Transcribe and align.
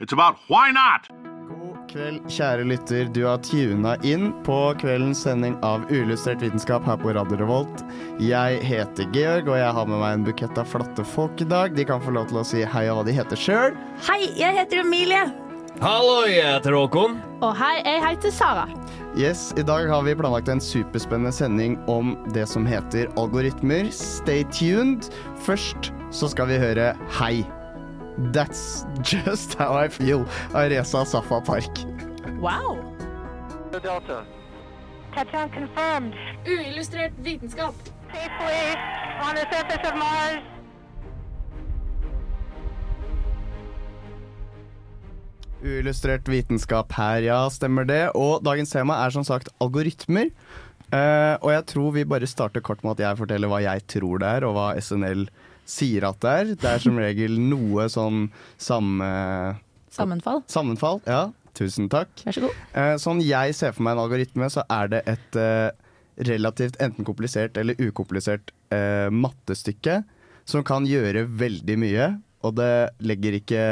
it's 0.00 0.12
about 0.12 0.36
why 0.48 0.70
not. 0.70 1.08
God 1.48 1.90
kveld, 1.90 2.24
kjære 2.30 2.64
lytter. 2.66 3.04
Du 3.14 3.24
har 3.26 3.38
tuna 3.44 3.94
inn 4.02 4.32
på 4.46 4.56
kveldens 4.80 5.22
sending 5.22 5.54
av 5.62 5.84
Uillustrert 5.92 6.42
vitenskap 6.42 6.86
her 6.88 6.98
på 6.98 7.14
Radio 7.14 7.38
Revolt. 7.38 7.84
Jeg 8.22 8.58
heter 8.66 9.06
Georg, 9.14 9.48
og 9.52 9.58
jeg 9.60 9.70
har 9.76 9.86
med 9.86 10.00
meg 10.02 10.18
en 10.18 10.26
bukett 10.26 10.58
av 10.58 10.66
flotte 10.70 11.06
folk 11.14 11.44
i 11.44 11.48
dag. 11.50 11.76
De 11.76 11.86
kan 11.86 12.02
få 12.02 12.14
lov 12.16 12.30
til 12.32 12.40
å 12.42 12.46
si 12.48 12.64
hei 12.66 12.86
og 12.90 13.00
hva 13.00 13.06
de 13.06 13.16
heter 13.16 13.38
sjøl. 13.38 13.78
Hei, 14.08 14.20
jeg 14.38 14.58
heter 14.58 14.82
Emilie. 14.82 15.24
Hallo, 15.82 16.22
jeg 16.30 16.46
heter 16.46 16.74
Håkon. 16.74 17.18
Og 17.42 17.54
hei, 17.58 17.76
jeg 17.82 18.02
heter 18.02 18.34
Sara. 18.34 18.66
Yes, 19.18 19.52
I 19.58 19.62
dag 19.62 19.86
har 19.90 20.02
vi 20.06 20.14
planlagt 20.18 20.48
en 20.50 20.62
superspennende 20.62 21.34
sending 21.34 21.76
om 21.90 22.16
det 22.34 22.48
som 22.50 22.66
heter 22.66 23.10
algoritmer. 23.20 23.90
Stay 23.94 24.42
tuned. 24.54 25.10
Først 25.46 25.92
så 26.14 26.30
skal 26.30 26.50
vi 26.50 26.58
høre 26.62 26.94
Hei. 27.18 27.44
That's 28.18 28.86
just 29.02 29.54
how 29.54 29.74
I 29.74 29.88
feel 29.88 30.24
Areza 30.52 31.04
Safa 31.06 31.40
Park. 31.40 31.78
Wow. 32.38 32.78
Delta. 33.72 34.24
Touchdown 35.14 35.50
confirmed. 35.50 36.14
Uillustrert 36.46 37.12
vitenskap. 37.22 37.74
Safely 38.12 38.78
on 39.20 39.34
the 39.34 39.46
surface 39.50 39.88
of 39.88 39.96
Mars. 39.98 40.42
Uillustrert 45.64 46.28
vitenskap 46.28 46.92
her, 46.92 47.22
ja, 47.24 47.38
stemmer 47.50 47.86
det. 47.88 48.10
Og 48.14 48.44
dagens 48.44 48.70
tema 48.70 49.00
er 49.04 49.14
som 49.14 49.24
sagt 49.24 49.48
algoritmer. 49.64 50.30
Uh, 50.92 51.34
og 51.40 51.50
jeg 51.50 51.64
tror 51.72 51.94
vi 51.96 52.04
bare 52.06 52.28
starter 52.28 52.62
kort 52.62 52.84
med 52.84 52.98
at 52.98 53.06
jeg 53.08 53.18
forteller 53.18 53.50
hva 53.50 53.62
jeg 53.64 53.86
tror 53.90 54.20
det 54.22 54.28
er, 54.28 54.46
og 54.46 54.54
hva 54.54 54.66
SNL 54.78 55.24
sier 55.68 56.06
at 56.08 56.20
det 56.22 56.34
er. 56.40 56.50
Det 56.60 56.70
er 56.70 56.82
som 56.82 56.98
regel 57.00 57.38
noe 57.40 57.88
sånn 57.92 58.28
samme 58.60 59.08
Sammenfall. 59.94 60.40
Sammenfall. 60.50 60.98
Ja, 61.06 61.28
tusen 61.54 61.86
takk. 61.92 62.10
Vær 62.26 62.34
så 62.34 62.42
god. 62.48 62.62
Eh, 62.74 62.94
sånn 62.98 63.20
jeg 63.22 63.54
ser 63.54 63.74
for 63.76 63.86
meg 63.86 63.94
en 63.94 64.02
algoritme, 64.02 64.48
så 64.50 64.64
er 64.66 64.90
det 64.90 65.02
et 65.10 65.38
eh, 65.38 65.70
relativt 66.30 66.80
enten 66.82 67.06
komplisert 67.06 67.58
eller 67.60 67.78
ukomplisert 67.78 68.50
eh, 68.74 69.06
mattestykke 69.14 70.00
som 70.50 70.64
kan 70.66 70.86
gjøre 70.88 71.24
veldig 71.30 71.76
mye, 71.80 72.08
og 72.44 72.56
det 72.58 72.72
legger 73.06 73.38
ikke 73.38 73.66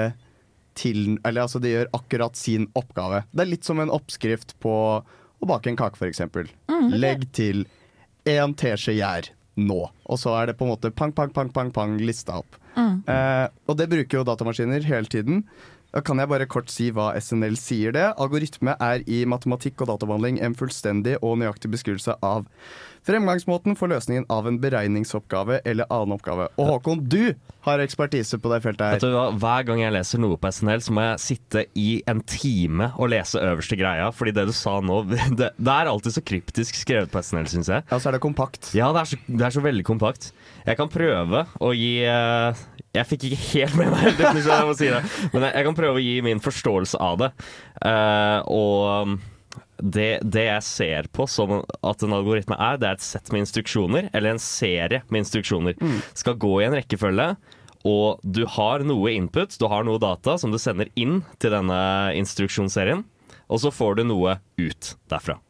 til 0.79 1.19
Eller 1.29 1.43
altså, 1.43 1.61
det 1.61 1.69
gjør 1.69 1.91
akkurat 1.93 2.39
sin 2.39 2.63
oppgave. 2.79 3.27
Det 3.29 3.43
er 3.45 3.51
litt 3.51 3.67
som 3.69 3.83
en 3.83 3.91
oppskrift 3.93 4.55
på 4.65 4.73
å 5.05 5.49
bake 5.51 5.69
en 5.69 5.77
kake, 5.77 5.99
f.eks. 6.01 6.23
Mm, 6.71 6.95
Legg 6.97 7.27
til 7.37 7.67
én 8.25 8.55
teskje 8.57 8.95
gjær 8.97 9.29
nå. 9.61 9.81
Og 10.09 10.21
så 10.21 10.35
er 10.39 10.51
det 10.51 10.57
på 10.59 10.67
en 10.67 10.73
måte 10.73 10.93
pang, 10.95 11.13
pang, 11.15 11.33
pang, 11.35 11.51
pang, 11.53 11.73
pang 11.75 11.97
lista 12.01 12.41
opp. 12.41 12.59
Mm. 12.77 13.03
Eh, 13.11 13.47
og 13.69 13.79
det 13.79 13.91
bruker 13.93 14.21
jo 14.21 14.27
datamaskiner 14.29 14.85
hele 14.89 15.11
tiden. 15.13 15.43
Kan 16.01 16.23
jeg 16.23 16.31
bare 16.31 16.47
kort 16.49 16.71
si 16.73 16.87
hva 16.95 17.11
SNL 17.21 17.59
sier 17.61 17.93
det. 17.93 18.07
Algoritme 18.17 18.73
er 18.81 19.03
i 19.05 19.25
matematikk 19.29 19.83
og 19.85 19.91
databehandling 19.93 20.39
en 20.41 20.57
fullstendig 20.57 21.19
og 21.21 21.37
nøyaktig 21.43 21.69
beskrivelse 21.75 22.17
av 22.25 22.47
fremgangsmåten 23.07 23.75
for 23.77 23.91
løsningen 23.91 24.25
av 24.31 24.47
en 24.47 24.57
beregningsoppgave 24.63 25.59
eller 25.69 25.89
annen 25.93 26.15
oppgave. 26.17 26.47
Og 26.57 26.69
Håkon, 26.71 27.03
du 27.11 27.35
har 27.67 27.83
ekspertise 27.83 28.39
på 28.41 28.51
det 28.53 28.61
feltet 28.65 28.95
Vet 28.97 29.05
her. 29.05 29.11
du 29.11 29.17
hva? 29.19 29.25
Hver 29.43 29.67
gang 29.69 29.83
jeg 29.83 29.95
leser 29.97 30.23
noe 30.23 30.39
på 30.41 30.53
SNL, 30.55 30.85
så 30.87 30.95
må 30.95 31.05
jeg 31.09 31.23
sitte 31.25 31.65
i 31.79 31.89
en 32.11 32.23
time 32.31 32.93
og 32.97 33.11
lese 33.13 33.43
øverste 33.43 33.79
greia. 33.81 34.09
Fordi 34.15 34.35
det 34.39 34.47
du 34.49 34.55
sa 34.57 34.79
nå, 34.81 35.03
det, 35.11 35.51
det 35.59 35.75
er 35.77 35.91
alltid 35.93 36.17
så 36.17 36.25
kryptisk 36.25 36.79
skrevet 36.79 37.13
på 37.13 37.23
SNL, 37.27 37.51
syns 37.51 37.71
jeg. 37.75 37.85
Ja, 37.91 37.99
så 37.99 38.11
er 38.11 38.17
det 38.17 38.23
kompakt. 38.25 38.73
Ja, 38.79 38.93
det 38.95 39.05
er, 39.05 39.13
så, 39.13 39.21
det 39.29 39.49
er 39.51 39.57
så 39.59 39.65
veldig 39.67 39.87
kompakt. 39.89 40.31
Jeg 40.67 40.79
kan 40.79 40.91
prøve 40.93 41.45
å 41.59 41.73
gi 41.75 42.05
eh, 42.07 42.63
Jeg 42.95 43.09
fikk 43.11 43.27
ikke 43.29 43.43
helt 43.49 43.79
med 43.81 43.93
meg 43.95 44.09
definisjonen, 44.21 44.59
jeg 44.61 44.69
må 44.69 44.79
si 44.79 44.91
det. 44.93 45.03
Men 45.35 45.49
jeg, 45.49 45.67
kan 45.69 45.79
prøve 45.79 46.01
å 46.01 46.05
gi 46.05 46.17
min 46.25 46.43
forståelse 46.43 47.01
av 47.03 47.21
det. 47.23 47.31
Eh, 47.89 48.39
og 48.53 49.17
det, 49.83 50.11
det 50.23 50.47
jeg 50.47 50.67
ser 50.67 51.09
på 51.15 51.27
som 51.31 51.59
at 51.63 52.05
en 52.05 52.15
algoritme 52.15 52.59
er, 52.59 52.79
det 52.79 52.91
er 52.91 53.01
et 53.01 53.07
sett 53.07 53.33
med 53.35 53.43
instruksjoner, 53.47 54.13
eller 54.15 54.35
en 54.35 54.43
serie 54.43 55.03
med 55.09 55.25
instruksjoner. 55.25 55.79
Skal 56.19 56.39
gå 56.41 56.61
i 56.61 56.69
en 56.69 56.79
rekkefølge. 56.79 57.33
Og 57.89 58.21
du 58.23 58.45
har 58.47 58.85
noe 58.87 59.11
input, 59.11 59.57
du 59.59 59.67
har 59.67 59.83
noe 59.87 59.99
data 60.03 60.37
som 60.39 60.53
du 60.55 60.59
sender 60.63 60.93
inn 60.95 61.25
til 61.43 61.55
denne 61.55 61.81
instruksjonsserien. 62.19 63.03
Og 63.51 63.65
så 63.65 63.73
får 63.75 63.99
du 63.99 64.05
noe 64.07 64.39
ut 64.61 64.95
derfra. 65.11 65.41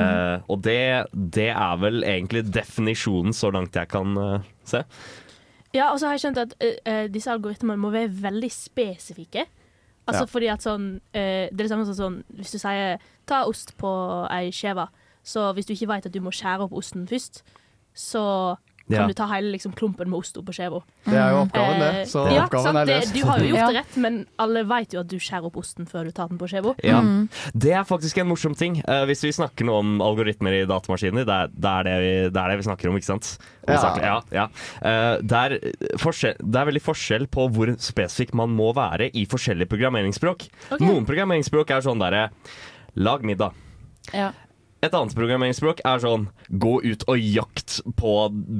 Eh, 0.00 0.44
og 0.48 0.62
det, 0.64 1.06
det 1.12 1.50
er 1.50 1.80
vel 1.82 2.04
egentlig 2.04 2.46
definisjonen 2.52 3.34
så 3.36 3.50
langt 3.52 3.76
jeg 3.76 3.90
kan 3.92 4.16
uh, 4.16 4.46
se. 4.64 4.84
Ja, 5.72 5.90
og 5.90 6.00
så 6.00 6.08
har 6.08 6.16
jeg 6.16 6.24
skjønt 6.26 6.40
at 6.42 6.54
uh, 6.60 7.06
disse 7.12 7.32
algoritmene 7.32 7.80
må 7.80 7.92
være 7.92 8.12
veldig 8.22 8.52
spesifikke. 8.52 9.46
Altså 10.06 10.24
Ja. 10.24 10.26
fordi 10.26 10.48
at 10.50 10.64
sånn 10.64 10.86
Det 11.14 11.52
er 11.52 11.54
det 11.54 11.68
samme 11.70 11.84
som 11.86 11.94
sånn 11.94 12.16
Hvis 12.34 12.50
du 12.50 12.58
sier 12.58 12.98
'ta 13.24 13.44
ost 13.46 13.76
på 13.78 13.86
ei 14.34 14.50
skive', 14.50 14.88
så 15.22 15.52
hvis 15.54 15.66
du 15.66 15.74
ikke 15.74 15.86
vet 15.94 16.06
at 16.06 16.12
du 16.12 16.20
må 16.20 16.32
skjære 16.34 16.66
opp 16.66 16.72
osten 16.72 17.06
først, 17.06 17.44
så 17.94 18.56
kan 18.92 19.02
Ja. 19.02 19.06
du 19.08 19.14
ta 19.18 19.26
hele 19.32 19.52
liksom, 19.54 19.72
klumpen 19.78 20.10
med 20.10 20.18
ost 20.18 20.36
oppå 20.36 20.54
skiva. 20.54 20.82
Det 21.04 21.16
er 21.18 21.30
jo 21.32 21.40
oppgaven, 21.46 21.78
det. 21.80 21.90
Eh, 22.02 22.04
Så 22.12 22.26
ja, 22.30 22.44
oppgaven 22.44 22.64
sant, 22.64 22.78
er 22.78 22.86
det, 22.86 22.98
løst. 23.00 23.14
du 23.14 23.26
har 23.26 23.38
jo 23.38 23.48
gjort 23.52 23.68
det 23.72 23.76
rett, 23.80 23.96
men 23.96 24.26
alle 24.38 24.64
vet 24.64 24.92
jo 24.96 25.00
at 25.00 25.08
du 25.08 25.16
skjærer 25.18 25.48
opp 25.48 25.56
osten 25.56 25.86
før 25.88 26.04
du 26.04 26.12
tar 26.12 26.28
den 26.28 26.38
på 26.38 26.48
skiva. 26.50 26.74
Ja. 26.84 27.00
Mm. 27.00 27.28
Det 27.54 27.72
er 27.72 27.84
faktisk 27.88 28.18
en 28.18 28.28
morsom 28.28 28.54
ting. 28.58 28.82
Uh, 28.88 29.04
hvis 29.08 29.22
vi 29.24 29.32
snakker 29.32 29.64
noe 29.68 29.80
om 29.82 30.00
algoritmer 30.04 30.52
i 30.62 30.64
datamaskiner, 30.68 31.24
det 31.24 31.36
er, 31.36 31.48
det 31.52 31.72
er, 31.72 31.82
det, 31.88 31.96
vi, 32.02 32.12
det, 32.30 32.42
er 32.42 32.48
det 32.52 32.58
vi 32.60 32.68
snakker 32.68 32.88
om, 32.90 32.96
ikke 33.00 33.10
sant? 33.12 33.38
Ja. 33.68 33.78
Ja, 34.02 34.16
ja. 34.32 34.44
Eh, 34.82 35.18
det, 35.22 35.38
er 35.38 35.58
det 35.60 36.58
er 36.58 36.68
veldig 36.68 36.82
forskjell 36.82 37.28
på 37.30 37.46
hvor 37.54 37.70
spesifikk 37.78 38.34
man 38.34 38.50
må 38.56 38.72
være 38.74 39.10
i 39.14 39.24
forskjellige 39.30 39.70
programmeringsspråk. 39.70 40.48
Okay. 40.72 40.86
Noen 40.86 41.06
programmeringsspråk 41.08 41.70
er 41.70 41.84
sånn 41.86 42.02
derre 42.02 42.30
Lag 42.94 43.22
middag. 43.24 43.54
Ja. 44.12 44.32
Et 44.82 44.90
annet 44.98 45.14
programmeringsspråk 45.14 45.80
er 45.86 46.00
sånn 46.02 46.24
gå 46.58 46.72
ut 46.82 47.04
og 47.06 47.20
jakt 47.22 47.76
på 48.00 48.14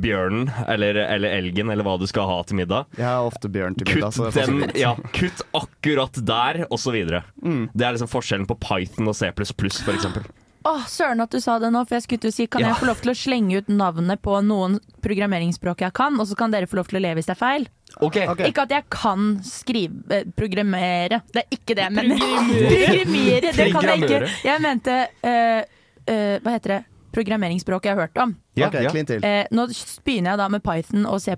bjørnen 0.05 0.53
eller, 0.71 1.01
eller 1.03 1.35
elgen 1.41 1.73
eller 1.75 1.83
hva 1.83 1.97
du 1.99 2.05
skal 2.07 2.29
ha 2.31 2.37
til 2.47 2.61
middag. 2.61 2.87
Jeg 2.95 3.09
har 3.09 3.27
ofte 3.27 3.51
bjørn 3.51 3.75
til 3.81 3.91
middag, 3.91 4.15
Kutt, 4.15 4.37
den, 4.39 4.63
ja, 4.79 4.93
kutt 5.17 5.43
akkurat 5.59 6.21
der, 6.23 6.61
osv. 6.71 6.95
Mm. 7.43 7.65
Det 7.75 7.89
er 7.89 7.97
liksom 7.97 8.13
forskjellen 8.13 8.47
på 8.47 8.55
Python 8.63 9.11
og 9.11 9.19
C++, 9.19 9.33
for 9.35 9.97
eksempel. 9.97 10.31
Åh, 10.63 10.85
Søren 10.87 11.19
at 11.25 11.35
du 11.35 11.41
sa 11.43 11.57
det 11.59 11.73
nå, 11.75 11.81
for 11.89 11.99
jeg 11.99 12.05
skulle 12.05 12.23
til 12.23 12.31
å 12.31 12.35
si 12.37 12.45
Kan 12.47 12.63
Ja. 12.63 12.69
jeg 12.71 12.79
få 12.79 12.87
lov 12.93 13.01
til 13.03 13.11
å 13.11 13.17
slenge 13.19 13.59
ut 13.59 13.71
navnet 13.75 14.23
på 14.23 14.37
noen 14.47 14.79
programmeringsspråk 15.03 15.83
jeg 15.83 15.93
kan, 15.99 16.15
og 16.23 16.29
så 16.31 16.39
kan 16.39 16.55
dere 16.55 16.71
få 16.71 16.79
lov 16.79 16.87
til 16.93 17.01
å 17.01 17.03
le 17.03 17.17
hvis 17.19 17.27
det 17.27 17.35
er 17.35 17.41
feil? 17.43 17.67
Ok, 17.99 18.21
Okay. 18.31 18.47
Ikke 18.53 18.63
at 18.63 18.71
jeg 18.79 18.87
kan 18.95 19.41
skrive 19.43 20.21
eh, 20.23 20.31
Programmere. 20.39 21.19
Det 21.35 21.43
er 21.43 21.59
ikke 21.59 21.75
det, 21.83 21.91
men 21.99 22.15
Programmere! 22.15 23.53
Det 23.59 23.71
kan 23.75 23.91
jeg 23.91 24.05
ikke. 24.07 24.21
Jeg 24.47 24.63
mente 24.63 25.01
eh, 25.27 25.65
eh, 26.07 26.39
Hva 26.41 26.51
heter 26.57 26.69
det? 26.77 26.85
Programmeringsspråk 27.13 27.85
jeg 27.85 27.95
har 27.97 28.07
hørt 28.07 28.17
om. 28.23 28.37
ja, 28.57 28.69
okay, 28.69 28.83
ja. 28.85 28.91
Eh, 29.23 29.47
nå 29.53 29.67
begynner 30.05 30.31
jeg 30.33 30.39
da 30.39 30.49
med 30.49 30.63
Python 30.65 31.05
og 31.07 31.21
C++, 31.21 31.35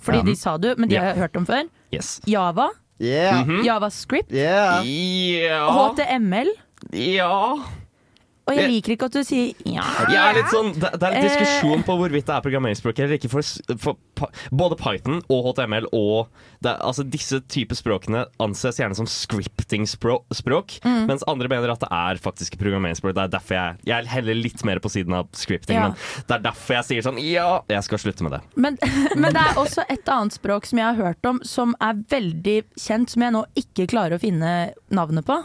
fordi 0.00 0.18
Ja. 0.18 0.22
de 0.24 0.34
sa 0.36 0.56
du, 0.58 0.74
men 0.76 0.88
de 0.88 0.94
Ja. 0.94 1.00
har 1.00 1.08
jeg 1.14 1.18
hørt 1.22 1.36
om 1.36 1.46
før. 1.46 1.62
Yes. 1.92 2.20
Java, 2.26 2.68
Yeah! 3.00 3.44
Mhm. 3.46 3.64
Javascript, 3.64 4.30
Yeah! 4.30 4.82
HTML 4.84 6.50
Ja 6.92 7.56
og 8.50 8.58
jeg 8.58 8.70
liker 8.74 8.92
ikke 8.96 9.06
at 9.10 9.16
du 9.16 9.22
sier 9.24 9.54
ja. 9.64 9.84
Jeg 10.10 10.18
er 10.20 10.34
litt 10.40 10.50
sånn, 10.52 10.72
det, 10.74 10.90
det 10.98 11.06
er 11.06 11.16
en 11.16 11.18
Eh. 11.20 11.28
diskusjon 11.30 11.82
på 11.86 11.96
hvorvidt 12.00 12.26
det 12.26 12.34
er 12.36 12.44
programmeringsspråk 12.44 12.98
eller 13.04 13.16
ikke. 13.16 13.30
For, 13.30 13.76
for 13.78 14.30
både 14.50 14.76
Python 14.80 15.22
og 15.30 15.46
HTML 15.52 15.86
og 15.96 16.28
det, 16.60 16.74
altså 16.82 17.04
Disse 17.08 17.40
typer 17.48 17.78
språkene 17.78 18.24
anses 18.42 18.76
gjerne 18.82 18.96
som 18.98 19.06
scripting-språk, 19.08 20.80
Mm. 20.84 21.06
mens 21.06 21.22
andre 21.28 21.48
mener 21.48 21.70
at 21.72 21.80
det 21.80 21.88
er 21.90 22.16
faktisk 22.20 22.58
programmeringsspråk. 22.60 23.14
Det 23.14 23.22
er 23.22 23.28
derfor 23.32 23.54
jeg, 23.54 23.76
jeg 23.86 23.96
er 24.04 24.08
heller 24.10 24.34
litt 24.34 24.64
mer 24.64 24.78
på 24.82 24.90
siden 24.90 25.14
av 25.14 25.28
scripting, 25.32 25.76
Ja. 25.76 25.88
men 25.88 25.94
det 26.26 26.34
er 26.36 26.42
derfor 26.50 26.74
jeg 26.80 26.84
sier 26.90 27.02
sånn 27.06 27.18
ja, 27.22 27.62
jeg 27.68 27.82
skal 27.84 27.98
slutte 27.98 28.22
med 28.26 28.32
det. 28.32 28.40
Men, 28.56 28.78
men 29.16 29.32
det 29.32 29.40
er 29.40 29.54
også 29.60 29.84
et 29.88 30.08
annet 30.08 30.32
språk 30.36 30.66
som 30.66 30.78
jeg 30.78 30.86
har 30.86 30.98
hørt 31.00 31.24
om, 31.26 31.40
som 31.44 31.74
er 31.80 31.94
veldig 32.10 32.64
kjent, 32.78 33.10
som 33.10 33.22
jeg 33.22 33.32
nå 33.32 33.44
ikke 33.56 33.86
klarer 33.90 34.16
å 34.18 34.20
finne 34.22 34.72
navnet 34.90 35.24
på. 35.26 35.38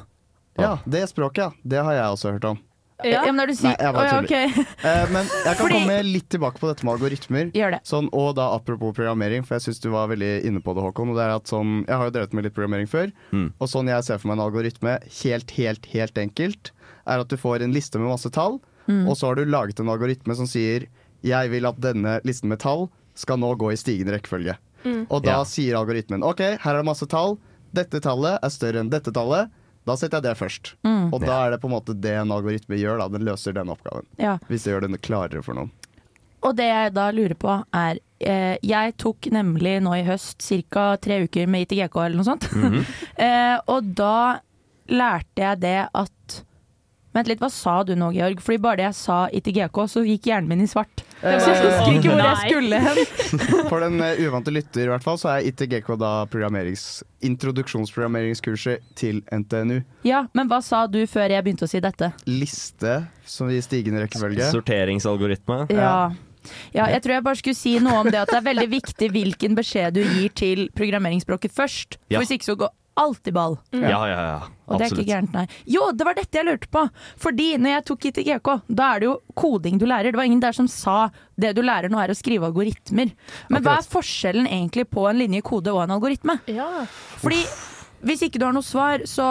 Ja, 0.58 0.78
det 0.88 1.10
språket, 1.12 1.38
ja. 1.38 1.52
Det 1.64 1.84
har 1.84 1.94
jeg 1.94 2.06
også 2.16 2.32
hørt 2.32 2.46
om. 2.46 2.60
Ja, 3.04 3.26
men 3.26 3.36
når 3.36 3.48
du 3.52 3.54
Nei, 3.66 3.76
jeg 3.76 3.94
bare 3.94 4.06
ja, 4.08 4.22
tuller. 4.22 4.46
ok. 4.56 4.86
Eh, 4.86 5.10
men 5.12 5.26
jeg 5.28 5.44
kan 5.44 5.56
Fordi- 5.60 5.74
komme 5.82 5.98
litt 6.14 6.30
tilbake 6.30 6.60
på 6.62 6.68
dette 6.72 6.86
med 6.86 6.94
algoritmer. 6.96 7.52
Gjør 7.52 7.72
det. 7.76 7.80
Sånn, 7.84 8.08
og 8.14 8.36
da 8.38 8.46
apropos 8.56 8.94
programmering, 8.96 9.44
for 9.46 9.56
jeg 9.56 9.66
syns 9.68 9.82
du 9.84 9.90
var 9.92 10.08
veldig 10.08 10.46
inne 10.46 10.62
på 10.64 10.74
det, 10.74 10.82
Håkon. 10.86 11.10
Og 11.12 11.16
det 11.20 11.26
er 11.26 11.36
at 11.36 11.44
sånn, 11.52 11.86
jeg 11.86 11.96
har 11.98 12.06
jo 12.08 12.12
drevet 12.16 12.34
med 12.34 12.44
litt 12.46 12.54
programmering 12.56 12.88
før, 12.88 13.12
Mm. 13.34 13.52
og 13.60 13.68
sånn 13.68 13.88
jeg 13.92 14.04
ser 14.06 14.18
for 14.18 14.28
meg 14.30 14.38
en 14.40 14.46
algoritme, 14.48 15.00
helt, 15.24 15.52
helt, 15.52 15.86
helt 15.92 16.14
enkelt, 16.16 16.72
er 17.06 17.20
at 17.20 17.28
du 17.28 17.36
får 17.36 17.62
en 17.64 17.74
liste 17.74 18.00
med 18.00 18.08
masse 18.08 18.32
tall, 18.32 18.62
Mm. 18.88 19.10
og 19.10 19.18
så 19.18 19.28
har 19.28 19.36
du 19.36 19.46
laget 19.46 19.80
en 19.80 19.88
algoritme 19.90 20.34
som 20.36 20.46
sier 20.48 20.88
jeg 21.24 21.50
vil 21.52 21.66
at 21.66 21.80
denne 21.82 22.22
listen 22.24 22.48
med 22.48 22.60
tall 22.60 22.90
skal 23.16 23.38
nå 23.38 23.58
gå 23.58 23.72
i 23.74 23.76
stigende 23.76 24.14
rekkefølge. 24.18 24.56
Mm. 24.86 25.08
Og 25.10 25.24
da 25.24 25.32
Ja. 25.40 25.44
sier 25.44 25.76
algoritmen 25.76 26.24
OK, 26.24 26.40
her 26.40 26.74
er 26.76 26.78
det 26.78 26.86
masse 26.86 27.08
tall, 27.10 27.38
dette 27.74 28.00
tallet 28.00 28.40
er 28.42 28.50
større 28.50 28.80
enn 28.80 28.90
dette 28.90 29.12
tallet. 29.12 29.50
Da 29.86 29.96
setter 30.00 30.18
jeg 30.18 30.26
det 30.26 30.38
først. 30.40 30.74
Mm. 30.86 31.14
Og 31.14 31.22
da 31.22 31.40
er 31.46 31.54
det 31.54 31.62
på 31.62 31.70
en 31.70 31.76
måte 31.76 31.94
det 31.94 32.16
en 32.18 32.34
algoritme 32.34 32.78
gjør. 32.80 33.04
Da. 33.04 33.10
Den 33.14 33.26
løser 33.28 33.54
den 33.56 33.70
oppgaven. 33.74 34.08
Ja. 34.22 34.38
Hvis 34.50 34.66
det 34.66 34.74
gjør 34.74 34.88
den 34.88 34.98
klarere 34.98 35.44
for 35.46 35.58
noen. 35.58 35.72
Og 36.46 36.54
det 36.58 36.68
jeg 36.70 36.94
da 36.94 37.06
lurer 37.14 37.34
på 37.42 37.54
er 37.74 38.00
eh, 38.22 38.58
Jeg 38.62 38.94
tok 39.02 39.32
nemlig 39.34 39.80
nå 39.82 39.96
i 39.98 40.04
høst 40.06 40.46
ca. 40.70 40.92
tre 41.02 41.24
uker 41.26 41.50
med 41.50 41.66
ITGK 41.66 41.96
eller 42.04 42.20
noe 42.20 42.28
sånt. 42.28 42.50
Mhm. 42.54 42.84
eh, 43.26 43.56
og 43.72 43.94
da 43.98 44.42
lærte 44.90 45.42
jeg 45.42 45.62
det 45.64 45.80
at 45.90 46.42
Vent 47.16 47.30
litt, 47.32 47.40
hva 47.40 47.48
sa 47.48 47.78
du 47.88 47.94
nå, 47.96 48.10
Georg? 48.12 48.42
Fordi 48.44 48.60
bare 48.60 48.82
det 48.82 48.88
jeg 48.90 48.98
sa 48.98 49.18
ITGK, 49.32 49.78
så 49.88 50.02
gikk 50.04 50.28
hjernen 50.28 50.52
min 50.52 50.66
i 50.66 50.68
svart. 50.68 51.06
Eh, 51.22 51.38
jeg 51.38 51.46
husker 51.48 51.94
ikke 51.94 52.12
hvor 52.12 52.20
jeg 52.20 52.50
skulle 52.50 52.80
hen. 52.84 53.00
For 53.72 53.86
den 53.86 54.04
eh, 54.04 54.20
uvante 54.28 54.52
lytter 54.52 54.84
i 54.84 54.92
hvert 54.92 55.06
fall, 55.06 55.20
så 55.22 55.32
er 55.32 55.48
ITGK 55.48 55.94
da 56.02 56.12
programmerings, 56.32 57.06
introduksjonsprogrammeringskurset 57.24 58.84
til 59.00 59.24
NTNU. 59.32 59.80
Ja, 60.04 60.26
men 60.36 60.52
hva 60.52 60.60
sa 60.66 60.84
du 60.92 61.00
før 61.08 61.32
jeg 61.32 61.48
begynte 61.48 61.70
å 61.70 61.72
si 61.72 61.80
dette? 61.84 62.12
Liste 62.28 63.00
som 63.24 63.48
i 63.48 63.64
stigende 63.64 64.04
rekkefølge. 64.04 64.52
Sorteringsalgoritme. 64.52 65.64
Ja. 65.72 65.96
ja, 66.76 66.90
jeg 66.98 67.00
tror 67.06 67.16
jeg 67.16 67.30
bare 67.32 67.40
skulle 67.40 67.64
si 67.64 67.78
noe 67.80 68.04
om 68.04 68.12
det 68.12 68.26
at 68.26 68.34
det 68.34 68.42
er 68.42 68.50
veldig 68.52 68.72
viktig 68.76 69.16
hvilken 69.16 69.56
beskjed 69.56 69.96
du 69.96 70.04
gir 70.04 70.36
til 70.36 70.68
programmeringsspråket 70.76 71.56
først. 71.56 71.96
Ja. 72.10 72.18
For 72.18 72.26
hvis 72.26 72.36
ikke 72.36 72.52
så 72.52 72.60
går 72.66 72.76
alt 72.98 73.28
i 73.28 73.32
ball. 73.36 73.58
Ja, 73.76 74.02
ja, 74.08 74.20
ja. 74.30 74.38
Og 74.66 74.80
det 74.80 74.86
er 74.88 74.94
ikke 74.96 75.06
gærent, 75.10 75.34
nei. 75.36 75.44
Jo, 75.70 75.90
det 75.94 76.06
var 76.08 76.16
dette 76.18 76.40
jeg 76.40 76.48
lurte 76.48 76.70
på! 76.72 76.86
Fordi 77.22 77.50
når 77.60 77.74
jeg 77.76 77.86
tok 77.90 78.06
ITGK, 78.10 78.50
da 78.72 78.88
er 78.96 79.04
det 79.04 79.10
jo 79.10 79.18
koding 79.38 79.78
du 79.82 79.86
lærer. 79.86 80.10
Det 80.16 80.18
var 80.22 80.26
ingen 80.30 80.40
der 80.42 80.56
som 80.56 80.68
sa 80.72 81.10
det 81.38 81.52
du 81.58 81.62
lærer 81.62 81.92
nå 81.92 82.00
er 82.02 82.14
å 82.14 82.18
skrive 82.18 82.48
algoritmer. 82.48 83.12
Men 83.52 83.62
hva 83.68 83.78
er 83.82 83.90
forskjellen 83.92 84.48
egentlig 84.48 84.88
på 84.90 85.06
en 85.10 85.20
linje 85.22 85.44
kode 85.46 85.76
og 85.76 85.84
en 85.84 85.96
algoritme? 85.98 86.40
Ja. 86.48 86.86
Fordi 87.22 87.44
hvis 88.06 88.22
ikke 88.28 88.38
du 88.38 88.46
har 88.46 88.54
noe 88.54 88.62
svar, 88.66 89.02
så 89.10 89.24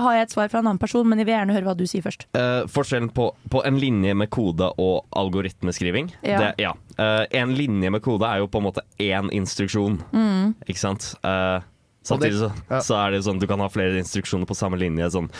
har 0.00 0.14
jeg 0.16 0.22
et 0.26 0.32
svar 0.32 0.48
fra 0.48 0.60
en 0.62 0.68
annen 0.70 0.80
person, 0.80 1.04
men 1.06 1.18
jeg 1.20 1.26
vil 1.28 1.34
gjerne 1.34 1.52
høre 1.56 1.66
hva 1.68 1.74
du 1.76 1.82
sier 1.90 2.00
først. 2.04 2.22
Uh, 2.32 2.64
forskjellen 2.72 3.10
på, 3.12 3.26
på 3.52 3.60
en 3.68 3.76
linje 3.82 4.14
med 4.16 4.30
kode 4.32 4.70
og 4.80 5.04
algoritmeskriving 5.20 6.08
Ja. 6.24 6.38
det, 6.40 6.54
ja. 6.64 6.72
Uh, 6.98 7.26
En 7.36 7.52
linje 7.58 7.90
med 7.92 8.02
kode 8.02 8.24
er 8.24 8.40
jo 8.40 8.48
på 8.48 8.58
en 8.62 8.68
måte 8.70 8.84
én 9.02 9.28
instruksjon, 9.34 10.00
Mm. 10.14 10.54
ikke 10.66 10.78
sant? 10.80 11.14
Eh, 11.24 11.60
samtidig 12.04 12.38
så, 12.38 12.50
ja. 12.68 12.80
så 12.84 12.96
er 13.00 13.14
det 13.14 13.22
sånn 13.26 13.40
du 13.42 13.46
kan 13.50 13.62
ha 13.64 13.68
flere 13.72 13.98
instruksjoner 14.00 14.48
på 14.48 14.56
samme 14.58 14.78
linje. 14.80 15.10
Sånn. 15.14 15.30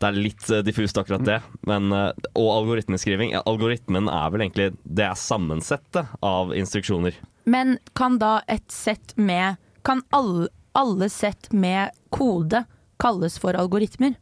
Det 0.00 0.10
er 0.10 0.18
litt 0.18 0.50
eh, 0.50 0.64
diffust 0.66 0.98
akkurat 1.00 1.24
det. 1.26 1.38
Men, 1.68 1.90
eh, 1.92 2.10
og 2.34 2.50
algoritmeskriving. 2.56 3.34
Ja, 3.36 3.44
algoritmen 3.46 4.10
er 4.12 4.34
vel 4.34 4.46
egentlig 4.46 4.72
Det 4.82 5.06
er 5.06 5.18
sammensettet 5.20 6.14
av 6.24 6.54
instruksjoner. 6.56 7.16
Men 7.46 7.76
kan 7.94 8.18
da 8.22 8.40
et 8.50 8.70
sett 8.74 9.14
med 9.16 9.60
Kan 9.86 10.02
alle, 10.10 10.48
alle 10.74 11.06
sett 11.12 11.52
med 11.54 11.94
kode 12.10 12.64
kalles 12.98 13.36
for 13.38 13.54
algoritmer? 13.54 14.16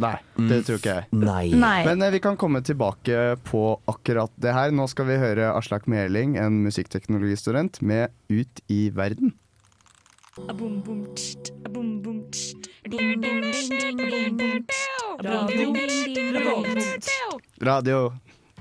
Nei, 0.00 0.16
det 0.36 0.60
tror 0.66 0.78
ikke 0.78 0.94
jeg. 0.98 1.08
Nei. 1.16 1.44
Nei. 1.56 1.80
Men 1.86 2.04
eh, 2.04 2.12
vi 2.14 2.20
kan 2.24 2.36
komme 2.40 2.60
tilbake 2.64 3.36
på 3.48 3.62
akkurat 3.88 4.32
det 4.40 4.52
her. 4.56 4.74
Nå 4.74 4.88
skal 4.92 5.08
vi 5.08 5.18
høre 5.20 5.50
Aslak 5.56 5.88
Meling, 5.90 6.36
en 6.40 6.60
musikkteknologistudent, 6.66 7.80
med 7.80 8.12
Ut 8.28 8.62
i 8.72 8.86
verden. 8.94 9.34
Radio 17.58 18.12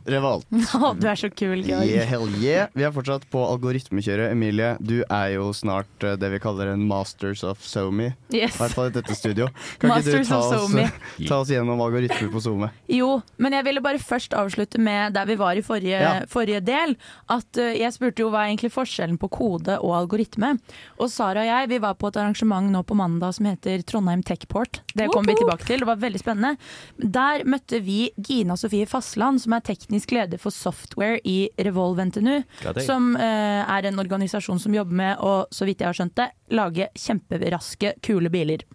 Revolt. 0.05 0.45
Du 1.01 1.07
er 1.09 1.17
så 1.17 1.29
kul, 1.33 1.61
Georg. 1.65 1.87
Yeah, 1.89 2.05
hell 2.07 2.29
yeah. 2.41 2.67
Vi 2.77 2.83
er 2.85 2.91
fortsatt 2.93 3.25
på 3.31 3.41
algoritmekjøret. 3.49 4.31
Emilie, 4.35 4.75
du 4.79 4.99
er 5.03 5.31
jo 5.35 5.47
snart 5.55 6.03
eh, 6.05 6.13
det 6.19 6.29
vi 6.35 6.39
kaller 6.43 6.71
en 6.73 6.83
masters 6.87 7.41
of 7.47 7.63
SoMe. 7.65 8.11
Yes. 8.33 8.55
I 8.55 8.61
hvert 8.61 8.75
fall 8.77 8.89
i 8.91 8.93
dette 8.95 9.15
studio. 9.17 9.47
Kan 9.81 9.95
ikke 9.95 10.19
du 10.21 10.27
ta 10.29 10.39
of 10.39 10.51
oss, 10.53 10.67
SoMe. 10.69 10.85
ta 11.29 11.39
oss 11.41 11.51
gjennom 11.53 11.81
algoritmer 11.81 12.29
på 12.33 12.41
SoMe? 12.45 12.69
Jo, 12.91 13.09
men 13.41 13.57
jeg 13.57 13.65
ville 13.67 13.83
bare 13.85 14.01
først 14.01 14.35
avslutte 14.37 14.81
med 14.81 15.15
der 15.17 15.27
vi 15.29 15.37
var 15.41 15.57
i 15.57 15.63
forrige, 15.65 15.99
Ja. 16.05 16.13
forrige 16.29 16.61
del. 16.65 16.95
At 17.31 17.57
eh, 17.61 17.73
Jeg 17.81 17.95
spurte 17.97 18.21
jo 18.23 18.29
hva 18.33 18.45
er 18.45 18.53
egentlig 18.53 18.71
forskjellen 18.75 19.17
på 19.21 19.29
kode 19.33 19.79
og 19.81 19.95
algoritme. 20.03 20.53
Og 21.01 21.09
Sara 21.11 21.41
og 21.43 21.49
jeg 21.49 21.71
vi 21.73 21.81
var 21.83 21.97
på 21.99 22.11
et 22.11 22.21
arrangement 22.21 22.69
nå 22.71 22.83
på 22.87 22.95
mandag 22.97 23.33
som 23.39 23.49
heter 23.49 23.81
Trondheim 23.89 24.21
Techport. 24.25 24.81
Det 24.95 25.09
kom 25.11 25.25
vi 25.27 25.35
tilbake 25.35 25.65
til, 25.67 25.81
det 25.81 25.89
var 25.89 25.99
veldig 26.01 26.21
spennende. 26.21 26.55
Der 27.01 27.43
møtte 27.49 27.81
vi 27.83 28.11
Gina 28.21 28.55
Sofie 28.59 28.87
Fassland, 28.89 29.41
som 29.43 29.55
er 29.57 29.65
teknisk 29.95 30.11
leder 30.11 30.37
for 30.41 30.51
software 30.51 31.19
i 31.23 31.49
Revolve 31.57 32.03
NTNU. 32.05 32.43
Som 32.85 33.15
eh, 33.15 33.63
er 33.65 33.85
en 33.87 33.99
organisasjon 33.99 34.59
som 34.59 34.73
jobber 34.75 34.93
med 34.95 35.17
å, 35.23 35.45
så 35.51 35.65
vidt 35.65 35.79
jeg 35.81 35.87
har 35.87 35.95
skjønt 35.97 36.15
det, 36.19 36.29
lage 36.51 36.89
kjemperaske, 36.95 37.95
kule 38.03 38.29
biler. 38.29 38.65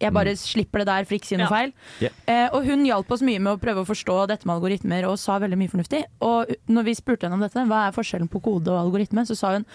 Jeg 0.00 0.14
bare 0.16 0.32
slipper 0.32 0.80
det 0.80 0.86
der 0.88 1.04
for 1.04 1.14
ikke 1.18 1.26
å 1.26 1.28
si 1.28 1.36
noe 1.36 1.44
Ja. 1.44 1.52
feil. 1.52 1.72
Yeah. 2.00 2.12
Eh, 2.26 2.48
og 2.56 2.64
hun 2.64 2.86
hjalp 2.86 3.10
oss 3.12 3.20
mye 3.20 3.38
med 3.38 3.52
å 3.52 3.60
prøve 3.60 3.82
å 3.84 3.88
forstå 3.88 4.26
dette 4.30 4.46
med 4.48 4.56
algoritmer, 4.56 5.04
og 5.10 5.18
sa 5.20 5.38
veldig 5.38 5.58
mye 5.60 5.68
fornuftig. 5.68 6.04
Og 6.24 6.54
når 6.72 6.84
vi 6.88 6.94
spurte 6.96 7.28
henne 7.28 7.36
om 7.36 7.44
dette, 7.44 7.66
hva 7.68 7.88
er 7.88 7.92
forskjellen 7.92 8.30
på 8.32 8.40
kode 8.40 8.72
og 8.72 8.80
algoritme, 8.80 9.26
så 9.28 9.36
sa 9.36 9.52
hun 9.58 9.66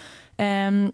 ehm, 0.42 0.88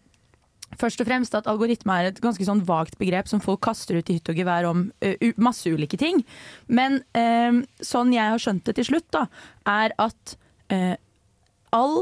først 0.79 1.01
og 1.03 1.07
fremst 1.09 1.35
at 1.37 1.47
algoritme 1.51 1.95
er 1.99 2.09
et 2.11 2.21
ganske 2.23 2.45
sånn 2.47 2.63
vagt 2.67 2.97
begrep 3.01 3.29
som 3.29 3.41
folk 3.43 3.61
kaster 3.65 3.99
ut 3.99 4.09
i 4.09 4.17
hytt 4.17 4.31
og 4.31 4.39
gevær 4.39 4.67
om 4.69 4.85
uh, 5.03 5.27
masse 5.41 5.69
ulike 5.71 5.99
ting. 5.99 6.23
Men 6.67 7.01
uh, 7.17 7.61
sånn 7.83 8.13
jeg 8.15 8.33
har 8.33 8.41
skjønt 8.41 8.65
det 8.69 8.77
til 8.79 8.89
slutt, 8.93 9.07
da, 9.13 9.25
er 9.67 9.95
at 10.01 10.35
uh, 10.73 10.95
all, 11.75 11.97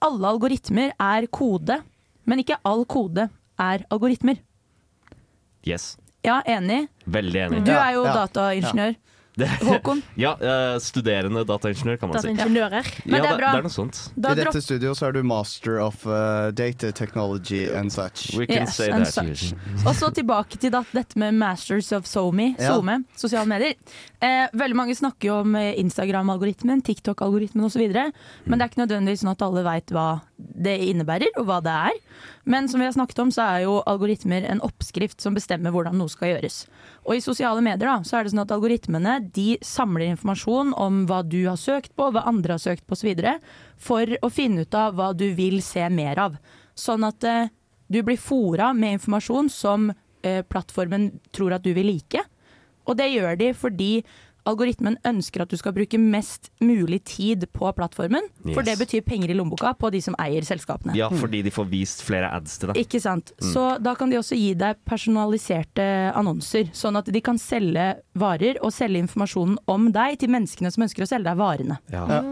alle 0.00 0.32
algoritmer 0.34 0.94
er 0.96 1.28
kode, 1.32 1.80
men 2.24 2.42
ikke 2.44 2.60
all 2.68 2.86
kode 2.88 3.28
er 3.60 3.84
algoritmer. 3.92 4.40
Yes. 5.68 5.94
Ja, 6.24 6.40
enig. 6.48 6.86
Veldig 7.08 7.46
enig. 7.46 7.62
Du 7.64 7.72
er 7.72 7.94
jo 7.96 8.04
ja, 8.08 8.16
dataingeniør. 8.22 8.96
Det- 8.96 9.06
Håkon? 9.46 10.02
Ja, 10.20 10.34
eh, 10.40 10.78
studerende 10.82 11.44
dataingeniør, 11.48 11.98
kan 12.00 12.08
man 12.10 12.20
si. 12.20 12.28
Dataingeniører. 12.28 12.90
Men 13.06 13.14
ja, 13.16 13.22
det 13.22 13.30
er 13.30 13.38
bra. 13.40 13.50
det 13.52 13.58
er 13.62 13.66
noe 13.68 13.74
sånt. 13.74 14.00
Da 14.16 14.32
I 14.32 14.40
dette 14.40 14.60
studio 14.62 14.92
så 14.94 15.08
er 15.08 15.12
du 15.12 15.22
master 15.22 15.78
of 15.80 16.04
uh, 16.06 16.50
data 16.50 16.90
technology 16.92 17.66
and 17.72 17.90
such. 17.92 18.36
We 18.36 18.46
can 18.46 18.66
Yes, 18.66 18.76
say 18.76 18.90
and 18.90 19.04
that. 19.06 19.14
such. 19.14 19.54
Og 19.86 19.94
så 19.96 20.10
tilbake 20.14 20.58
til 20.60 20.70
dat- 20.74 20.90
dette 20.92 21.16
med 21.18 21.34
Masters 21.34 21.92
of 21.92 22.04
SoMe, 22.06 22.54
Ja. 22.58 22.74
SoMe 22.74 23.04
sosiale 23.16 23.46
medier. 23.48 23.74
Eh, 24.20 24.48
veldig 24.52 24.76
mange 24.76 24.94
snakker 24.94 25.28
jo 25.30 25.34
om 25.40 25.54
eh, 25.56 25.74
Instagram-algoritmen, 25.80 26.82
TikTok-algoritmen 26.84 27.64
osv. 27.64 27.86
Men 28.44 28.58
det 28.58 28.64
er 28.66 28.68
ikke 28.68 28.82
nødvendigvis 28.86 29.22
sånn 29.24 29.32
at 29.32 29.42
alle 29.46 29.62
veit 29.64 29.86
hva 29.94 30.20
det 30.36 30.78
innebærer, 30.90 31.30
og 31.38 31.46
hva 31.48 31.60
det 31.64 31.72
er. 31.72 31.98
Men 32.50 32.68
som 32.68 32.80
vi 32.80 32.86
har 32.86 32.92
snakket 32.92 33.18
om, 33.22 33.28
så 33.30 33.44
er 33.46 33.60
jo 33.62 33.76
algoritmer 33.86 34.42
en 34.50 34.62
oppskrift 34.66 35.22
som 35.22 35.36
bestemmer 35.36 35.70
hvordan 35.70 35.94
noe 36.00 36.10
skal 36.10 36.32
gjøres. 36.32 36.64
Og 37.06 37.14
i 37.14 37.22
sosiale 37.22 37.62
medier 37.62 37.86
da, 37.86 38.00
så 38.02 38.18
er 38.18 38.26
det 38.26 38.32
sånn 38.32 38.42
at 38.42 38.54
algoritmene 38.56 39.12
de 39.36 39.52
samler 39.62 40.08
informasjon 40.10 40.72
om 40.74 41.04
hva 41.06 41.20
du 41.22 41.44
har 41.44 41.60
søkt 41.60 41.94
på, 41.94 42.08
hva 42.10 42.24
andre 42.26 42.56
har 42.56 42.62
søkt 42.62 42.82
på 42.88 42.98
osv. 42.98 43.22
for 43.78 44.16
å 44.18 44.32
finne 44.34 44.66
ut 44.66 44.74
av 44.74 44.98
hva 44.98 45.12
du 45.14 45.28
vil 45.38 45.60
se 45.62 45.86
mer 45.94 46.18
av. 46.18 46.40
Sånn 46.74 47.06
at 47.06 47.22
eh, 47.22 47.52
du 47.86 48.02
blir 48.02 48.18
fora 48.18 48.72
med 48.74 48.98
informasjon 48.98 49.50
som 49.54 49.92
eh, 49.92 50.42
plattformen 50.42 51.12
tror 51.30 51.54
at 51.54 51.62
du 51.62 51.70
vil 51.76 51.86
like. 51.92 52.24
Og 52.90 52.98
det 52.98 53.12
gjør 53.12 53.38
de 53.38 53.52
fordi 53.54 53.92
algoritmen 54.48 54.96
ønsker 55.06 55.42
at 55.44 55.50
du 55.52 55.56
skal 55.60 55.74
bruke 55.76 55.98
mest 56.00 56.50
mulig 56.64 57.02
tid 57.04 57.44
på 57.52 57.68
plattformen. 57.76 58.24
For 58.54 58.62
det 58.66 58.78
betyr 58.80 59.02
penger 59.06 59.30
i 59.32 59.36
lommeboka 59.36 59.74
på 59.78 59.90
de 59.92 60.00
som 60.04 60.16
eier 60.22 60.46
selskapene. 60.46 60.94
Ja, 60.98 61.10
fordi 61.12 61.42
de 61.46 61.52
får 61.54 61.68
vist 61.70 62.02
flere 62.06 62.30
ads 62.32 62.58
til 62.60 62.72
deg. 62.72 62.80
Ikke 62.84 63.00
sant. 63.02 63.32
Mm. 63.40 63.50
Så 63.52 63.64
da 63.82 63.94
kan 63.98 64.10
de 64.12 64.18
også 64.20 64.38
gi 64.38 64.54
deg 64.58 64.80
personaliserte 64.88 65.84
annonser, 66.16 66.70
sånn 66.76 66.98
at 67.00 67.10
de 67.12 67.20
kan 67.24 67.38
selge 67.40 67.90
varer 68.18 68.58
og 68.64 68.72
selge 68.74 69.02
informasjonen 69.04 69.58
om 69.70 69.90
deg 69.94 70.18
til 70.22 70.32
menneskene 70.32 70.70
som 70.72 70.84
ønsker 70.86 71.04
å 71.04 71.10
selge 71.10 71.28
deg 71.30 71.40
varene. 71.40 71.78
Ja. 71.92 72.22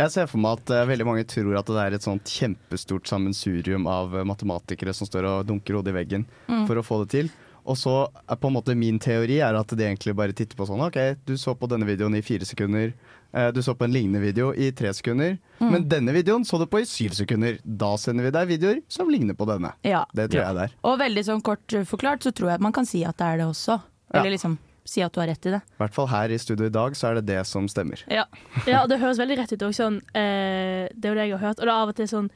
Jeg 0.00 0.14
ser 0.14 0.30
for 0.30 0.40
meg 0.40 0.62
at 0.62 0.72
uh, 0.72 0.86
veldig 0.88 1.04
mange 1.04 1.26
tror 1.28 1.58
at 1.60 1.68
det 1.68 1.82
er 1.82 1.96
et 1.98 2.06
sånt 2.06 2.30
kjempestort 2.32 3.10
sammensurium 3.10 3.84
av 3.90 4.14
eh, 4.16 4.24
matematikere 4.24 4.94
som 4.96 5.04
står 5.08 5.26
og 5.28 5.46
dunker 5.50 5.76
hodet 5.76 5.92
i 5.92 5.98
veggen 5.98 6.26
Mm. 6.50 6.64
for 6.66 6.80
å 6.80 6.82
få 6.84 6.96
det 7.04 7.10
til. 7.12 7.28
Og 7.64 7.76
så 7.78 7.94
er 8.28 8.38
på 8.40 8.48
en 8.48 8.54
måte 8.56 8.74
min 8.78 8.98
teori 9.02 9.40
er 9.44 9.54
at 9.58 9.72
de 9.76 9.84
egentlig 9.84 10.14
bare 10.16 10.32
titter 10.36 10.56
på 10.56 10.66
sånn 10.68 10.80
OK, 10.86 10.98
du 11.26 11.36
så 11.36 11.54
på 11.58 11.68
denne 11.70 11.86
videoen 11.88 12.16
i 12.16 12.22
fire 12.24 12.46
sekunder. 12.48 12.92
eh, 13.32 13.50
Du 13.52 13.60
så 13.62 13.74
på 13.74 13.84
en 13.84 13.92
lignende 13.92 14.20
video 14.20 14.52
i 14.54 14.70
tre 14.72 14.92
sekunder. 14.94 15.36
Mm. 15.60 15.68
Men 15.72 15.88
denne 15.88 16.12
videoen 16.16 16.44
så 16.44 16.58
du 16.58 16.66
på 16.66 16.80
i 16.80 16.88
syv 16.88 17.10
sekunder. 17.18 17.58
Da 17.64 17.96
sender 17.96 18.24
vi 18.24 18.30
deg 18.30 18.48
videoer 18.48 18.80
som 18.88 19.08
ligner 19.10 19.34
på 19.34 19.46
denne. 19.46 19.74
Ja. 19.84 20.06
Det 20.14 20.30
tror 20.30 20.42
jeg 20.44 20.54
det 20.56 20.64
er. 20.70 20.74
Og 20.82 20.98
veldig 20.98 21.24
sånn 21.28 21.42
kort 21.42 21.76
uh, 21.76 21.84
forklart 21.84 22.22
så 22.26 22.32
tror 22.32 22.50
jeg 22.54 22.60
man 22.64 22.72
kan 22.72 22.86
si 22.88 23.04
at 23.04 23.16
det 23.20 23.26
er 23.26 23.36
det 23.42 23.46
også. 23.50 23.80
Eller 24.14 24.30
liksom 24.34 24.58
si 24.90 25.02
at 25.04 25.12
du 25.14 25.20
har 25.20 25.28
rett 25.30 25.46
i 25.46 25.50
det. 25.54 25.60
I 25.60 25.78
hvert 25.84 25.94
fall 25.94 26.08
her 26.10 26.32
i 26.34 26.38
studio 26.40 26.66
i 26.66 26.72
dag 26.74 26.96
så 26.98 27.10
er 27.10 27.20
det 27.20 27.26
det 27.28 27.42
som 27.46 27.68
stemmer. 27.70 28.00
Ja. 28.10 28.24
Ja, 28.66 28.80
og 28.82 28.88
det 28.90 28.98
høres 28.98 29.20
veldig 29.20 29.36
rett 29.38 29.52
ut 29.52 29.62
òg. 29.68 29.74
Sånn, 29.76 30.00
eh, 30.16 30.88
det 30.90 31.04
er 31.04 31.12
jo 31.12 31.18
det 31.20 31.26
jeg 31.28 31.36
har 31.36 31.44
hørt. 31.44 31.60
Og 31.60 31.68
det 31.68 31.70
er 31.70 31.76
av 31.76 31.92
og 31.92 31.98
til 32.00 32.08
sånn 32.10 32.30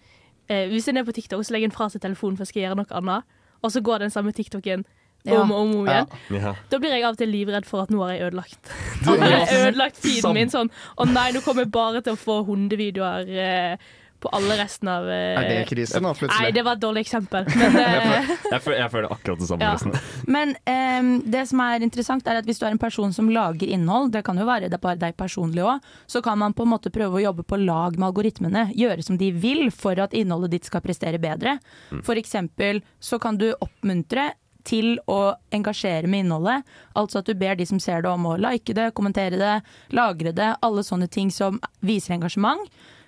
eh, 0.52 0.69
Hvis 0.71 0.87
en 0.93 1.00
er 1.00 1.07
på 1.09 1.14
TikTok, 1.16 1.43
så 1.43 1.57
legger 1.57 1.73
en 1.73 1.75
fra 1.75 1.88
seg 1.90 2.04
telefonen 2.04 2.37
for 2.38 2.45
å 2.47 2.50
skal 2.52 2.62
gjøre 2.62 2.76
noe 2.78 3.00
annet, 3.00 3.25
og 3.64 3.73
så 3.73 3.81
går 3.83 4.04
den 4.04 4.12
samme 4.14 4.31
TikToken 4.37 4.85
Ja. 5.25 5.40
om 5.40 5.52
og 5.54 5.61
om, 5.62 5.75
igjen. 5.88 6.09
Ja. 6.37 6.54
Da 6.69 6.78
blir 6.83 6.93
jeg 6.93 7.04
av 7.07 7.14
og 7.14 7.21
til 7.21 7.31
livredd 7.33 7.64
for 7.64 7.87
at 7.87 7.93
nå 7.93 8.02
har 8.04 8.12
jeg 8.12 8.26
ødelagt 8.26 8.73
Nå 9.07 9.16
har 9.23 9.31
jeg 9.33 9.61
ødelagt 9.71 10.00
feeden 10.02 10.37
min 10.37 10.52
sånn. 10.52 10.69
Å 11.00 11.09
nei, 11.09 11.31
nå 11.33 11.40
kommer 11.45 11.64
jeg 11.64 11.73
bare 11.73 12.02
til 12.04 12.12
å 12.12 12.21
få 12.21 12.43
hundevideoer 12.45 13.31
eh, 13.33 13.87
på 14.25 14.31
alle 14.37 14.57
resten 14.57 14.88
av 14.88 15.09
eh, 15.09 15.37
Er 15.37 15.49
det 15.49 15.57
krise 15.69 16.00
nå, 16.00 16.12
plutselig? 16.16 16.45
Nei, 16.45 16.52
det 16.57 16.64
var 16.64 16.78
et 16.78 16.83
dårlig 16.85 17.02
eksempel. 17.04 17.49
Men 17.57 17.76
Jeg, 17.85 17.88
eh, 17.88 18.04
føler, 18.04 18.37
jeg, 18.52 18.61
føler, 18.66 18.78
jeg 18.78 18.93
føler 18.95 19.16
akkurat 19.16 19.43
det 19.43 19.49
samme. 19.49 19.73
Ja. 19.73 20.04
Men 20.37 20.54
ehm, 20.71 21.11
det 21.37 21.43
som 21.50 21.64
er 21.64 21.85
interessant 21.85 22.28
er 22.28 22.40
at 22.40 22.49
hvis 22.49 22.61
du 22.61 22.64
er 22.69 22.76
en 22.76 22.81
person 22.81 23.12
som 23.16 23.28
lager 23.33 23.69
innhold, 23.69 24.12
det 24.14 24.25
kan 24.28 24.40
jo 24.40 24.47
være 24.49 24.71
det 24.73 24.81
bare 24.85 25.00
deg 25.00 25.16
personlig 25.21 25.64
òg, 25.64 25.90
så 26.09 26.25
kan 26.25 26.40
man 26.40 26.57
på 26.57 26.64
en 26.64 26.73
måte 26.73 26.93
prøve 26.95 27.21
å 27.21 27.25
jobbe 27.26 27.45
på 27.49 27.61
lag 27.64 27.99
med 27.99 28.09
algoritmene. 28.09 28.69
Gjøre 28.76 29.04
som 29.04 29.21
de 29.21 29.33
vil 29.33 29.69
for 29.75 30.00
at 30.04 30.16
innholdet 30.16 30.57
ditt 30.57 30.73
skal 30.73 30.85
prestere 30.85 31.21
bedre. 31.21 31.59
For 32.04 32.21
eksempel 32.21 32.85
så 33.00 33.21
kan 33.21 33.40
du 33.40 33.50
oppmuntre 33.54 34.33
til 34.64 34.99
å 35.11 35.35
engasjere 35.54 36.09
med 36.09 36.25
innholdet. 36.25 36.64
Altså 36.97 37.21
at 37.21 37.28
du 37.28 37.35
ber 37.38 37.56
de 37.56 37.66
som 37.68 37.78
ser 37.80 38.02
det 38.02 38.11
om 38.11 38.25
å 38.26 38.37
like 38.40 38.75
det, 38.76 38.90
kommentere 38.97 39.37
det, 39.40 39.54
lagre 39.92 40.33
det. 40.33 40.54
Alle 40.64 40.83
sånne 40.87 41.09
ting 41.12 41.30
som 41.30 41.61
viser 41.85 42.16
engasjement. 42.16 42.61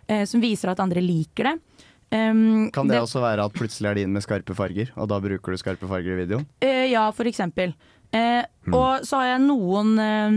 eh, 0.09 0.25
som 0.25 0.41
viser 0.41 0.71
at 0.71 0.79
andre 0.81 1.01
liker 1.03 1.45
det. 1.51 1.57
Um, 2.15 2.71
Kan 2.71 2.87
det, 2.87 3.01
også 3.03 3.19
være 3.19 3.43
at 3.49 3.53
plutselig 3.57 3.89
er 3.91 3.95
det 3.99 4.03
inn 4.07 4.13
med 4.15 4.23
skarpe 4.23 4.55
farger, 4.55 4.93
og 4.95 5.09
da 5.11 5.17
bruker 5.19 5.51
du 5.51 5.59
skarpe 5.59 5.89
farger 5.91 6.15
i 6.15 6.21
videoen? 6.21 6.45
Eh, 6.63 6.85
ja, 6.93 7.09
for 7.11 7.27
eksempel. 7.27 7.73
Eh, 8.15 8.45
Og 8.71 9.03
så 9.03 9.19
har 9.19 9.33
jeg 9.33 9.41
noen, 9.49 9.99
eh, 9.99 10.37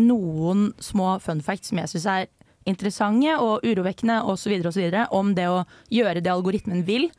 noen 0.00 0.72
små 0.80 1.18
fun 1.20 1.42
facts 1.44 1.68
som 1.68 1.78
jeg 1.82 1.92
syns 1.92 2.06
er 2.08 2.26
interessante 2.66 3.36
og 3.38 3.60
urovekkende 3.68 4.22
osv. 4.24 4.54
om 5.12 5.34
det 5.34 5.44
å 5.52 5.66
gjøre 5.92 6.22
det 6.24 6.32
algoritmen 6.32 6.82
vil. 6.86 7.10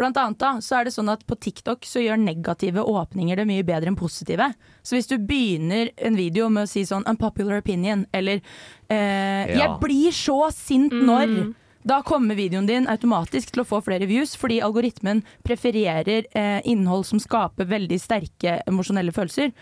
Blant 0.00 0.16
annet 0.16 0.38
da, 0.40 0.54
så 0.64 0.78
er 0.80 0.84
det 0.88 0.94
sånn 0.96 1.10
at 1.12 1.26
på 1.28 1.36
TikTok 1.36 1.84
så 1.84 2.00
gjør 2.00 2.16
negative 2.22 2.80
åpninger 2.88 3.36
det 3.36 3.44
mye 3.50 3.64
bedre 3.68 3.92
enn 3.92 3.98
positive. 4.00 4.46
Så 4.82 4.96
hvis 4.96 5.10
du 5.10 5.18
begynner 5.18 5.90
en 6.00 6.16
video 6.16 6.48
med 6.48 6.64
å 6.64 6.70
si 6.70 6.86
sånn 6.88 7.04
'unpopular 7.04 7.60
opinion' 7.60 8.06
eller 8.14 8.40
eh, 8.88 9.46
'jeg 9.58 9.76
blir 9.80 10.10
så 10.12 10.50
sint 10.52 10.92
når' 10.92 11.54
Da 11.82 12.02
kommer 12.02 12.34
videoen 12.36 12.66
din 12.68 12.86
automatisk 12.86 13.52
til 13.52 13.62
å 13.62 13.64
få 13.66 13.78
flere 13.82 14.04
views, 14.06 14.34
fordi 14.36 14.58
algoritmen 14.60 15.22
prefererer 15.42 16.26
eh, 16.34 16.60
innhold 16.68 17.06
som 17.08 17.18
skaper 17.18 17.64
veldig 17.64 17.96
sterke 17.98 18.58
emosjonelle 18.68 19.10
følelser. 19.16 19.52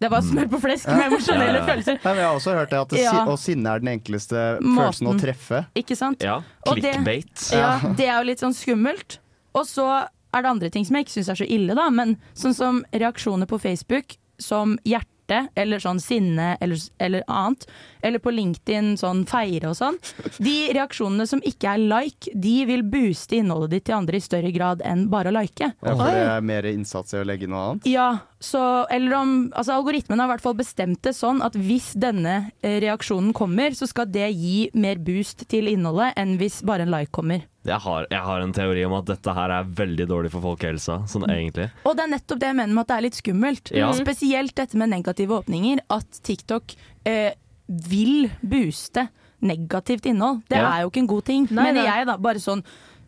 Det 0.00 0.08
var 0.10 0.22
smør 0.22 0.48
på 0.48 0.60
flesk 0.62 0.86
med 0.88 1.10
emosjonelle 1.12 1.58
Ja, 1.58 1.60
ja, 1.60 1.60
ja. 1.60 1.66
følelser. 1.68 1.98
Nei, 2.04 2.14
men 2.14 2.16
jeg 2.22 2.26
har 2.30 2.36
også 2.38 2.54
hørt 2.56 2.70
det 2.70 2.78
at 2.80 2.88
det, 2.88 2.98
Ja. 3.02 3.10
si- 3.12 3.30
og 3.32 3.38
sinne 3.38 3.66
er 3.74 3.78
den 3.80 3.98
enkleste 4.00 4.58
Måten. 4.62 4.76
følelsen 4.78 5.06
å 5.12 5.20
treffe. 5.20 5.66
Ikke 5.76 5.96
sant? 5.96 6.22
Ja, 6.22 6.36
Og 6.66 6.76
det- 6.80 6.94
clickbait. 6.94 7.52
Ja, 7.52 7.78
det 7.94 8.06
er 8.08 8.16
jo 8.22 8.24
litt 8.24 8.40
sånn 8.40 8.54
skummelt. 8.56 9.18
Og 9.58 9.68
så 9.68 9.88
er 10.34 10.44
det 10.44 10.50
andre 10.54 10.70
ting 10.72 10.86
som 10.86 10.98
jeg 10.98 11.06
ikke 11.06 11.18
syns 11.18 11.30
er 11.32 11.42
så 11.42 11.46
ille, 11.48 11.76
da. 11.78 11.88
Men 11.94 12.16
sånn 12.36 12.56
som 12.56 12.82
reaksjoner 12.92 13.48
på 13.50 13.60
Facebook 13.62 14.18
som 14.38 14.76
hjerte, 14.86 15.14
eller 15.60 15.80
sånn 15.82 15.98
sinne 16.00 16.54
eller, 16.64 16.80
eller 17.04 17.24
annet. 17.28 17.66
Eller 18.00 18.22
på 18.22 18.32
LinkedIn 18.32 18.94
sånn 18.96 19.26
feire 19.28 19.68
og 19.72 19.76
sånn. 19.76 19.98
De 20.40 20.70
reaksjonene 20.72 21.26
som 21.28 21.42
ikke 21.44 21.74
er 21.74 21.82
like, 21.82 22.32
de 22.32 22.54
vil 22.68 22.84
booste 22.88 23.36
innholdet 23.36 23.74
ditt 23.74 23.86
til 23.90 23.98
andre 23.98 24.16
i 24.16 24.24
større 24.24 24.52
grad 24.54 24.84
enn 24.88 25.08
bare 25.12 25.28
å 25.28 25.36
like. 25.36 25.72
Ja, 25.74 25.92
for 25.92 26.08
det 26.08 26.24
er 26.30 26.46
mer 26.48 26.70
innsats 26.70 27.12
i 27.12 27.20
å 27.20 27.26
legge 27.28 27.50
noe 27.50 27.66
annet. 27.66 27.90
Ja, 27.90 28.08
så, 28.40 28.86
eller 28.94 29.14
om, 29.18 29.30
altså 29.56 29.72
Algoritmen 29.74 30.20
har 30.22 30.28
i 30.28 30.32
hvert 30.36 30.44
fall 30.44 30.54
bestemt 30.54 31.00
det 31.02 31.10
sånn 31.18 31.40
at 31.42 31.56
hvis 31.58 31.88
denne 31.98 32.52
eh, 32.62 32.76
reaksjonen 32.84 33.32
kommer, 33.34 33.74
så 33.74 33.88
skal 33.90 34.06
det 34.14 34.28
gi 34.36 34.68
mer 34.78 35.00
boost 35.02 35.42
til 35.50 35.66
innholdet 35.66 36.12
enn 36.20 36.36
hvis 36.38 36.60
bare 36.62 36.86
en 36.86 36.92
like 36.94 37.10
kommer. 37.10 37.42
Jeg 37.66 37.80
har, 37.84 38.06
jeg 38.08 38.22
har 38.24 38.40
en 38.44 38.52
teori 38.54 38.84
om 38.86 38.94
at 39.00 39.08
dette 39.10 39.34
her 39.34 39.50
er 39.58 39.66
veldig 39.80 40.06
dårlig 40.08 40.30
for 40.32 40.40
folkehelsa, 40.46 41.00
sånn 41.10 41.26
egentlig. 41.28 41.66
Og 41.84 41.96
det 41.98 42.06
er 42.06 42.12
nettopp 42.14 42.38
det 42.40 42.48
jeg 42.52 42.56
mener 42.60 42.74
med 42.78 42.84
at 42.86 42.92
det 42.92 42.96
er 43.00 43.06
litt 43.08 43.18
skummelt. 43.18 43.72
Ja. 43.76 43.90
Spesielt 43.98 44.54
dette 44.56 44.78
med 44.80 44.88
negative 44.94 45.34
åpninger. 45.42 45.82
At 45.92 46.22
TikTok 46.24 46.76
eh, 47.10 47.34
vil 47.66 48.30
booste 48.40 49.08
negativt 49.44 50.06
innhold. 50.08 50.44
Det 50.48 50.56
Ja. 50.62 50.70
er 50.78 50.86
jo 50.86 50.90
ikke 50.90 51.02
en 51.04 51.10
god 51.10 51.24
ting, 51.28 51.48
Nei, 51.50 51.64
mener 51.72 51.82
nei. 51.82 51.90
jeg, 51.90 52.06
da. 52.08 52.16
Bare 52.16 52.40
sånn 52.40 52.62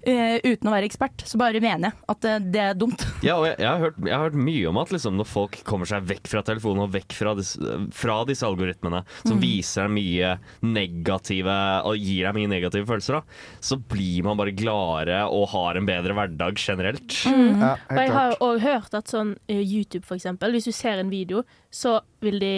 eh, 0.07 0.39
uten 0.45 0.69
å 0.69 0.73
være 0.73 0.87
ekspert, 0.89 1.23
så 1.29 1.39
bare 1.41 1.61
mener 1.61 1.91
jeg 1.91 1.99
at 2.15 2.21
det, 2.25 2.35
det 2.55 2.61
er 2.71 2.75
dumt. 2.79 3.05
Ja, 3.27 3.35
og 3.37 3.45
jeg, 3.51 3.57
jeg, 3.61 3.69
har 3.69 3.83
hørt, 3.83 3.99
jeg 4.07 4.15
har 4.17 4.23
hørt 4.31 4.39
mye 4.41 4.69
om 4.71 4.79
at 4.81 4.93
liksom, 4.95 5.17
når 5.21 5.29
folk 5.29 5.59
kommer 5.69 5.89
seg 5.91 6.07
vekk 6.09 6.31
fra 6.33 6.41
telefonen 6.47 6.87
og 6.87 6.95
vekk 6.95 7.13
fra, 7.19 7.35
disse, 7.37 7.75
fra 7.93 8.21
disse 8.29 8.47
algoritmene, 8.49 9.03
som 9.25 9.37
Mm. 9.37 9.43
viser 9.45 9.87
deg 9.87 9.93
mye 9.99 10.31
negative 10.75 11.57
og 11.89 11.97
gir 12.01 12.27
deg 12.27 12.37
mye 12.39 12.51
negative 12.51 12.89
følelser, 12.89 13.19
da, 13.21 13.23
så 13.65 13.79
blir 13.91 14.25
man 14.27 14.39
bare 14.41 14.55
gladere 14.57 15.23
og 15.29 15.49
har 15.55 15.79
en 15.81 15.89
bedre 15.89 16.17
hverdag 16.17 16.59
generelt. 16.61 17.17
Mm. 17.29 17.61
Ja, 17.61 17.73
Og 17.91 18.01
jeg 18.01 18.15
har 18.17 18.37
òg 18.45 18.61
hørt 18.65 18.97
at 18.99 19.13
sånn 19.13 19.35
eh, 19.49 19.61
YouTube, 19.63 20.05
for 20.09 20.17
eksempel, 20.19 20.53
hvis 20.57 20.69
du 20.69 20.73
ser 20.77 21.01
en 21.03 21.13
video, 21.13 21.45
så 21.73 21.99
vil 22.25 22.41
de 22.43 22.55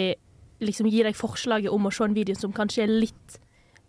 liksom 0.63 0.87
gi 0.87 1.03
deg 1.03 1.15
forslaget 1.17 1.73
om 1.73 1.89
å 1.89 1.91
se 1.93 2.05
en 2.07 2.15
video 2.15 2.35
som 2.39 2.53
kanskje 2.55 2.85
er 2.85 2.93
litt 3.03 3.39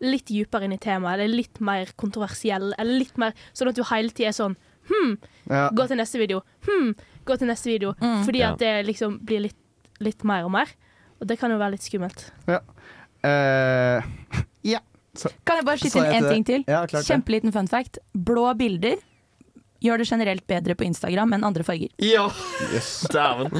Litt 0.01 0.27
dypere 0.27 0.65
inn 0.65 0.73
i 0.73 0.79
temaet, 0.79 1.21
eller 1.21 1.37
litt 1.37 1.61
mer 1.61 1.87
kontroversiell, 1.97 2.73
eller 2.79 2.99
litt 2.99 3.17
mer 3.19 3.33
sånn 3.55 3.69
at 3.69 3.77
du 3.77 3.83
hele 3.85 4.11
tida 4.11 4.29
er 4.29 4.33
sånn 4.33 4.57
Hm, 4.85 5.17
Ja. 5.49 5.71
gå 5.71 5.87
til 5.89 5.97
neste 5.97 6.19
video. 6.19 6.43
Hm, 6.67 6.95
gå 7.25 7.39
til 7.39 7.49
neste 7.49 7.65
video. 7.73 7.95
Fordi 7.95 8.39
Ja. 8.39 8.53
at 8.53 8.59
det 8.59 8.85
liksom 8.87 9.19
blir 9.25 9.41
litt, 9.41 9.57
litt 10.01 10.23
mer 10.25 10.45
og 10.45 10.51
mer. 10.51 10.67
Og 11.21 11.27
det 11.27 11.39
kan 11.39 11.51
jo 11.51 11.57
være 11.57 11.71
litt 11.71 11.81
skummelt. 11.81 12.31
Eh, 13.25 14.03
ja. 14.75 14.81
Så, 15.17 15.31
Kan 15.47 15.57
jeg 15.57 15.65
bare 15.65 15.79
skyte 15.79 16.03
inn 16.05 16.25
én 16.25 16.29
ting 16.29 16.45
til? 16.45 16.65
Ja, 16.69 16.85
klart. 16.87 17.07
Kjempeliten 17.07 17.53
fun 17.55 17.67
fact. 17.71 17.99
Blå 18.15 18.53
bilder 18.59 18.97
gjør 19.85 20.01
det 20.01 20.07
generelt 20.09 20.47
bedre 20.51 20.75
på 20.81 20.87
Instagram 20.89 21.35
enn 21.37 21.45
andre 21.47 21.65
farger. 21.67 21.91
Ja, 22.03 22.25
yes. 22.73 22.89
dæven! 23.15 23.53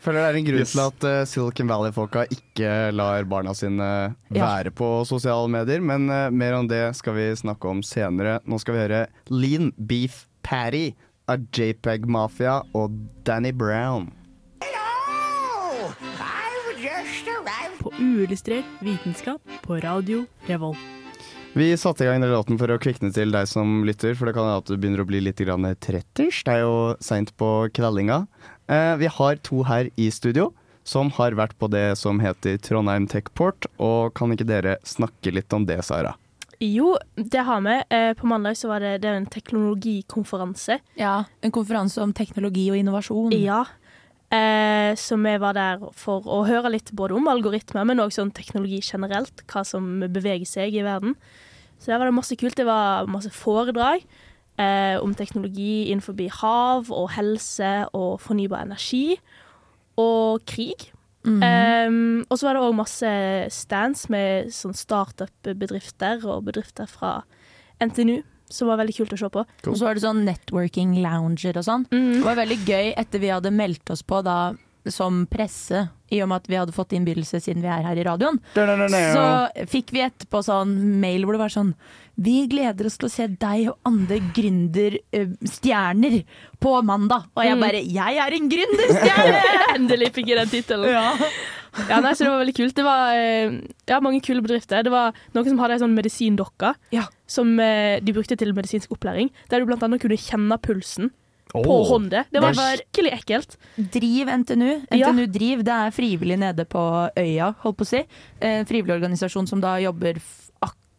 Føler 0.00 0.20
det 0.22 0.28
er 0.30 0.38
en 0.40 0.46
grunn 0.48 0.62
Yes. 0.64 0.72
til 0.72 0.82
at 0.86 1.06
uh, 1.06 1.18
Silicon 1.28 1.68
Valley-folka 1.70 2.24
ikke 2.32 2.72
lar 2.96 3.24
barna 3.28 3.52
sine 3.54 3.90
Ja. 4.32 4.40
være 4.46 4.72
på 4.72 4.88
sosiale 5.08 5.48
medier, 5.52 5.80
men 5.84 6.08
uh, 6.10 6.28
mer 6.32 6.56
om 6.58 6.68
det 6.70 6.82
skal 6.98 7.14
vi 7.18 7.28
snakke 7.36 7.68
om 7.68 7.82
senere. 7.86 8.38
Nå 8.48 8.58
skal 8.62 8.74
vi 8.78 8.84
høre 8.86 9.02
Lean 9.30 9.70
Beef 9.76 10.24
Patty 10.42 10.90
av 11.30 11.44
JPEG 11.54 12.08
Mafia 12.10 12.62
og 12.74 12.96
Danny 13.28 13.52
Brown. 13.52 14.08
På 17.80 17.92
uillustrert 17.96 18.64
vitenskap 18.84 19.40
på 19.64 19.78
radio 19.80 20.24
Revolt. 20.48 20.99
Vi 21.52 21.76
satte 21.76 22.04
i 22.04 22.06
gang 22.06 22.20
den 22.22 22.30
låten 22.30 22.58
for 22.60 22.70
å 22.70 22.78
kvikne 22.78 23.10
til 23.10 23.32
deg 23.34 23.48
som 23.50 23.80
lytter, 23.82 24.14
for 24.14 24.28
det 24.28 24.36
kan 24.36 24.46
hende 24.46 24.60
at 24.62 24.68
du 24.70 24.76
begynner 24.78 25.02
å 25.02 25.08
bli 25.08 25.18
litt 25.18 25.40
tretters. 25.82 26.44
Det 26.46 26.52
er 26.52 26.60
jo 26.62 26.94
seint 27.02 27.32
på 27.36 27.66
kvellinga. 27.74 28.26
Eh, 28.70 28.94
vi 28.96 29.06
har 29.10 29.36
to 29.42 29.64
her 29.66 29.90
i 29.98 30.10
studio 30.10 30.52
som 30.84 31.10
har 31.10 31.32
vært 31.34 31.58
på 31.58 31.66
det 31.68 31.98
som 31.98 32.20
heter 32.22 32.56
Trondheim 32.62 33.08
Techport. 33.10 33.66
Og 33.82 34.14
kan 34.14 34.30
ikke 34.30 34.46
dere 34.46 34.76
snakke 34.86 35.34
litt 35.34 35.52
om 35.52 35.66
det, 35.66 35.82
Sara? 35.84 36.14
Jo, 36.60 36.94
det 37.16 37.42
har 37.42 37.60
vi. 37.66 37.82
Eh, 37.90 38.12
På 38.14 38.26
mandag 38.30 38.54
så 38.56 38.68
var 38.68 38.80
det, 38.80 39.00
det 39.02 39.08
en 39.08 39.26
teknologikonferanse. 39.26 40.78
Ja, 40.94 41.24
En 41.42 41.50
konferanse 41.50 41.98
om 42.00 42.12
teknologi 42.12 42.70
og 42.70 42.76
innovasjon. 42.76 43.32
Ja. 43.32 43.64
Eh, 44.30 44.94
så 44.94 45.16
vi 45.18 45.32
var 45.42 45.56
der 45.58 45.80
for 45.98 46.26
å 46.30 46.44
høre 46.46 46.70
litt 46.70 46.92
både 46.94 47.16
om 47.18 47.26
algoritmer, 47.30 47.86
men 47.88 48.02
òg 48.02 48.12
sånn 48.14 48.30
teknologi 48.34 48.78
generelt. 48.84 49.42
Hva 49.50 49.64
som 49.66 50.04
beveger 50.06 50.46
seg 50.46 50.76
i 50.78 50.84
verden. 50.86 51.16
Så 51.80 51.90
der 51.90 51.98
var 51.98 52.10
det 52.10 52.14
masse 52.14 52.36
kult. 52.38 52.58
Det 52.58 52.68
var 52.68 53.10
masse 53.10 53.32
foredrag 53.34 54.04
eh, 54.60 54.96
om 55.02 55.16
teknologi 55.18 55.90
innenfor 55.90 56.14
hav 56.42 56.92
og 56.94 57.10
helse 57.16 57.88
og 57.96 58.20
fornybar 58.22 58.68
energi. 58.68 59.18
Og 59.98 60.44
krig. 60.46 60.92
Mm 61.24 61.40
-hmm. 61.40 61.44
eh, 61.44 62.24
og 62.30 62.38
så 62.38 62.46
var 62.46 62.54
det 62.54 62.62
òg 62.62 62.74
masse 62.74 63.50
stands 63.50 64.08
med 64.08 64.52
sånn 64.52 64.74
startup-bedrifter 64.74 66.24
og 66.24 66.44
bedrifter 66.44 66.86
fra 66.86 67.24
NTNU, 67.80 68.22
som 68.50 68.68
var 68.68 68.76
veldig 68.82 68.96
kult 68.96 69.12
å 69.14 69.18
se 69.18 69.28
på. 69.30 69.44
Og 69.66 69.76
så 69.78 69.84
var 69.88 69.94
det 69.94 70.02
sånn 70.04 70.24
networking 70.26 70.96
lounger 71.02 71.56
og 71.56 71.64
sånn. 71.66 71.86
Det 71.90 72.24
var 72.26 72.36
veldig 72.42 72.58
gøy 72.66 72.92
etter 72.96 73.18
vi 73.22 73.30
hadde 73.32 73.50
meldt 73.54 73.90
oss 73.94 74.02
på 74.02 74.22
da 74.26 74.52
som 74.88 75.26
presse, 75.28 75.90
i 76.10 76.22
og 76.24 76.28
med 76.30 76.40
at 76.40 76.46
vi 76.48 76.56
hadde 76.56 76.72
fått 76.72 76.94
innbydelse 76.96 77.36
siden 77.44 77.60
vi 77.62 77.68
er 77.68 77.82
her 77.84 77.98
i 78.00 78.04
radioen. 78.06 78.38
Så 78.56 79.24
fikk 79.68 79.92
vi 79.92 80.00
etterpå 80.06 80.40
sånn 80.42 80.72
mail 81.02 81.22
hvor 81.28 81.36
det 81.36 81.42
var 81.44 81.52
sånn 81.52 81.74
Vi 82.20 82.46
gleder 82.52 82.84
oss 82.88 82.96
til 83.00 83.06
å 83.08 83.12
se 83.12 83.26
deg 83.28 83.68
og 83.70 83.78
andre 83.88 84.18
gründerstjerner 84.36 86.24
på 86.60 86.72
mandag. 86.84 87.28
Og 87.36 87.44
jeg 87.44 87.56
Mm. 87.56 87.60
bare 87.60 87.80
Jeg 87.84 88.16
er 88.18 88.32
en 88.36 88.48
gründerstjerne! 88.50 89.40
Endelig 89.76 90.12
fikk 90.12 90.26
jeg 90.28 90.38
den 90.38 90.48
tittelen. 90.48 90.90
Ja. 90.90 91.14
Ja, 91.88 92.00
nei, 92.02 92.12
så 92.18 92.24
det 92.26 92.30
var 92.32 92.40
veldig 92.42 92.54
kult. 92.56 92.74
Det 92.76 92.84
var 92.86 93.14
eh, 93.14 93.54
ja, 93.90 94.00
mange 94.02 94.20
kule 94.24 94.42
bedrifter. 94.42 94.82
Det 94.86 94.90
var 94.92 95.14
noen 95.36 95.48
som 95.52 95.58
hadde 95.62 95.76
ei 95.78 95.82
sånn 95.84 95.94
medisindokke 95.96 96.74
som 97.30 97.52
eh, 97.62 98.00
de 98.02 98.14
brukte 98.16 98.36
til 98.40 98.52
medisinsk 98.56 98.90
opplæring. 98.96 99.30
Der 99.52 99.60
du 99.62 99.68
blant 99.70 99.82
annet 99.86 100.02
kunne 100.02 100.18
kjenne 100.18 100.58
pulsen 100.62 101.12
på 101.50 101.62
Åh. 101.66 101.88
hånda. 101.90 102.24
Det 102.30 102.42
var 102.42 102.54
skikkelig 102.54 103.12
ekkelt. 103.20 103.56
Driv 103.94 104.28
NTNU. 104.42 104.68
Ja. 104.94 105.08
NTNU 105.10 105.24
Driv, 105.34 105.64
det 105.66 105.74
er 105.74 105.90
frivillig 105.94 106.36
nede 106.38 106.62
på 106.70 106.82
øya, 107.18 107.52
holdt 107.64 107.80
på 107.80 107.86
å 107.86 107.90
si. 107.90 108.04
En 108.38 108.66
frivillig 108.70 108.94
organisasjon 109.00 109.48
som 109.50 109.62
da 109.62 109.76
jobber 109.82 110.20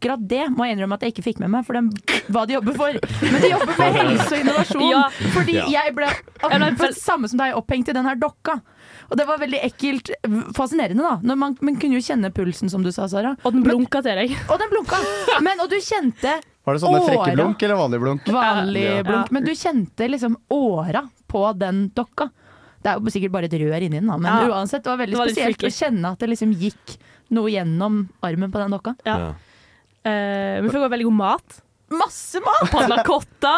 Akkurat 0.01 0.21
det 0.25 0.47
må 0.49 0.65
jeg 0.65 0.73
innrømme 0.73 0.95
at 0.97 1.03
jeg 1.05 1.11
ikke 1.13 1.23
fikk 1.27 1.39
med 1.43 1.51
meg, 1.53 1.61
for 1.67 1.77
dem, 1.77 1.91
hva 2.33 2.41
de 2.49 2.55
jobber 2.55 2.73
for. 2.73 2.95
Men 3.21 3.35
de 3.43 3.51
jobber 3.51 3.75
med 3.77 3.97
helse 3.99 4.31
og 4.33 4.39
innovasjon. 4.39 4.85
Ja. 4.89 5.01
Fordi 5.35 5.53
Ja. 5.59 5.65
jeg 5.75 5.93
ble 5.93 6.07
akkurat 6.41 6.79
for 6.79 6.95
samme 6.97 7.29
som 7.29 7.37
deg 7.37 7.53
opphengt 7.59 7.91
i 7.91 7.93
den 7.93 8.09
her 8.09 8.17
dokka. 8.17 8.55
Og 9.11 9.17
det 9.19 9.25
var 9.27 9.37
veldig 9.41 9.59
ekkelt. 9.67 10.09
Fascinerende, 10.55 11.03
da. 11.03 11.17
Når 11.27 11.35
man, 11.41 11.55
man 11.59 11.75
kunne 11.81 11.97
jo 11.99 12.03
kjenne 12.05 12.29
pulsen, 12.31 12.69
som 12.71 12.83
du 12.85 12.91
sa, 12.95 13.09
Sara. 13.11 13.33
Og 13.43 13.51
den 13.51 13.63
blunka 13.65 13.99
til 14.05 14.15
deg. 14.21 14.31
Og 14.47 14.57
den 14.61 14.69
blunka. 14.71 14.99
Men, 15.43 15.59
og 15.59 15.67
du 15.69 15.75
kjente 15.83 16.37
Var 16.63 16.77
det 16.77 16.81
sånne 16.83 17.01
frekke 17.03 17.25
åra. 17.25 17.35
blunk 17.35 17.65
eller 17.67 17.75
vanlig 17.81 17.99
blunk? 18.05 18.29
Vanlig 18.31 18.83
Ja. 18.85 19.01
blunk. 19.03 19.31
Men 19.35 19.43
du 19.43 19.51
kjente 19.51 20.07
liksom 20.07 20.37
åra 20.55 21.03
på 21.27 21.43
den 21.59 21.89
dokka. 21.97 22.29
Det 22.81 22.89
er 22.89 22.97
jo 23.03 23.11
sikkert 23.13 23.31
bare 23.35 23.45
et 23.51 23.53
rør 23.61 23.83
inni 23.83 23.99
den, 23.99 24.07
da. 24.07 24.15
men 24.17 24.31
Ja. 24.31 24.47
uansett, 24.55 24.81
det 24.83 24.89
var 24.89 24.97
veldig 25.03 25.13
Det 25.17 25.19
var 25.19 25.27
spesielt 25.27 25.67
å 25.67 25.73
kjenne 25.75 26.11
at 26.15 26.19
det 26.23 26.29
liksom 26.31 26.53
gikk 26.57 26.95
noe 27.35 27.51
gjennom 27.51 27.99
armen 28.23 28.51
på 28.51 28.57
den 28.63 28.71
dokka. 28.73 28.95
Ja. 29.05 29.33
Eh, 30.03 30.61
vi 30.63 30.69
fikk 30.71 30.79
også 30.81 30.89
veldig 30.95 31.05
god 31.11 31.19
mat. 31.19 31.61
Masse 31.91 32.39
mat! 32.43 32.63
Panna 32.71 33.01
cotta. 33.07 33.57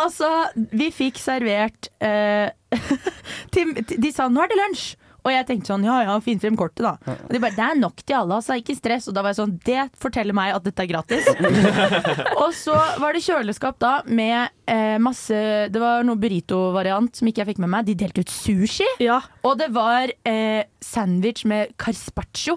altså, 0.00 0.30
vi 0.72 0.90
fikk 0.94 1.20
servert 1.20 1.90
eh, 2.00 2.50
til, 3.54 3.74
De 3.76 4.12
sa 4.14 4.28
'nå 4.30 4.42
er 4.44 4.52
det 4.52 4.60
lunsj'. 4.62 4.96
Og 5.20 5.32
jeg 5.34 5.46
tenkte 5.48 5.68
sånn, 5.68 5.82
ja 5.84 5.98
ja, 6.06 6.14
finn 6.24 6.40
frem 6.40 6.56
kortet 6.56 6.80
da. 6.86 6.94
Og 7.12 7.32
de 7.34 7.40
bare, 7.42 7.52
det 7.56 7.64
er 7.64 7.76
nok 7.76 7.98
til 8.00 8.16
alle, 8.16 8.38
altså, 8.38 8.56
ikke 8.56 8.76
stress. 8.78 9.08
Og 9.10 9.16
da 9.16 9.24
var 9.24 9.34
jeg 9.34 9.40
sånn, 9.42 9.52
det 9.66 9.82
forteller 10.00 10.36
meg 10.36 10.54
at 10.56 10.64
dette 10.64 10.84
er 10.84 10.88
gratis. 10.88 11.28
og 12.42 12.54
så 12.56 12.76
var 13.02 13.16
det 13.16 13.20
kjøleskap 13.26 13.76
da 13.82 13.92
med 14.08 14.48
eh, 14.70 14.96
masse, 15.02 15.42
det 15.72 15.82
var 15.82 16.06
noe 16.08 16.20
burrito-variant 16.20 17.20
som 17.20 17.28
ikke 17.28 17.44
jeg 17.44 17.50
fikk 17.52 17.60
med 17.66 17.72
meg. 17.74 17.88
De 17.90 17.98
delte 18.00 18.24
ut 18.24 18.32
sushi. 18.32 18.88
Og 19.44 19.60
det 19.60 19.68
var 19.76 20.12
eh, 20.24 20.64
sandwich 20.84 21.44
med 21.50 21.76
carspaccio 21.80 22.56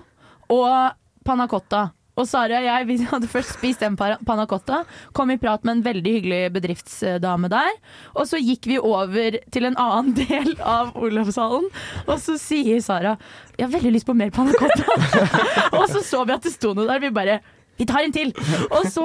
og 0.54 0.96
panna 1.28 1.50
cotta. 1.52 1.90
Og 2.14 2.28
Sara 2.30 2.60
og 2.60 2.66
jeg 2.68 2.86
vi 2.92 2.98
hadde 3.10 3.30
først 3.32 3.56
spist 3.58 3.82
en 3.86 3.96
pa- 3.98 4.20
panna 4.28 4.44
cotta, 4.50 4.84
kom 5.18 5.32
i 5.34 5.38
prat 5.42 5.64
med 5.66 5.80
en 5.80 5.84
veldig 5.88 6.12
hyggelig 6.18 6.42
bedriftsdame 6.54 7.50
der. 7.50 7.72
Og 8.14 8.28
så 8.30 8.38
gikk 8.38 8.68
vi 8.70 8.78
over 8.78 9.40
til 9.54 9.66
en 9.70 9.78
annen 9.82 10.14
del 10.22 10.54
av 10.62 10.94
Olavshallen, 11.00 11.66
og 12.06 12.16
så 12.22 12.38
sier 12.42 12.84
Sara 12.86 13.16
jeg 13.58 13.66
har 13.68 13.74
veldig 13.74 13.96
lyst 13.98 14.06
på 14.10 14.16
mer 14.18 14.30
panna 14.34 14.54
cotta. 14.58 14.86
og 15.80 15.88
så 15.90 16.02
så 16.06 16.22
vi 16.30 16.36
at 16.38 16.46
det 16.46 16.54
sto 16.54 16.74
noe 16.78 16.86
der. 16.90 17.02
Vi 17.04 17.10
bare 17.14 17.40
vi 17.80 17.88
tar 17.90 18.06
en 18.06 18.14
til! 18.14 18.30
Og 18.70 18.84
så 18.94 19.04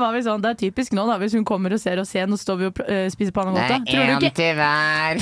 var 0.00 0.14
vi 0.14 0.22
sånn, 0.26 0.42
det 0.44 0.50
er 0.54 0.58
typisk 0.66 0.94
nå 0.96 1.04
da, 1.08 1.16
hvis 1.20 1.34
hun 1.36 1.44
kommer 1.48 1.74
og 1.74 1.80
ser 1.82 2.00
oss 2.02 2.12
igjen, 2.14 2.32
og 2.34 2.40
står 2.40 2.58
vi 2.60 2.68
og 2.70 2.80
eh, 2.86 3.06
spiser 3.12 3.34
panna 3.36 3.52
cotta. 3.54 3.80
Tror 3.90 4.12
du 4.12 4.26
ikke. 4.28 4.48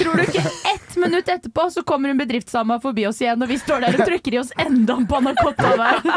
Tror 0.03 0.19
du 0.19 0.25
ikke 0.27 0.45
ett 0.73 0.97
minutt 1.01 1.29
etterpå 1.33 1.67
så 1.75 1.83
kommer 1.87 2.13
hun 2.13 2.21
bedriftsdama 2.21 2.79
forbi 2.83 3.07
oss 3.09 3.21
igjen, 3.23 3.43
og 3.43 3.51
vi 3.51 3.59
står 3.61 3.85
der 3.87 3.99
og 3.99 4.05
trykker 4.09 4.37
i 4.37 4.41
oss 4.43 4.53
enda 4.61 4.99
en 5.01 5.09
panna 5.11 5.35
cotta 5.41 5.75
hver? 5.79 6.03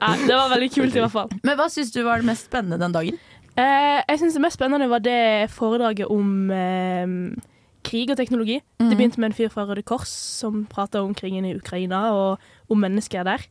Ja, 0.00 0.14
det 0.26 0.34
var 0.34 0.48
veldig 0.50 0.68
kult, 0.72 0.96
i 0.96 1.00
hvert 1.02 1.12
fall. 1.12 1.30
Men 1.46 1.56
hva 1.58 1.66
syns 1.72 1.92
du 1.94 2.00
var 2.06 2.22
det 2.22 2.28
mest 2.28 2.48
spennende 2.48 2.78
den 2.80 2.94
dagen? 2.94 3.18
Eh, 3.58 4.00
jeg 4.08 4.20
syns 4.20 4.36
det 4.36 4.42
mest 4.44 4.58
spennende 4.58 4.88
var 4.90 5.02
det 5.04 5.50
foredraget 5.52 6.10
om 6.10 6.50
eh, 6.54 7.14
krig 7.86 8.12
og 8.12 8.18
teknologi. 8.20 8.60
Mm. 8.80 8.88
Det 8.90 8.98
begynte 8.98 9.22
med 9.22 9.30
en 9.30 9.36
fyr 9.36 9.50
fra 9.52 9.66
Røde 9.68 9.84
Kors 9.86 10.10
som 10.10 10.64
prata 10.70 11.02
om 11.04 11.14
krigen 11.16 11.46
i 11.48 11.54
Ukraina 11.56 12.10
og 12.16 12.70
om 12.70 12.80
mennesker 12.80 13.26
der. 13.26 13.46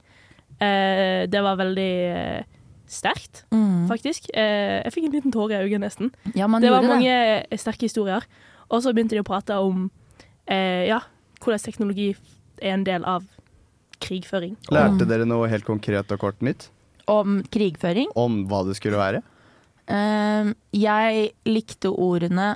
Eh, 0.59 1.25
det 1.31 1.41
var 1.43 1.59
veldig 1.59 1.91
eh, 2.09 2.59
sterkt, 2.89 3.45
mm. 3.53 3.87
faktisk. 3.89 4.29
Eh, 4.33 4.81
jeg 4.83 4.95
fikk 4.95 5.09
en 5.09 5.17
liten 5.17 5.35
tåre 5.35 5.59
i 5.59 5.69
øyet, 5.69 5.81
nesten. 5.83 6.11
Ja, 6.35 6.47
man 6.47 6.63
det 6.63 6.73
var 6.73 6.85
mange 6.85 7.09
det. 7.09 7.59
sterke 7.61 7.87
historier. 7.87 8.25
Og 8.69 8.83
så 8.83 8.93
begynte 8.93 9.17
de 9.17 9.23
å 9.23 9.27
prate 9.27 9.57
om 9.61 9.87
eh, 10.49 10.89
ja, 10.89 11.01
hvordan 11.41 11.63
teknologi 11.63 12.11
er 12.59 12.75
en 12.75 12.85
del 12.87 13.05
av 13.07 13.25
krigføring. 14.03 14.55
Lærte 14.73 15.07
dere 15.09 15.27
noe 15.27 15.49
helt 15.51 15.67
konkret 15.67 16.11
og 16.15 16.21
kort 16.21 16.39
nytt 16.45 16.69
Om 17.09 17.41
krigføring? 17.51 18.11
om 18.15 18.45
hva 18.47 18.63
det 18.67 18.77
skulle 18.79 18.99
være? 18.99 19.21
Uh, 19.89 20.53
jeg 20.75 21.31
likte 21.49 21.89
ordene 21.89 22.53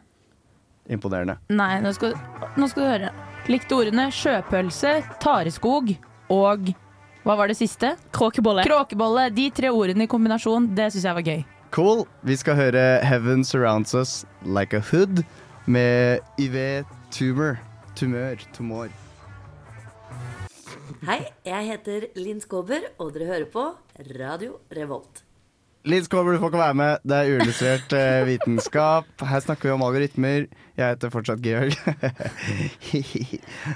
Imponerende. 0.91 1.37
Nei, 1.47 1.77
nå 1.79 1.93
skal, 1.95 2.11
nå 2.59 2.67
skal 2.67 2.83
du 2.83 2.89
høre. 2.89 3.11
Likte 3.47 3.77
ordene 3.77 4.09
sjøpølse, 4.11 4.97
tareskog 5.23 5.93
og 6.35 6.73
hva 7.23 7.37
var 7.39 7.47
det 7.47 7.55
siste? 7.55 7.93
Kråkebolle. 8.15 8.65
Kråkebolle. 8.67 9.29
De 9.31 9.47
tre 9.55 9.71
ordene 9.71 10.07
i 10.07 10.11
kombinasjon, 10.11 10.67
det 10.75 10.89
syns 10.91 11.07
jeg 11.07 11.17
var 11.19 11.27
gøy. 11.27 11.43
Cool. 11.73 12.03
Vi 12.27 12.35
skal 12.37 12.59
høre 12.59 12.83
Heaven 13.01 13.45
Surrounds 13.47 13.95
Us 13.95 14.11
Like 14.45 14.77
a 14.77 14.83
Hood 14.91 15.23
med 15.65 16.19
Yve 16.41 16.83
Tumor. 17.15 17.57
Tumør. 17.95 18.43
Tumor. 18.53 18.91
Hei, 21.07 21.21
jeg 21.47 21.67
heter 21.71 22.09
Linn 22.19 22.43
Skåber, 22.43 22.89
og 22.99 23.13
dere 23.15 23.29
hører 23.31 23.47
på 23.51 23.69
Radio 24.19 24.59
Revolt. 24.75 25.23
Linn 25.83 26.05
Skåber, 26.05 26.31
du 26.31 26.39
får 26.39 26.53
ikke 26.53 26.59
være 26.61 26.75
med. 26.79 27.01
Det 27.03 27.15
er 27.17 27.29
uillustrert 27.33 27.93
uh, 27.97 28.21
vitenskap. 28.29 29.09
Her 29.27 29.41
snakker 29.43 29.67
vi 29.67 29.73
om 29.73 29.81
algoritmer. 29.83 30.45
Jeg 30.79 30.95
heter 30.95 31.11
fortsatt 31.11 31.43
Georg. 31.43 31.75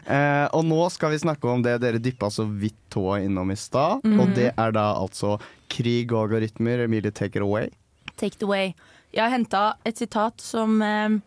uh, 0.07 0.45
og 0.55 0.63
nå 0.69 0.79
skal 0.93 1.11
vi 1.11 1.19
snakke 1.25 1.51
om 1.51 1.65
det 1.65 1.75
dere 1.83 1.99
dyppa 1.99 2.29
så 2.31 2.47
vidt 2.47 2.79
tåa 2.95 3.19
innom 3.25 3.51
i 3.51 3.59
stad. 3.59 4.07
Mhm. 4.07 4.21
Og 4.23 4.31
det 4.39 4.53
er 4.53 4.77
da 4.77 4.85
altså 4.95 5.35
krig 5.73 6.13
og 6.13 6.29
algoritmer. 6.29 6.85
Emilie, 6.87 7.11
take 7.11 7.35
it 7.35 7.43
away. 7.43 7.67
Take 8.15 8.39
it 8.39 8.47
away. 8.47 8.71
Jeg 9.11 9.25
har 9.27 9.35
henta 9.35 9.65
et 9.87 9.99
sitat 9.99 10.39
som 10.43 10.79
uh, 10.79 11.19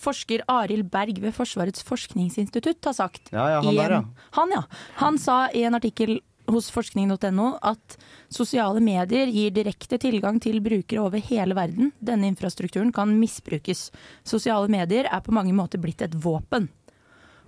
forsker 0.00 0.44
Arild 0.52 0.90
Berg 0.92 1.16
ved 1.24 1.32
Forsvarets 1.36 1.84
forskningsinstitutt 1.86 2.84
har 2.84 2.96
sagt. 2.96 3.32
Ja, 3.32 3.54
ja, 3.56 3.60
han 3.64 3.72
en, 3.72 3.80
der, 3.80 3.96
ja. 3.96 4.26
Han, 4.36 4.52
ja. 4.52 4.66
Han 5.00 5.20
sa 5.20 5.46
i 5.56 5.64
en 5.64 5.80
artikkel 5.80 6.20
hos 6.54 6.70
forskning.no 6.74 7.58
at 7.62 7.96
sosiale 8.32 8.80
medier 8.84 9.30
gir 9.32 9.50
direkte 9.54 9.98
tilgang 10.00 10.40
til 10.42 10.60
brukere 10.64 11.00
over 11.02 11.18
hele 11.30 11.54
verden. 11.58 11.92
Denne 12.00 12.26
infrastrukturen 12.30 12.92
kan 12.92 13.18
misbrukes. 13.20 13.90
Sosiale 14.24 14.68
medier 14.72 15.04
er 15.10 15.20
på 15.24 15.34
mange 15.34 15.54
måter 15.56 15.78
blitt 15.82 16.02
et 16.02 16.14
våpen. 16.14 16.68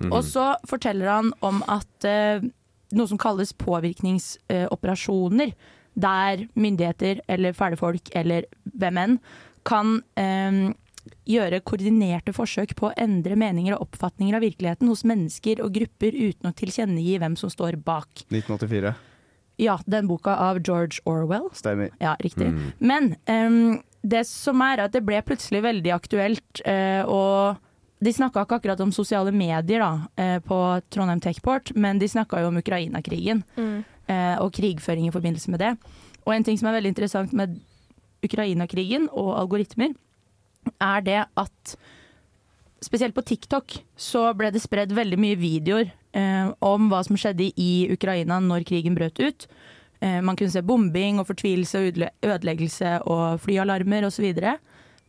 Mm. 0.03 0.13
Og 0.13 0.25
så 0.27 0.57
forteller 0.69 1.07
han 1.11 1.33
om 1.45 1.63
at 1.71 2.05
eh, 2.09 2.43
noe 2.93 3.09
som 3.09 3.19
kalles 3.21 3.53
påvirkningsoperasjoner, 3.63 5.53
der 5.93 6.49
myndigheter 6.57 7.21
eller 7.29 7.53
fælefolk 7.53 8.09
eller 8.17 8.43
hvem 8.65 8.97
enn 9.03 9.19
kan 9.69 10.03
eh, 10.19 10.73
gjøre 11.29 11.61
koordinerte 11.67 12.35
forsøk 12.35 12.75
på 12.79 12.89
å 12.89 12.95
endre 13.01 13.37
meninger 13.39 13.75
og 13.77 13.89
oppfatninger 13.89 14.37
av 14.39 14.45
virkeligheten 14.45 14.91
hos 14.91 15.05
mennesker 15.09 15.63
og 15.65 15.75
grupper 15.75 16.15
uten 16.15 16.51
å 16.51 16.55
tilkjennegi 16.57 17.17
hvem 17.23 17.37
som 17.39 17.51
står 17.53 17.79
bak. 17.83 18.25
1984. 18.31 18.95
Ja, 19.63 19.79
den 19.87 20.09
boka 20.09 20.35
av 20.41 20.63
George 20.65 21.03
Orwell. 21.07 21.51
Stemmer. 21.55 21.93
Ja, 22.01 22.17
riktig. 22.23 22.49
Mm. 22.49 22.71
Men 22.79 23.11
um, 23.29 23.83
det 24.03 24.25
som 24.27 24.63
er 24.65 24.83
at 24.87 24.95
det 24.95 25.05
ble 25.07 25.21
plutselig 25.27 25.63
veldig 25.63 25.93
aktuelt, 25.95 26.63
uh, 26.67 27.03
og 27.07 28.03
de 28.03 28.11
snakka 28.15 28.43
ikke 28.43 28.59
akkurat 28.59 28.81
om 28.83 28.95
sosiale 28.95 29.31
medier 29.31 29.83
da, 29.85 29.91
uh, 30.19 30.39
på 30.43 30.59
Trondheim 30.91 31.21
Techport, 31.23 31.75
men 31.79 32.01
de 32.03 32.09
snakka 32.11 32.41
jo 32.43 32.51
om 32.51 32.59
Ukraina-krigen 32.63 33.45
Mm. 33.57 33.85
uh, 34.09 34.37
og 34.43 34.51
krigføring 34.57 35.07
i 35.07 35.15
forbindelse 35.15 35.53
med 35.53 35.63
det. 35.63 35.77
Og 36.27 36.35
en 36.35 36.45
ting 36.45 36.59
som 36.59 36.71
er 36.71 36.81
veldig 36.81 36.95
interessant 36.95 37.33
med 37.37 37.61
Ukraina-krigen 38.23 39.09
og 39.11 39.35
algoritmer, 39.39 39.95
er 40.83 41.05
det 41.07 41.21
at 41.39 41.75
spesielt 42.83 43.15
på 43.15 43.25
TikTok 43.27 43.77
så 43.99 44.29
ble 44.37 44.51
det 44.55 44.63
spredd 44.63 44.95
veldig 44.95 45.19
mye 45.21 45.39
videoer 45.39 45.93
eh, 46.19 46.51
om 46.65 46.89
hva 46.91 47.03
som 47.07 47.19
skjedde 47.19 47.53
i 47.61 47.87
Ukraina 47.95 48.41
når 48.43 48.67
krigen 48.69 48.97
brøt 48.99 49.21
ut. 49.23 49.47
Eh, 50.03 50.19
man 50.25 50.37
kunne 50.39 50.53
se 50.53 50.65
bombing 50.67 51.21
og 51.23 51.29
fortvilelse 51.31 51.79
og 51.79 52.03
ødeleggelse 52.27 52.97
og 53.07 53.41
flyalarmer 53.45 54.09
osv. 54.09 54.33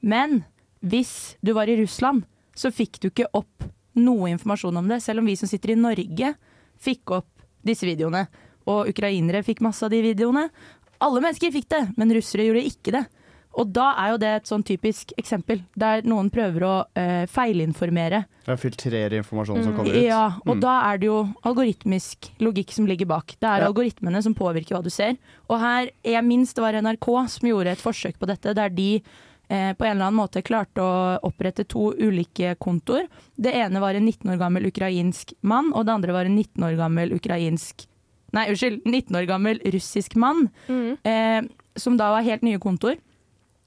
Men 0.05 0.43
hvis 0.85 1.35
du 1.41 1.53
var 1.57 1.71
i 1.71 1.79
Russland, 1.81 2.25
så 2.53 2.69
fikk 2.69 3.01
du 3.01 3.09
ikke 3.09 3.31
opp 3.33 3.65
noe 3.97 4.29
informasjon 4.33 4.77
om 4.77 4.89
det, 4.89 5.01
selv 5.01 5.21
om 5.21 5.29
vi 5.29 5.37
som 5.37 5.49
sitter 5.49 5.73
i 5.73 5.79
Norge 5.79 6.33
fikk 6.81 7.13
opp 7.17 7.29
disse 7.65 7.87
videoene. 7.87 8.27
Og 8.69 8.89
ukrainere 8.93 9.43
fikk 9.45 9.63
masse 9.65 9.83
av 9.85 9.91
de 9.93 10.01
videoene. 10.05 10.47
Alle 11.03 11.23
mennesker 11.23 11.51
fikk 11.51 11.69
det, 11.73 11.83
men 11.97 12.13
russere 12.15 12.45
gjorde 12.47 12.67
ikke 12.69 12.93
det. 12.95 13.03
Og 13.55 13.69
da 13.71 13.91
er 14.01 14.11
jo 14.13 14.17
det 14.17 14.29
et 14.35 14.47
sånn 14.49 14.63
typisk 14.65 15.11
eksempel, 15.21 15.59
der 15.77 16.01
noen 16.09 16.31
prøver 16.33 16.63
å 16.65 16.73
eh, 16.97 17.25
feilinformere. 17.29 18.23
Ja, 18.47 18.55
filtrere 18.57 19.19
informasjonen 19.21 19.63
som 19.67 19.75
kommer 19.77 19.93
ut. 19.93 20.01
Ja, 20.03 20.23
og 20.45 20.55
Mm. 20.57 20.61
da 20.61 20.73
er 20.91 20.97
det 20.97 21.05
jo 21.07 21.19
algoritmisk 21.45 22.31
logikk 22.39 22.71
som 22.73 22.85
ligger 22.87 23.05
bak. 23.05 23.35
Det 23.39 23.47
er 23.47 23.61
Ja. 23.61 23.67
algoritmene 23.71 24.23
som 24.23 24.33
påvirker 24.33 24.75
hva 24.75 24.83
du 24.83 24.89
ser. 24.89 25.17
Og 25.49 25.59
her, 25.59 25.91
jeg 26.03 26.23
minst 26.25 26.55
det 26.55 26.61
var 26.63 26.73
NRK 26.73 27.27
som 27.29 27.47
gjorde 27.49 27.67
et 27.71 27.77
forsøk 27.77 28.17
på 28.17 28.25
dette, 28.27 28.53
der 28.55 28.69
de 28.69 29.01
eh, 29.49 29.73
på 29.73 29.85
en 29.85 29.97
eller 29.97 30.07
annen 30.07 30.15
måte 30.17 30.41
klarte 30.41 30.81
å 30.81 31.19
opprette 31.21 31.67
to 31.67 31.91
ulike 31.93 32.55
kontoer. 32.57 33.07
Det 33.39 33.53
ene 33.53 33.79
var 33.79 33.93
en 33.93 34.05
19 34.05 34.31
år 34.33 34.39
gammel 34.39 34.65
ukrainsk 34.65 35.33
mann, 35.43 35.71
og 35.75 35.85
det 35.85 35.93
andre 35.93 36.11
var 36.13 36.25
en 36.25 36.35
19 36.35 36.63
år 36.63 36.77
gammel 36.77 37.11
ukrainsk 37.13 37.85
Nei, 38.33 38.47
unnskyld, 38.49 38.81
19 38.83 39.13
år 39.15 39.27
gammel 39.27 39.59
russisk 39.61 40.15
mann, 40.15 40.49
eh, 41.05 41.41
som 41.77 41.95
da 41.97 42.09
var 42.09 42.23
helt 42.23 42.41
nye 42.41 42.57
kontoer. 42.57 42.97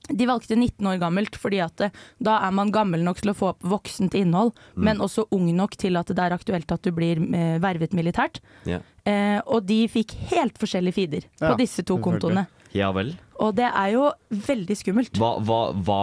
De 0.09 0.27
valgte 0.29 0.55
19 0.57 0.87
år 0.87 0.99
gammelt 1.03 1.35
fordi 1.41 1.59
at 1.65 1.75
det, 1.81 1.89
da 2.23 2.37
er 2.47 2.53
man 2.55 2.71
gammel 2.71 3.03
nok 3.03 3.19
til 3.25 3.33
å 3.33 3.37
få 3.37 3.49
opp 3.55 3.63
voksent 3.67 4.15
innhold, 4.15 4.53
Mm. 4.77 4.85
men 4.85 4.99
også 5.03 5.25
ung 5.33 5.49
nok 5.57 5.77
til 5.77 5.97
at 5.97 6.07
det 6.07 6.19
er 6.19 6.35
aktuelt 6.37 6.71
at 6.73 6.83
du 6.83 6.93
blir 6.93 7.19
eh, 7.35 7.59
vervet 7.59 7.93
militært. 7.97 8.39
Yeah. 8.67 8.83
Eh, 9.05 9.41
og 9.47 9.67
de 9.67 9.87
fikk 9.89 10.15
helt 10.31 10.59
forskjellige 10.59 10.95
feeder 10.95 11.25
Ja, 11.41 11.51
på 11.53 11.57
disse 11.59 11.83
to 11.87 11.99
kontoene. 11.99 12.47
Ja 12.75 12.93
vel. 12.93 13.15
Og 13.41 13.55
det 13.57 13.67
er 13.73 13.91
jo 13.95 14.11
veldig 14.31 14.77
skummelt. 14.77 15.17
Hva, 15.19 15.37
hva, 15.41 15.61
hva 15.75 16.01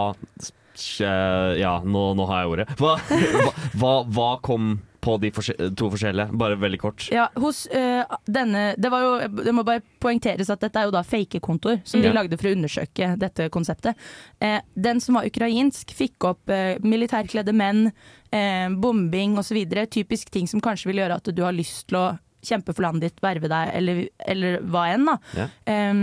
Ja, 1.58 1.76
nå, 1.84 2.02
nå 2.18 2.26
har 2.26 2.42
jeg 2.44 2.50
ordet. 2.50 2.66
Hva, 2.80 2.96
hva, 2.98 3.52
hva, 3.80 3.92
hva 4.10 4.28
kom 4.42 4.80
på 5.04 5.16
de 5.20 5.30
forse 5.34 5.54
to 5.76 5.88
forskjellige? 5.92 6.32
Bare 6.40 6.56
veldig 6.60 6.80
kort. 6.80 7.06
Ja, 7.12 7.26
hos 7.40 7.64
eh, 7.66 8.02
denne 8.24 8.64
Det 8.80 8.90
var 8.92 9.04
jo 9.04 9.42
Det 9.44 9.52
må 9.56 9.64
bare 9.66 9.82
poengteres 10.02 10.50
at 10.52 10.62
dette 10.64 10.80
er 10.80 10.88
jo 10.88 10.94
da 10.94 11.04
fake-kontoer 11.06 11.82
som 11.88 12.02
de 12.02 12.12
lagde 12.14 12.38
for 12.40 12.48
å 12.48 12.54
undersøke 12.56 13.10
dette 13.20 13.48
konseptet. 13.52 14.00
Eh, 14.40 14.60
den 14.74 15.02
som 15.04 15.18
var 15.18 15.28
ukrainsk, 15.28 15.92
fikk 15.96 16.28
opp 16.30 16.52
eh, 16.52 16.80
militærkledde 16.84 17.54
menn, 17.56 17.88
eh, 18.32 18.68
bombing 18.80 19.36
osv. 19.40 19.60
Typisk 19.92 20.32
ting 20.34 20.48
som 20.50 20.62
kanskje 20.64 20.90
vil 20.90 21.02
gjøre 21.04 21.20
at 21.20 21.32
du 21.34 21.42
har 21.44 21.56
lyst 21.56 21.88
til 21.92 22.00
å 22.00 22.06
kjempe 22.44 22.74
for 22.76 22.84
landet 22.84 23.08
ditt, 23.08 23.22
verve 23.24 23.48
deg, 23.48 23.70
eller, 23.76 24.02
eller 24.28 24.58
hva 24.68 24.88
enn. 24.92 25.08
da. 25.08 25.18
Ja. 25.36 25.48
Eh, 25.68 26.02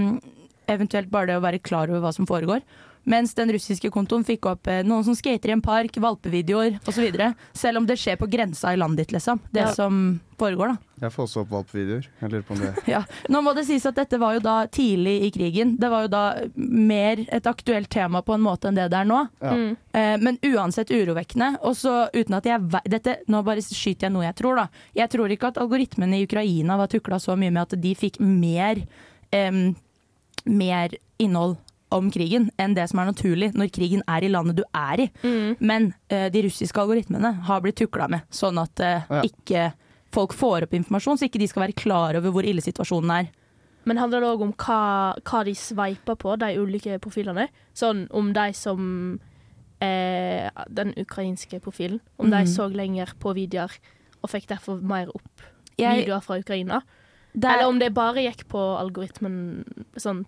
eventuelt 0.71 1.11
bare 1.11 1.31
det 1.31 1.41
å 1.41 1.43
være 1.43 1.61
klar 1.63 1.91
over 1.91 2.05
hva 2.05 2.13
som 2.15 2.29
foregår. 2.29 2.61
Mens 3.03 3.33
den 3.33 3.49
russiske 3.49 3.89
kontoen 3.89 4.23
fikk 4.23 4.45
opp 4.45 4.67
eh, 4.69 4.83
noen 4.85 5.03
som 5.03 5.15
skater 5.17 5.49
i 5.49 5.53
en 5.55 5.61
park, 5.65 5.95
valpevideoer 5.97 6.75
osv. 6.85 7.07
Selv 7.57 7.77
om 7.81 7.87
det 7.89 7.97
skjer 7.97 8.19
på 8.21 8.27
grensa 8.29 8.73
i 8.73 8.77
landet 8.77 9.07
ditt, 9.07 9.15
liksom. 9.17 9.39
Det 9.51 9.61
Ja. 9.65 9.71
som 9.73 10.19
foregår, 10.37 10.67
da. 10.75 10.77
Jeg 11.01 11.11
får 11.15 11.23
også 11.25 11.41
opp 11.41 11.49
valpevideoer. 11.49 12.05
Jeg 12.21 12.29
lurer 12.29 12.43
på 12.45 12.53
om 12.53 12.59
det 12.61 12.73
Ja. 12.93 13.01
Nå 13.29 13.41
må 13.41 13.55
det 13.57 13.65
sies 13.65 13.85
at 13.89 13.95
dette 13.97 14.19
var 14.21 14.35
jo 14.37 14.39
da 14.45 14.67
tidlig 14.69 15.15
i 15.25 15.31
krigen. 15.33 15.75
Det 15.81 15.89
var 15.89 16.03
jo 16.05 16.11
da 16.13 16.21
mer 16.55 17.23
et 17.27 17.49
aktuelt 17.49 17.89
tema 17.89 18.21
på 18.21 18.35
en 18.37 18.41
måte 18.45 18.69
enn 18.69 18.77
det 18.77 18.85
det 18.93 18.99
er 19.01 19.09
nå. 19.09 19.23
Ja. 19.41 19.55
Mm. 19.57 19.71
Eh, 19.97 20.17
men 20.21 20.37
uansett 20.51 20.93
urovekkende. 20.93 21.55
Og 21.65 21.73
så 21.81 21.95
uten 22.13 22.37
at 22.37 22.45
jeg 22.45 22.61
ve- 22.61 22.85
dette, 22.85 23.17
Nå 23.27 23.41
bare 23.43 23.61
skyter 23.65 24.07
jeg 24.09 24.13
noe 24.13 24.25
jeg 24.29 24.35
tror, 24.37 24.55
da. 24.61 24.67
Jeg 24.93 25.09
tror 25.09 25.33
ikke 25.33 25.47
at 25.49 25.57
algoritmene 25.57 26.21
i 26.21 26.25
Ukraina 26.29 26.77
var 26.77 26.87
tukla 26.87 27.17
så 27.17 27.33
mye 27.37 27.49
med 27.51 27.61
at 27.65 27.81
de 27.81 27.95
fikk 27.97 28.19
mer, 28.21 28.85
em, 29.33 29.75
mer 30.45 30.89
innhold 31.19 31.57
om 31.91 32.09
krigen 32.11 32.49
enn 32.57 32.73
det 32.73 32.87
som 32.89 32.99
er 32.99 33.05
naturlig 33.11 33.51
når 33.53 33.71
krigen 33.71 34.01
er 34.07 34.23
i 34.23 34.29
landet 34.31 34.55
du 34.55 34.63
er 34.73 34.99
i. 35.05 35.09
Men 35.59 35.93
uh, 36.11 36.29
de 36.29 36.41
russiske 36.47 36.77
algoritmene 36.79 37.33
har 37.47 37.61
blitt 37.61 37.75
tukla 37.81 38.07
med, 38.09 38.21
sånn 38.31 38.57
at 38.61 38.79
uh, 38.79 39.03
Ja. 39.09 39.21
ikke 39.27 39.73
folk 40.11 40.33
får 40.33 40.63
opp 40.63 40.73
informasjon, 40.73 41.17
så 41.17 41.27
ikke 41.29 41.39
de 41.39 41.47
skal 41.47 41.63
være 41.67 41.75
klar 41.75 42.15
over 42.19 42.31
hvor 42.31 42.43
ille 42.47 42.61
situasjonen 42.61 43.11
er. 43.19 43.29
Men 43.85 43.97
handler 43.97 44.19
det 44.21 44.27
òg 44.29 44.41
om 44.45 44.53
hva, 44.53 45.15
hva 45.25 45.43
de 45.45 45.53
sveiper 45.57 46.15
på, 46.15 46.37
de 46.37 46.51
ulike 46.59 46.99
profilene? 47.01 47.47
Sånn 47.73 48.07
om 48.11 48.31
de 48.33 48.51
som 48.53 49.19
eh, 49.81 50.49
Den 50.69 50.93
ukrainske 50.97 51.59
profilen. 51.59 51.99
Om 52.19 52.29
de 52.29 52.37
Mhm. 52.43 52.47
så 52.47 52.67
lenger 52.71 53.13
på 53.19 53.33
videoer 53.33 53.71
og 54.23 54.29
fikk 54.29 54.47
derfor 54.47 54.81
mer 54.81 55.07
opp 55.09 55.41
Jeg- 55.77 56.05
videoer 56.05 56.21
fra 56.21 56.37
Ukraina. 56.39 56.81
Det 57.33 57.45
er- 57.45 57.53
Eller 57.59 57.67
om 57.69 57.79
det 57.79 57.93
bare 57.93 58.15
gikk 58.21 58.47
på 58.47 58.59
algoritmen 58.79 59.63
sånn 59.97 60.25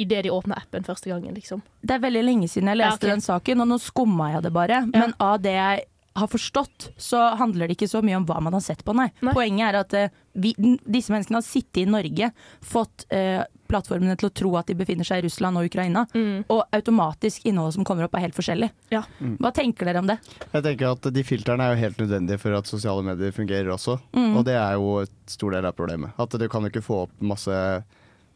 idet 0.00 0.24
de 0.26 0.32
åpna 0.34 0.58
appen 0.60 0.86
første 0.86 1.10
gangen, 1.12 1.36
liksom. 1.36 1.62
Det 1.82 1.96
er 1.96 2.02
veldig 2.02 2.24
lenge 2.24 2.50
siden 2.50 2.72
jeg 2.72 2.80
Ja, 2.80 2.90
leste 2.90 3.10
den 3.10 3.24
saken, 3.24 3.64
og 3.64 3.70
nå 3.70 3.80
skumma 3.82 4.32
jeg 4.34 4.44
det 4.48 4.54
bare. 4.56 4.84
Men 4.90 5.16
av 5.20 5.40
det 5.44 5.56
jeg 5.56 5.86
har 6.20 6.26
forstått, 6.26 6.90
så 6.98 7.20
handler 7.38 7.68
det 7.68 7.76
ikke 7.78 7.88
så 7.90 8.02
mye 8.04 8.18
om 8.18 8.26
hva 8.28 8.40
man 8.42 8.56
har 8.56 8.64
sett 8.64 8.82
på, 8.84 8.94
nei. 8.96 9.08
Poenget 9.30 9.68
er 9.68 9.78
at 9.78 9.96
uh, 9.96 10.18
vi, 10.32 10.52
disse 10.58 11.12
menneskene 11.12 11.38
har 11.38 11.46
sittet 11.46 11.84
i 11.84 11.86
Norge, 11.88 12.30
fått 12.66 13.06
uh, 13.14 13.44
plattformene 13.70 14.16
til 14.18 14.26
å 14.26 14.32
tro 14.34 14.50
at 14.58 14.70
de 14.70 14.74
befinner 14.78 15.06
seg 15.06 15.22
i 15.22 15.28
Russland 15.28 15.60
og 15.60 15.68
Ukraina, 15.68 16.02
og 16.50 16.64
automatisk 16.74 17.46
innholdet 17.46 17.76
som 17.76 17.86
kommer 17.86 18.08
opp 18.08 18.16
er 18.18 18.24
helt 18.26 18.34
forskjellig. 18.34 18.66
Mm. 18.90 19.36
Hva 19.38 19.52
tenker 19.54 19.86
dere 19.86 20.02
om 20.02 20.10
det? 20.10 20.16
Jeg 20.50 20.64
tenker 20.66 20.90
at 20.90 21.06
De 21.14 21.24
filtrene 21.26 21.68
er 21.68 21.76
jo 21.76 21.82
helt 21.84 22.00
nødvendige 22.02 22.42
for 22.42 22.58
at 22.58 22.70
sosiale 22.70 23.04
medier 23.06 23.30
fungerer 23.36 23.70
også. 23.70 24.00
Mm. 24.16 24.32
Og 24.34 24.42
det 24.48 24.56
er 24.58 24.74
jo 24.74 24.96
et 25.04 25.14
stor 25.30 25.54
del 25.54 25.70
av 25.70 25.78
problemet. 25.78 26.18
At 26.18 26.34
du 26.34 26.48
kan 26.50 26.66
jo 26.66 26.72
ikke 26.72 26.82
få 26.82 27.04
opp 27.04 27.14
masse 27.22 27.60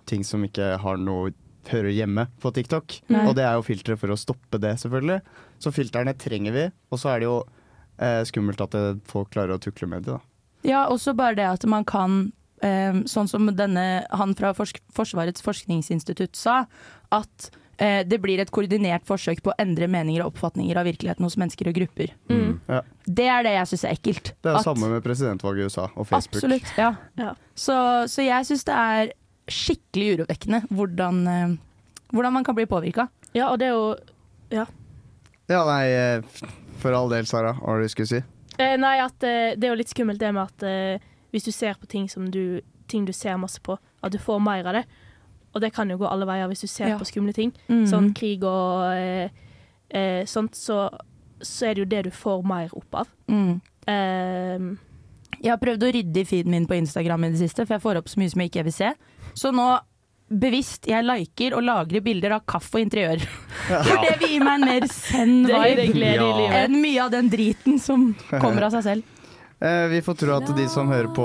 ting 0.06 0.22
som 0.22 0.44
ikke 0.46 0.76
har 0.78 1.00
noe 1.00 1.32
hører 1.72 1.92
hjemme 1.94 2.26
på 2.42 2.52
TikTok. 2.54 2.98
Nei. 3.12 3.24
Og 3.28 3.34
det 3.38 3.44
er 3.46 3.56
jo 3.58 3.66
filtre 3.66 3.96
for 4.00 4.12
å 4.12 4.18
stoppe 4.20 4.60
det, 4.62 4.76
selvfølgelig. 4.82 5.20
Så 5.62 5.72
filtrene 5.74 6.14
trenger 6.18 6.54
vi. 6.56 6.68
Og 6.92 7.00
så 7.00 7.14
er 7.14 7.22
det 7.22 7.28
jo 7.28 7.38
eh, 7.98 8.22
skummelt 8.28 8.62
at 8.64 8.76
det, 8.76 8.84
folk 9.10 9.32
klarer 9.34 9.56
å 9.56 9.62
tukle 9.62 9.88
med 9.90 10.06
det. 10.06 10.16
da. 10.16 10.20
Ja, 10.64 10.86
også 10.88 11.14
bare 11.16 11.36
det 11.38 11.48
at 11.48 11.66
man 11.68 11.84
kan, 11.88 12.32
eh, 12.64 13.02
sånn 13.10 13.28
som 13.30 13.50
denne, 13.56 14.04
han 14.10 14.34
fra 14.38 14.54
Forsk 14.56 14.80
Forsvarets 14.96 15.44
forskningsinstitutt 15.44 16.36
sa, 16.40 16.64
at 17.12 17.50
eh, 17.78 18.00
det 18.08 18.20
blir 18.22 18.40
et 18.40 18.52
koordinert 18.54 19.04
forsøk 19.08 19.42
på 19.44 19.52
å 19.52 19.58
endre 19.60 19.88
meninger 19.90 20.24
og 20.24 20.32
oppfatninger 20.32 20.80
av 20.80 20.88
virkeligheten 20.88 21.26
hos 21.26 21.36
mennesker 21.40 21.68
og 21.68 21.76
grupper. 21.80 22.14
Ja. 22.70 22.80
Det 23.04 23.26
er 23.28 23.44
det 23.44 23.58
jeg 23.58 23.68
syns 23.72 23.84
er 23.84 23.98
ekkelt. 23.98 24.32
Det 24.40 24.48
er 24.48 24.56
det 24.56 24.64
samme 24.64 24.88
med 24.88 25.04
presidentvalget 25.04 25.66
i 25.66 25.68
USA 25.68 25.90
og 25.92 26.08
Facebook. 26.08 26.40
Absolutt, 26.40 26.70
ja. 26.80 27.34
Så, 27.52 27.76
så 28.08 28.24
jeg 28.24 28.48
syns 28.48 28.64
det 28.64 28.78
er 28.78 29.12
skikkelig 29.50 30.18
urovekkende 30.18 30.62
hvordan, 30.70 31.26
eh, 31.28 31.56
hvordan 32.12 32.32
man 32.32 32.44
kan 32.44 32.54
bli 32.56 32.66
påvirka. 32.66 33.08
Ja, 33.34 33.50
og 33.52 33.58
det 33.58 33.68
er 33.68 33.74
jo 33.74 33.96
Ja. 34.50 34.66
Ja, 35.48 35.64
nei, 35.66 35.88
eh, 35.90 36.22
for 36.78 36.92
all 36.92 37.08
del, 37.10 37.26
Sara. 37.26 37.52
Hva 37.54 37.66
var 37.66 37.80
det 37.80 37.88
du 37.90 37.94
skulle 37.94 38.06
si? 38.08 38.22
Eh, 38.58 38.76
nei, 38.78 38.98
at 39.02 39.22
eh, 39.24 39.54
det 39.56 39.64
er 39.64 39.72
jo 39.74 39.80
litt 39.80 39.88
skummelt 39.90 40.18
det 40.20 40.32
med 40.32 40.42
at 40.46 40.62
eh, 40.62 40.98
hvis 41.32 41.44
du 41.44 41.50
ser 41.52 41.74
på 41.74 41.86
ting 41.90 42.08
som 42.08 42.30
du 42.30 42.60
ting 42.88 43.04
du 43.06 43.12
ser 43.12 43.36
masse 43.40 43.58
på, 43.64 43.76
at 44.02 44.12
du 44.12 44.18
får 44.18 44.40
mer 44.44 44.66
av 44.66 44.74
det. 44.74 44.84
Og 45.54 45.60
det 45.60 45.72
kan 45.72 45.88
jo 45.90 45.96
gå 45.98 46.06
alle 46.06 46.26
veier 46.26 46.46
hvis 46.48 46.60
du 46.60 46.66
ser 46.66 46.88
Ja. 46.88 46.98
på 46.98 47.04
skumle 47.08 47.32
ting. 47.32 47.52
Mm. 47.68 47.86
Sånn 47.86 48.12
krig 48.14 48.42
og 48.44 48.92
eh, 48.94 49.28
eh, 49.90 50.24
sånt, 50.26 50.54
så, 50.54 50.88
så 51.40 51.66
er 51.70 51.74
det 51.74 51.80
jo 51.84 51.90
det 51.90 52.02
du 52.04 52.10
får 52.10 52.42
mer 52.44 52.68
opp 52.76 52.94
av. 52.94 53.08
Mm. 53.28 53.60
Jeg 55.44 55.50
har 55.52 55.58
prøvd 55.60 55.82
å 55.84 55.90
rydde 55.92 56.20
i 56.22 56.24
feeden 56.28 56.50
min 56.54 56.66
på 56.66 56.76
Instagram 56.78 57.24
i 57.26 57.30
det 57.34 57.40
siste, 57.42 57.66
for 57.66 57.74
jeg 57.76 57.82
får 57.84 58.00
opp 58.00 58.08
så 58.08 58.20
mye 58.20 58.30
som 58.32 58.40
jeg 58.40 58.50
ikke 58.52 58.64
vil 58.68 58.76
se. 58.76 58.92
Så 59.34 59.50
nå 59.54 59.66
bevisst 60.34 60.86
jeg 60.88 61.04
liker 61.04 61.54
og 61.58 61.64
lagrer 61.66 62.02
bilder 62.04 62.38
av 62.38 62.44
kaffe 62.48 62.78
og 62.78 62.86
interiør. 62.86 63.24
For 63.68 64.04
det 64.04 64.14
vil 64.22 64.36
gi 64.36 64.40
meg 64.42 64.54
en 64.56 64.68
mer 64.68 64.86
deg 64.86 65.92
vibe 65.94 66.14
ja. 66.16 66.62
enn 66.64 66.78
mye 66.80 67.02
av 67.04 67.12
den 67.14 67.28
driten 67.32 67.78
som 67.82 68.12
kommer 68.30 68.70
av 68.70 68.78
seg 68.78 68.88
selv. 68.90 69.10
Eh, 69.64 69.86
vi 69.88 70.00
får 70.02 70.16
tro 70.18 70.32
at 70.34 70.50
de 70.58 70.64
som 70.68 70.90
hører 70.90 71.06
på 71.14 71.24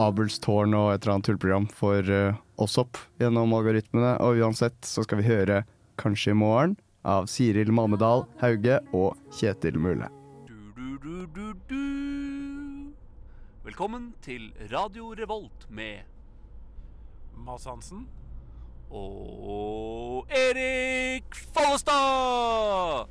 Abelstårn 0.00 0.72
og 0.74 0.88
et 0.90 1.04
eller 1.04 1.12
annet 1.12 1.26
tullprogram, 1.28 1.66
får 1.70 2.08
eh, 2.10 2.38
oss 2.58 2.74
opp 2.82 2.98
gjennom 3.20 3.52
algoritmene. 3.54 4.16
Og 4.24 4.40
uansett 4.42 4.80
så 4.88 5.04
skal 5.06 5.20
vi 5.20 5.28
høre 5.28 5.60
Kanskje 6.00 6.32
i 6.32 6.38
morgen 6.40 6.74
av 7.06 7.28
Siril 7.30 7.70
Malmedal 7.76 8.24
Hauge 8.40 8.80
og 8.96 9.14
Kjetil 9.38 9.78
Mule. 9.78 10.08
Velkommen 13.68 14.10
til 14.24 14.50
Radio 14.72 15.12
Revolt 15.14 15.70
med 15.70 16.15
Mads 17.36 17.66
Hansen 17.68 18.06
og 18.90 20.30
Erik 20.30 21.34
Follestad! 21.54 23.10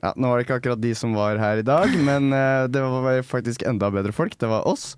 Ja, 0.00 0.12
nå 0.16 0.30
var 0.30 0.40
det 0.40 0.46
ikke 0.46 0.58
akkurat 0.60 0.80
de 0.80 0.94
som 0.96 1.14
var 1.16 1.38
her 1.40 1.60
i 1.60 1.66
dag, 1.66 1.92
men 2.08 2.32
uh, 2.32 2.66
det 2.70 2.82
var 2.82 3.22
faktisk 3.26 3.64
enda 3.68 3.90
bedre 3.92 4.12
folk. 4.16 4.36
Det 4.40 4.48
var 4.50 4.66
oss. 4.68 4.94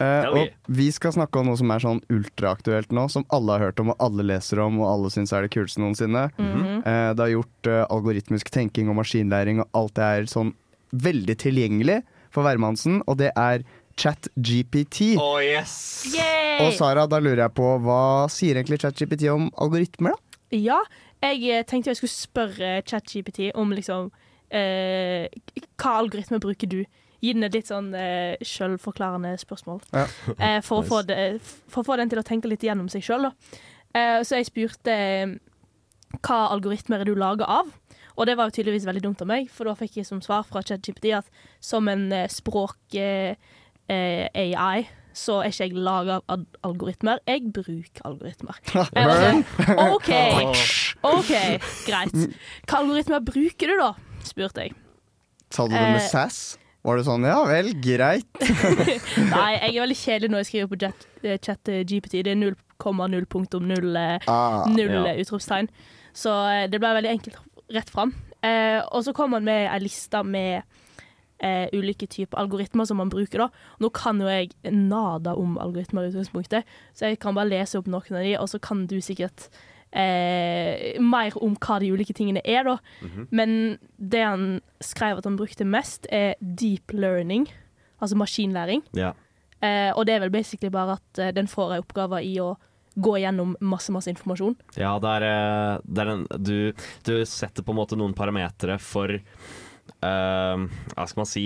Uh, 0.00 0.24
og 0.32 0.70
vi 0.72 0.86
skal 0.92 1.12
snakke 1.12 1.40
om 1.40 1.50
noe 1.50 1.60
som 1.60 1.72
er 1.72 1.82
sånn 1.84 2.00
ultraaktuelt 2.12 2.92
nå, 2.96 3.08
som 3.12 3.26
alle 3.34 3.56
har 3.56 3.66
hørt 3.68 3.82
om, 3.82 3.92
og 3.92 4.00
alle 4.04 4.24
leser 4.30 4.62
om, 4.64 4.78
og 4.80 4.88
alle 4.92 5.12
syns 5.12 5.34
er 5.36 5.44
det 5.44 5.52
kuleste 5.56 5.82
noensinne. 5.82 6.28
Mm 6.38 6.52
-hmm. 6.52 6.78
uh, 6.86 7.10
det 7.14 7.24
har 7.24 7.34
gjort 7.36 7.66
algoritmisk 7.90 8.50
tenking 8.50 8.88
og 8.88 8.96
maskinlæring, 8.96 9.60
og 9.60 9.68
alt 9.72 9.94
det 9.94 10.04
er 10.04 10.26
sånn 10.26 10.54
veldig 10.92 11.36
tilgjengelig 11.38 12.02
for 12.30 12.42
hvermannsen, 12.42 13.02
og 13.06 13.18
det 13.18 13.32
er 13.36 13.64
ChatGPT. 14.00 15.12
Oh, 15.20 15.36
yes! 15.42 16.08
Og 16.60 16.72
Sara, 16.78 17.04
da 17.10 17.20
lurer 17.20 17.44
jeg 17.44 17.54
på, 17.56 17.68
hva 17.84 18.00
sier 18.32 18.56
egentlig 18.56 18.80
ChatGPT 18.82 19.28
om 19.32 19.50
algoritmer, 19.60 20.16
da? 20.16 20.26
ja, 20.50 20.80
jeg 21.22 21.44
eh, 21.46 21.64
tenkte 21.68 21.92
jeg 21.92 22.00
skulle 22.00 22.14
spørre 22.14 22.70
ChatGPT 22.88 23.52
om 23.54 23.70
liksom 23.70 24.08
eh, 24.50 25.28
Hva 25.78 25.92
algoritme 26.00 26.40
bruker 26.42 26.70
du 26.70 26.80
gi 27.20 27.34
den 27.36 27.44
et 27.44 27.54
litt 27.54 27.68
sånn 27.68 27.92
eh, 27.94 28.40
selvforklarende 28.40 29.34
spørsmål. 29.40 29.82
Ja. 29.92 30.06
Eh, 30.40 30.58
for, 30.64 30.80
å 30.80 30.86
få 30.86 31.02
det, 31.04 31.18
for 31.68 31.82
å 31.82 31.90
få 31.90 32.00
den 32.00 32.10
til 32.10 32.22
å 32.22 32.24
tenke 32.26 32.48
litt 32.48 32.64
gjennom 32.64 32.88
seg 32.92 33.04
sjøl. 33.04 33.28
Eh, 33.92 34.20
så 34.24 34.40
jeg 34.40 34.48
spurte 34.48 34.94
eh, 34.96 35.36
hva 36.16 36.40
algoritmer 36.54 37.04
er 37.04 37.10
du 37.10 37.12
lager 37.20 37.44
av. 37.60 37.68
Og 38.16 38.26
det 38.28 38.36
var 38.36 38.48
jo 38.48 38.56
tydeligvis 38.56 38.88
veldig 38.88 39.04
dumt 39.04 39.22
av 39.22 39.28
meg, 39.30 39.52
for 39.52 39.68
da 39.68 39.76
fikk 39.76 40.00
jeg 40.00 40.08
som 40.08 40.20
svar 40.24 40.48
fra 40.48 40.64
ChatGPT 40.64 41.12
at 41.20 41.28
som 41.64 41.88
en 41.92 42.08
eh, 42.12 42.28
språk-AI 43.90 44.86
så 45.12 45.40
er 45.42 45.50
ikke 45.50 45.66
jeg 45.66 45.74
laga 45.82 46.20
av 46.30 46.44
algoritmer. 46.64 47.18
Jeg 47.26 47.50
bruker 47.52 48.04
algoritmer. 48.06 48.56
OK, 49.96 50.10
OK, 51.02 51.32
greit. 51.88 52.14
Hva 52.70 52.78
algoritmer 52.78 53.20
bruker 53.26 53.72
du, 53.72 53.76
da? 53.80 53.90
spurte 54.24 54.68
jeg. 54.68 54.74
Sa 55.50 55.66
du 55.66 55.74
det 55.74 55.80
med 55.82 55.98
Eh, 55.98 56.08
sass? 56.12 56.58
Var 56.86 56.96
det 56.96 57.04
sånn 57.04 57.24
ja 57.26 57.40
vel, 57.44 57.72
greit? 57.82 58.28
Nei, 59.34 59.50
jeg 59.58 59.74
er 59.74 59.80
veldig 59.82 59.98
kjedelig 59.98 60.30
når 60.32 60.42
jeg 60.44 60.48
skriver 60.50 60.70
på 60.70 60.78
chat, 60.84 61.06
eh, 61.24 61.38
chat 61.42 61.68
eh, 61.72 61.82
GPT. 61.84 62.20
Det 62.24 62.32
er 62.32 62.38
0,0.0 62.40 63.98
eh, 64.00 64.28
Ah, 64.30 64.62
0 64.70 64.80
ja. 64.86 65.02
eh, 65.10 65.20
utropstegn. 65.24 65.68
Så 66.16 66.32
eh, 66.54 66.68
det 66.70 66.80
ble 66.80 66.94
veldig 67.00 67.12
enkelt 67.16 67.42
rett 67.74 67.90
fram. 67.92 68.14
Eh, 68.46 68.78
og 68.94 69.02
så 69.04 69.12
kom 69.16 69.34
han 69.36 69.44
med 69.44 69.66
ei 69.74 69.80
liste 69.82 70.22
med 70.24 70.62
eh, 71.40 71.66
ulike 71.72 72.06
typer 72.10 72.38
algoritmer 72.40 72.86
som 72.88 73.00
man 73.00 73.10
bruker. 73.12 73.46
da. 73.46 73.48
Nå 73.80 73.90
kan 73.96 74.20
jo 74.20 74.28
jeg 74.30 74.52
nada 74.70 75.34
om 75.38 75.58
algoritmer 75.58 76.06
i 76.06 76.12
utgangspunktet, 76.12 76.64
så 76.94 77.10
jeg 77.10 77.20
kan 77.22 77.34
bare 77.34 77.50
lese 77.50 77.80
opp 77.80 77.90
noen 77.90 78.16
av 78.16 78.24
de, 78.24 78.36
og 78.38 78.48
så 78.52 78.60
kan 78.62 78.86
du 78.90 78.98
sikkert 79.04 79.48
eh, 79.92 81.00
mer 81.02 81.36
om 81.42 81.56
hva 81.56 81.80
de 81.82 81.90
ulike 81.92 82.14
tingene 82.16 82.42
er, 82.44 82.64
da. 82.64 82.78
Mhm. 83.02 83.26
Men 83.30 83.78
det 83.96 84.24
han 84.24 84.60
skrev 84.80 85.18
at 85.18 85.28
han 85.28 85.38
brukte 85.40 85.66
mest, 85.66 86.06
er 86.10 86.36
deep 86.40 86.92
learning, 86.92 87.48
altså 88.00 88.16
maskinlæring. 88.16 88.84
Ja. 88.96 89.14
Eh, 89.60 89.92
og 89.92 90.06
det 90.06 90.16
er 90.16 90.24
vel 90.24 90.32
basically 90.32 90.70
bare 90.72 90.96
at 90.96 91.18
eh, 91.20 91.32
den 91.36 91.48
får 91.50 91.74
ei 91.74 91.80
oppgave 91.82 92.22
i 92.24 92.36
å 92.40 92.54
gå 93.00 93.16
gjennom 93.22 93.52
masse, 93.60 93.92
masse 93.92 94.10
informasjon. 94.10 94.56
Ja, 94.80 94.94
det 95.02 95.10
er, 95.20 95.26
eh, 95.28 95.82
det 95.84 96.04
er 96.04 96.12
en 96.14 96.24
du, 96.40 96.72
du 97.06 97.12
setter 97.28 97.64
på 97.64 97.74
en 97.74 97.80
måte 97.80 97.98
noen 97.98 98.16
parametere 98.16 98.78
for 98.82 99.12
eh, 100.02 100.64
Hva 100.94 101.06
skal 101.06 101.22
man 101.22 101.30
si? 101.30 101.44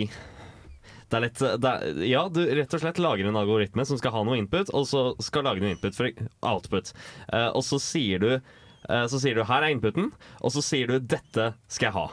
Det 1.08 1.18
er 1.18 1.24
litt 1.26 1.40
det 1.62 1.70
er, 1.70 2.02
Ja, 2.08 2.24
du 2.32 2.40
rett 2.42 2.74
og 2.74 2.82
slett 2.82 3.00
lager 3.02 3.28
en 3.28 3.38
algoritme 3.38 3.84
som 3.86 4.00
skal 4.00 4.14
ha 4.16 4.24
noe 4.26 4.40
input, 4.40 4.72
og 4.74 4.88
så 4.88 5.06
skal 5.22 5.46
lage 5.46 5.62
noe 5.62 5.74
input 5.76 5.96
for 5.96 6.10
output. 6.42 6.92
Uh, 7.28 7.50
og 7.52 7.62
så 7.66 7.78
sier 7.82 8.22
du 8.22 8.30
uh, 8.34 9.06
Så 9.10 9.20
sier 9.22 9.36
du 9.36 9.44
'her 9.44 9.62
er 9.62 9.74
inputen', 9.74 10.12
og 10.40 10.54
så 10.54 10.64
sier 10.64 10.90
du 10.90 10.98
'dette 10.98 11.52
skal 11.68 11.90
jeg 11.90 11.96
ha'. 11.98 12.10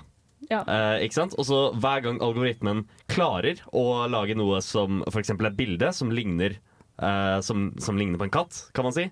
Ja. 0.50 0.63
Eh, 0.67 1.06
ikke 1.06 1.15
sant? 1.15 1.36
Og 1.39 1.48
så 1.48 1.60
hver 1.80 2.04
gang 2.06 2.20
algoritmen 2.24 2.84
klarer 3.12 3.62
å 3.72 4.08
lage 4.12 4.36
noe 4.36 4.60
som 4.65 5.00
f.eks. 5.08 5.32
et 5.32 5.56
bilde 5.58 5.91
som 5.96 6.12
ligner, 6.12 6.58
eh, 7.00 7.38
som, 7.46 7.70
som 7.80 8.00
ligner 8.00 8.20
på 8.20 8.28
en 8.28 8.34
katt, 8.34 8.65
kan 8.76 8.88
man 8.88 8.96
si. 8.96 9.08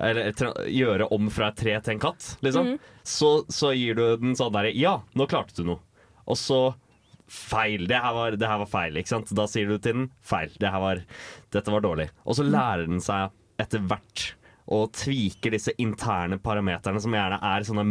Eller 0.00 0.32
tra 0.32 0.54
gjøre 0.64 1.10
om 1.12 1.28
fra 1.32 1.50
et 1.50 1.58
tre 1.60 1.76
til 1.84 1.96
en 1.96 2.02
katt, 2.06 2.36
liksom. 2.40 2.72
Mhm. 2.72 2.78
så, 3.04 3.30
så 3.52 3.74
gir 3.76 3.98
du 3.98 4.04
den 4.22 4.36
sånn 4.38 4.54
derre 4.54 4.72
Ja, 4.72 5.00
nå 5.12 5.26
klarte 5.28 5.58
du 5.58 5.66
noe. 5.68 5.82
Og 6.30 6.38
så 6.38 6.60
feil. 7.30 7.86
Det 7.90 7.98
her, 8.00 8.14
var, 8.16 8.34
det 8.38 8.48
her 8.50 8.60
var 8.64 8.70
feil, 8.70 8.98
ikke 8.98 9.12
sant. 9.12 9.30
Da 9.38 9.46
sier 9.50 9.70
du 9.70 9.78
til 9.78 9.96
den 10.00 10.10
feil. 10.26 10.52
Det 10.60 10.70
var, 10.82 11.02
dette 11.54 11.74
var 11.74 11.84
dårlig. 11.84 12.10
Og 12.26 12.38
så 12.38 12.46
lærer 12.46 12.88
den 12.90 13.02
seg 13.04 13.30
etter 13.60 13.82
hvert 13.86 14.30
å 14.70 14.84
tvike 14.94 15.50
disse 15.52 15.74
interne 15.82 16.38
parameterne, 16.42 17.02
som 17.02 17.14
gjerne 17.14 17.40
er 17.42 17.66
sånne 17.66 17.86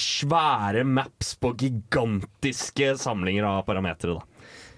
svære 0.00 0.86
maps 0.88 1.34
på 1.40 1.52
gigantiske 1.60 2.94
samlinger 3.00 3.44
av 3.44 3.66
parametere, 3.68 4.16
da. 4.16 4.24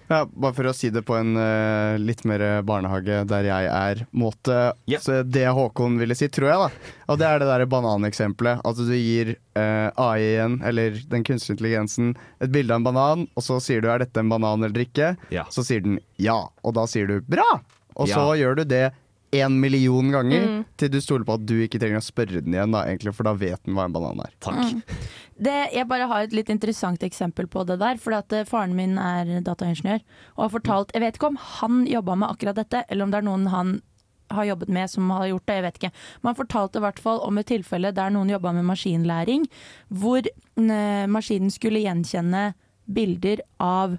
Ja, 0.09 0.23
bare 0.25 0.55
for 0.57 0.65
å 0.65 0.73
si 0.73 0.89
det 0.89 1.03
på 1.05 1.13
en 1.19 1.35
uh, 1.37 1.93
litt 2.01 2.23
mer 2.25 2.41
barnehage 2.65 3.19
der 3.29 3.45
jeg 3.45 3.67
er 3.69 3.99
måte. 4.17 4.57
Så 5.03 5.19
det 5.23 5.45
Håkon 5.53 5.99
ville 6.01 6.15
si, 6.17 6.25
tror 6.33 6.49
jeg, 6.49 6.63
da. 6.63 6.93
Og 7.13 7.19
det 7.21 7.27
er 7.29 7.39
det 7.43 7.49
der 7.51 7.65
bananeksempelet. 7.69 8.63
At 8.65 8.81
du 8.81 8.89
gir 8.97 9.35
uh, 9.59 9.89
AI-en, 10.01 10.59
eller 10.65 10.97
den 11.13 11.23
kunstige 11.27 11.53
intelligensen, 11.59 12.15
et 12.41 12.49
bilde 12.53 12.73
av 12.73 12.81
en 12.81 12.87
banan, 12.89 13.27
og 13.37 13.45
så 13.45 13.59
sier 13.61 13.81
du 13.85 13.89
'er 13.91 13.99
dette 14.01 14.17
en 14.19 14.29
banan 14.33 14.63
eller 14.65 14.81
ikke'? 14.81 15.15
Yeah. 15.29 15.45
Så 15.53 15.61
sier 15.63 15.81
den 15.85 15.99
ja, 16.17 16.39
og 16.63 16.73
da 16.73 16.87
sier 16.89 17.05
du 17.05 17.21
'bra'! 17.21 17.61
Og 17.99 18.07
så 18.07 18.33
Ja. 18.33 18.39
gjør 18.39 18.55
du 18.55 18.63
det 18.63 18.93
en 19.31 19.59
million 19.61 20.11
ganger 20.11 20.45
Mm. 20.47 20.65
til 20.77 20.89
du 20.89 20.99
stoler 21.01 21.25
på 21.25 21.33
at 21.37 21.45
du 21.45 21.55
ikke 21.61 21.79
trenger 21.79 22.01
å 22.01 22.05
spørre 22.05 22.41
den 22.41 22.53
igjen, 22.53 22.71
da, 22.73 22.85
egentlig, 22.85 23.13
for 23.13 23.23
da 23.23 23.33
vet 23.33 23.61
den 23.65 23.75
hva 23.77 23.85
en 23.85 23.93
banan 23.93 24.21
er. 24.25 24.31
Mm. 24.41 24.81
Det, 25.39 25.57
jeg 25.73 25.87
bare 25.87 26.07
har 26.07 26.23
et 26.23 26.33
litt 26.33 26.49
interessant 26.49 27.03
eksempel 27.05 27.47
på 27.47 27.65
det 27.65 27.77
der. 27.79 27.97
For 27.97 28.13
at 28.17 28.33
eh, 28.33 28.43
faren 28.49 28.75
min 28.75 28.97
er 28.97 29.39
dataingeniør 29.45 30.01
og 30.35 30.41
har 30.43 30.49
fortalt 30.49 30.91
Jeg 30.93 31.01
vet 31.01 31.15
ikke 31.19 31.29
om 31.29 31.37
han 31.59 31.85
jobba 31.87 32.15
med 32.15 32.29
akkurat 32.29 32.55
dette, 32.55 32.83
eller 32.89 33.05
om 33.05 33.11
det 33.11 33.21
er 33.21 33.27
noen 33.29 33.47
han 33.53 33.81
har 34.31 34.45
jobbet 34.45 34.69
med 34.69 34.89
som 34.89 35.09
har 35.09 35.25
gjort 35.25 35.45
det, 35.47 35.55
jeg 35.55 35.63
vet 35.63 35.77
ikke. 35.79 35.91
Men 36.21 36.29
han 36.29 36.37
fortalte 36.37 36.77
i 36.77 36.83
hvert 36.85 36.99
fall 37.01 37.19
om 37.25 37.37
et 37.41 37.47
tilfelle 37.49 37.93
der 37.95 38.11
noen 38.13 38.29
jobba 38.29 38.51
med 38.53 38.67
maskinlæring, 38.67 39.47
hvor 39.89 40.21
eh, 40.21 41.07
maskinen 41.09 41.49
skulle 41.49 41.81
gjenkjenne 41.81 42.53
bilder 42.89 43.41
av 43.59 43.97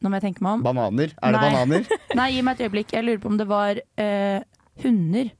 Nå 0.00 0.10
må 0.12 0.18
jeg 0.20 0.28
tenke 0.28 0.44
meg 0.46 0.58
om. 0.58 0.62
Bananer? 0.66 1.12
Er 1.18 1.34
det 1.34 1.40
Nei. 1.40 1.50
bananer? 1.50 1.88
Nei, 2.20 2.28
gi 2.36 2.42
meg 2.46 2.54
et 2.60 2.68
øyeblikk. 2.68 2.92
Jeg 2.94 3.06
lurer 3.06 3.20
på 3.24 3.30
om 3.32 3.38
det 3.40 3.48
var 3.50 3.80
eh, 3.98 4.38
hunder. 4.84 5.30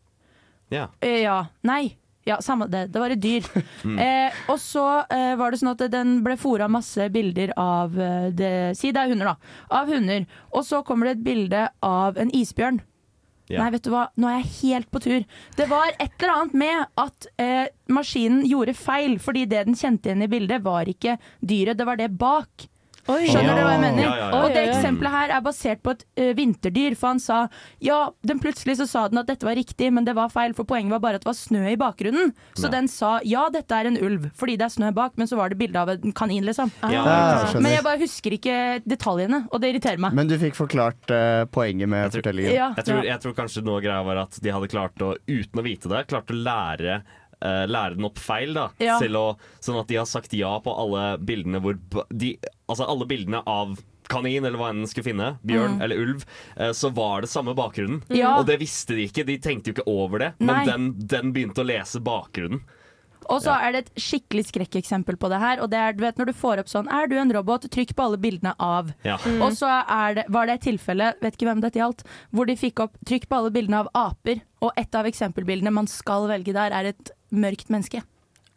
Ja. 0.75 0.88
Eh, 1.01 1.21
ja. 1.23 1.38
Nei. 1.68 1.83
Ja, 2.29 2.40
samme 2.44 2.66
det. 2.68 2.88
Det 2.92 3.01
var 3.01 3.14
et 3.14 3.23
dyr. 3.25 3.47
Mm. 3.88 3.94
eh, 4.03 4.35
og 4.51 4.59
så 4.61 4.83
eh, 5.14 5.37
var 5.38 5.53
det 5.55 5.61
sånn 5.61 5.71
at 5.71 5.85
den 5.92 6.16
ble 6.27 6.35
fora 6.37 6.66
masse 6.68 7.05
bilder 7.14 7.53
av 7.62 7.94
eh, 7.94 8.27
det, 8.35 8.51
Si 8.77 8.90
det 8.92 9.01
er 9.05 9.12
hunder, 9.14 9.31
da. 9.31 9.55
Av 9.79 9.88
hunder. 9.88 10.27
Og 10.51 10.66
så 10.66 10.83
kommer 10.85 11.07
det 11.09 11.14
et 11.21 11.23
bilde 11.29 11.61
av 11.87 12.18
en 12.18 12.33
isbjørn. 12.35 12.81
Ja. 13.49 13.62
Nei, 13.62 13.71
vet 13.73 13.87
du 13.87 13.92
hva, 13.94 14.09
nå 14.21 14.29
er 14.29 14.42
jeg 14.42 14.51
helt 14.59 14.90
på 14.92 15.01
tur. 15.01 15.23
Det 15.57 15.68
var 15.71 15.94
et 15.94 16.11
eller 16.18 16.35
annet 16.35 16.57
med 16.61 16.83
at 17.01 17.29
eh, 17.40 17.71
maskinen 17.94 18.42
gjorde 18.44 18.75
feil, 18.77 19.14
fordi 19.25 19.47
det 19.49 19.62
den 19.71 19.79
kjente 19.79 20.11
igjen 20.11 20.27
i 20.27 20.29
bildet, 20.35 20.61
var 20.66 20.90
ikke 20.90 21.14
dyret, 21.40 21.79
det 21.79 21.87
var 21.88 21.97
det 22.03 22.11
bak. 22.21 22.66
Skjønner 23.09 23.57
du 23.57 23.62
hva 23.64 23.73
jeg 23.73 23.81
mener? 23.83 24.03
Ja, 24.05 24.11
ja, 24.12 24.27
ja. 24.29 24.38
Og 24.38 24.53
det 24.53 24.61
Oi, 24.61 24.62
oi, 24.62 24.68
oi. 24.68 24.77
eksempelet 24.77 25.14
her 25.14 25.33
er 25.38 25.44
basert 25.47 25.81
på 25.85 25.94
et 25.97 26.03
uh, 26.21 26.31
vinterdyr, 26.37 26.97
for 27.01 27.09
han 27.14 27.21
sa 27.23 27.38
ja, 27.85 27.99
den 28.29 28.40
plutselig 28.42 28.77
så 28.83 28.87
sa 28.90 29.07
den 29.09 29.21
at 29.23 29.31
dette 29.31 29.47
var 29.49 29.57
riktig, 29.57 29.88
men 29.94 30.05
det 30.05 30.14
var 30.18 30.29
feil, 30.33 30.53
for 30.59 30.68
poenget 30.68 30.92
var 30.97 31.01
bare 31.05 31.21
at 31.21 31.25
det 31.25 31.31
var 31.31 31.38
snø 31.38 31.62
i 31.73 31.79
bakgrunnen. 31.81 32.35
Så 32.59 32.66
Ja. 32.68 32.73
den 32.77 32.88
sa 32.92 33.12
ja, 33.25 33.47
dette 33.55 33.73
er 33.79 33.88
en 33.90 33.97
ulv, 34.05 34.29
fordi 34.37 34.59
det 34.61 34.66
er 34.68 34.75
snø 34.77 34.92
bak, 34.94 35.16
men 35.16 35.27
så 35.31 35.38
var 35.40 35.49
det 35.49 35.59
bilde 35.61 35.81
av 35.81 35.88
en 35.94 36.12
kanin, 36.12 36.44
liksom. 36.44 36.71
Ja, 36.83 37.05
jeg 37.55 37.62
men 37.62 37.73
jeg 37.73 37.85
bare 37.87 38.03
husker 38.03 38.37
ikke 38.37 38.59
detaljene, 38.85 39.47
og 39.53 39.61
det 39.62 39.73
irriterer 39.73 39.99
meg. 40.05 40.12
Men 40.18 40.29
du 40.29 40.37
fikk 40.40 40.59
forklart 40.59 41.09
uh, 41.14 41.44
poenget 41.51 41.88
med 41.88 42.12
fortellingen. 42.12 42.53
Ja. 42.55 42.73
Jeg 42.77 42.90
tror, 42.90 43.03
jeg 43.09 43.21
tror 43.25 43.38
kanskje 43.40 43.64
noe 43.64 43.81
av 43.81 43.87
greia 43.88 44.05
var 44.05 44.23
at 44.27 44.37
de 44.42 44.53
hadde 44.53 44.68
klart 44.68 45.01
å, 45.05 45.14
uten 45.29 45.61
å 45.61 45.64
vite 45.64 45.88
det, 45.88 46.05
klart 46.12 46.29
å 46.31 46.37
lære 46.37 47.01
eh, 47.42 47.66
lære 47.70 47.96
den 47.98 48.09
opp 48.09 48.18
feil, 48.18 48.55
da. 48.57 48.68
Ja. 48.83 48.98
Å, 48.98 49.27
sånn 49.61 49.79
at 49.81 49.88
de 49.90 49.96
har 50.01 50.09
sagt 50.09 50.33
ja 50.37 50.57
på 50.64 50.74
alle 50.74 51.18
bildene 51.18 51.61
hvor 51.64 51.79
de, 52.11 52.37
Altså 52.68 52.85
alle 52.85 53.07
bildene 53.09 53.42
av 53.48 53.79
kanin, 54.09 54.44
eller 54.44 54.57
hva 54.57 54.70
enn 54.72 54.83
den 54.83 54.88
skulle 54.88 55.05
finne, 55.11 55.35
bjørn 55.44 55.77
Mm. 55.77 55.83
eller 55.85 55.96
ulv, 56.01 56.24
eh, 56.57 56.72
så 56.72 56.88
var 56.96 57.20
det 57.20 57.29
samme 57.29 57.53
bakgrunnen. 57.55 58.03
Ja. 58.09 58.38
Og 58.38 58.46
det 58.48 58.59
visste 58.61 58.94
de 58.96 59.05
ikke, 59.09 59.24
de 59.29 59.37
tenkte 59.38 59.68
jo 59.68 59.74
ikke 59.77 59.88
over 59.88 60.18
det, 60.18 60.31
Nei. 60.40 60.64
men 60.64 60.66
den, 60.66 61.07
den 61.07 61.33
begynte 61.37 61.61
å 61.61 61.68
lese 61.68 62.01
bakgrunnen. 62.01 62.62
Og 63.29 63.42
så 63.44 63.53
er 63.61 63.72
det 63.74 63.81
et 63.83 64.01
skikkelig 64.01 64.46
skrekkeksempel 64.48 65.18
på 65.20 65.29
det 65.29 65.38
her. 65.42 65.61
Og 65.61 65.68
det 65.68 65.77
er 65.77 65.92
du 65.92 66.01
vet, 66.01 66.16
når 66.16 66.31
du 66.31 66.33
får 66.38 66.62
opp 66.62 66.70
sånn 66.72 66.88
Er 66.88 67.11
du 67.11 67.16
en 67.20 67.33
robot? 67.35 67.66
Trykk 67.68 67.92
på 67.98 68.07
alle 68.07 68.16
bildene 68.16 68.55
av. 68.59 68.88
Ja. 69.05 69.18
Mm. 69.20 69.42
Og 69.44 69.53
så 69.59 69.68
er 69.68 70.14
det, 70.16 70.24
var 70.33 70.48
det 70.48 70.55
et 70.55 70.64
tilfelle, 70.70 71.11
vet 71.20 71.37
ikke 71.37 71.51
hvem 71.51 71.61
dette 71.61 71.77
gjaldt, 71.77 72.07
hvor 72.33 72.48
de 72.48 72.57
fikk 72.57 72.81
opp 72.87 72.96
Trykk 73.05 73.29
på 73.29 73.37
alle 73.37 73.53
bildene 73.53 73.83
av 73.85 73.90
aper. 73.92 74.40
Og 74.64 74.72
et 74.81 74.94
av 74.96 75.05
eksempelbildene 75.11 75.74
man 75.74 75.90
skal 75.90 76.24
velge 76.31 76.57
der, 76.57 76.72
er 76.72 76.94
et 76.94 77.12
mørkt 77.32 77.68
menneske. 77.70 78.02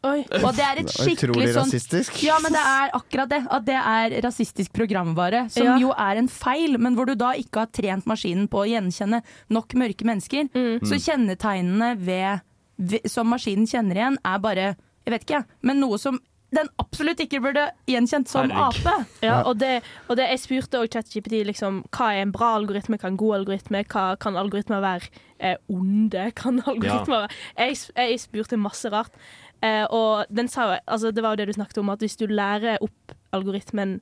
Oi. 0.04 0.24
Og 0.42 0.56
det 0.58 0.64
er 0.66 0.80
et 0.82 0.90
skikkelig 0.90 1.52
sånn 1.54 1.68
rasistisk. 1.68 2.16
Ja, 2.26 2.40
men 2.42 2.56
det 2.56 2.62
er 2.66 2.90
akkurat 2.98 3.30
det. 3.30 3.44
At 3.54 3.66
det 3.68 3.76
er 3.78 4.16
rasistisk 4.26 4.74
programvare. 4.74 5.44
Som 5.54 5.68
Ja. 5.68 5.76
jo 5.78 5.92
er 5.94 6.18
en 6.18 6.28
feil, 6.28 6.80
men 6.82 6.96
hvor 6.96 7.06
du 7.06 7.14
da 7.14 7.34
ikke 7.38 7.60
har 7.60 7.68
trent 7.68 8.06
maskinen 8.10 8.48
på 8.50 8.64
å 8.64 8.70
gjenkjenne 8.72 9.22
nok 9.54 9.76
mørke 9.78 10.04
mennesker. 10.04 10.50
Så 10.82 10.98
kjennetegnene 10.98 11.98
ved, 12.02 12.42
ved, 12.80 13.06
som 13.06 13.28
maskinen 13.30 13.68
kjenner 13.70 13.96
igjen, 13.96 14.18
er 14.26 14.40
bare 14.40 14.76
Jeg 15.06 15.12
vet 15.14 15.24
ikke, 15.26 15.46
men 15.64 15.80
noe 15.80 15.98
som 15.98 16.20
den 16.52 16.68
absolutt 16.84 17.20
ikke 17.24 17.40
burde 17.42 17.62
gjenkjent 17.88 18.28
som 18.28 18.50
Herregud. 18.52 18.88
ape. 18.88 19.06
Ja, 19.24 19.38
og 19.48 19.60
det, 19.62 19.82
og 20.10 20.18
det 20.20 20.26
jeg 20.30 20.40
spurte 20.40 20.82
også 20.82 20.92
ChatGPT 20.98 21.46
liksom, 21.48 21.86
hva 21.96 22.10
er 22.12 22.26
en 22.26 22.34
bra 22.36 22.50
algoritme, 22.58 22.98
hva 23.00 23.08
er 23.08 23.14
en 23.14 23.20
god 23.22 23.36
algoritme, 23.38 23.84
hva 23.94 24.04
kan 24.20 24.36
algoritmer 24.36 24.82
være 24.84 25.08
eh, 25.40 25.56
onde, 25.72 26.26
kan 26.36 26.60
algoritmer 26.68 27.24
være 27.28 27.70
jeg, 27.70 27.78
jeg 27.96 28.20
spurte 28.20 28.60
masse 28.60 28.92
rart, 28.92 29.16
eh, 29.64 29.86
og 29.88 30.26
den 30.30 30.52
sa 30.52 30.68
jo, 30.74 30.76
altså 30.88 31.12
det 31.16 31.24
var 31.24 31.38
jo 31.38 31.42
det 31.44 31.48
du 31.48 31.54
snakket 31.54 31.78
om, 31.78 31.90
at 31.96 32.04
hvis 32.04 32.20
du 32.20 32.26
lærer 32.28 32.84
opp 32.84 33.16
algoritmen 33.32 34.02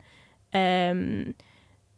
eh, 0.53 0.95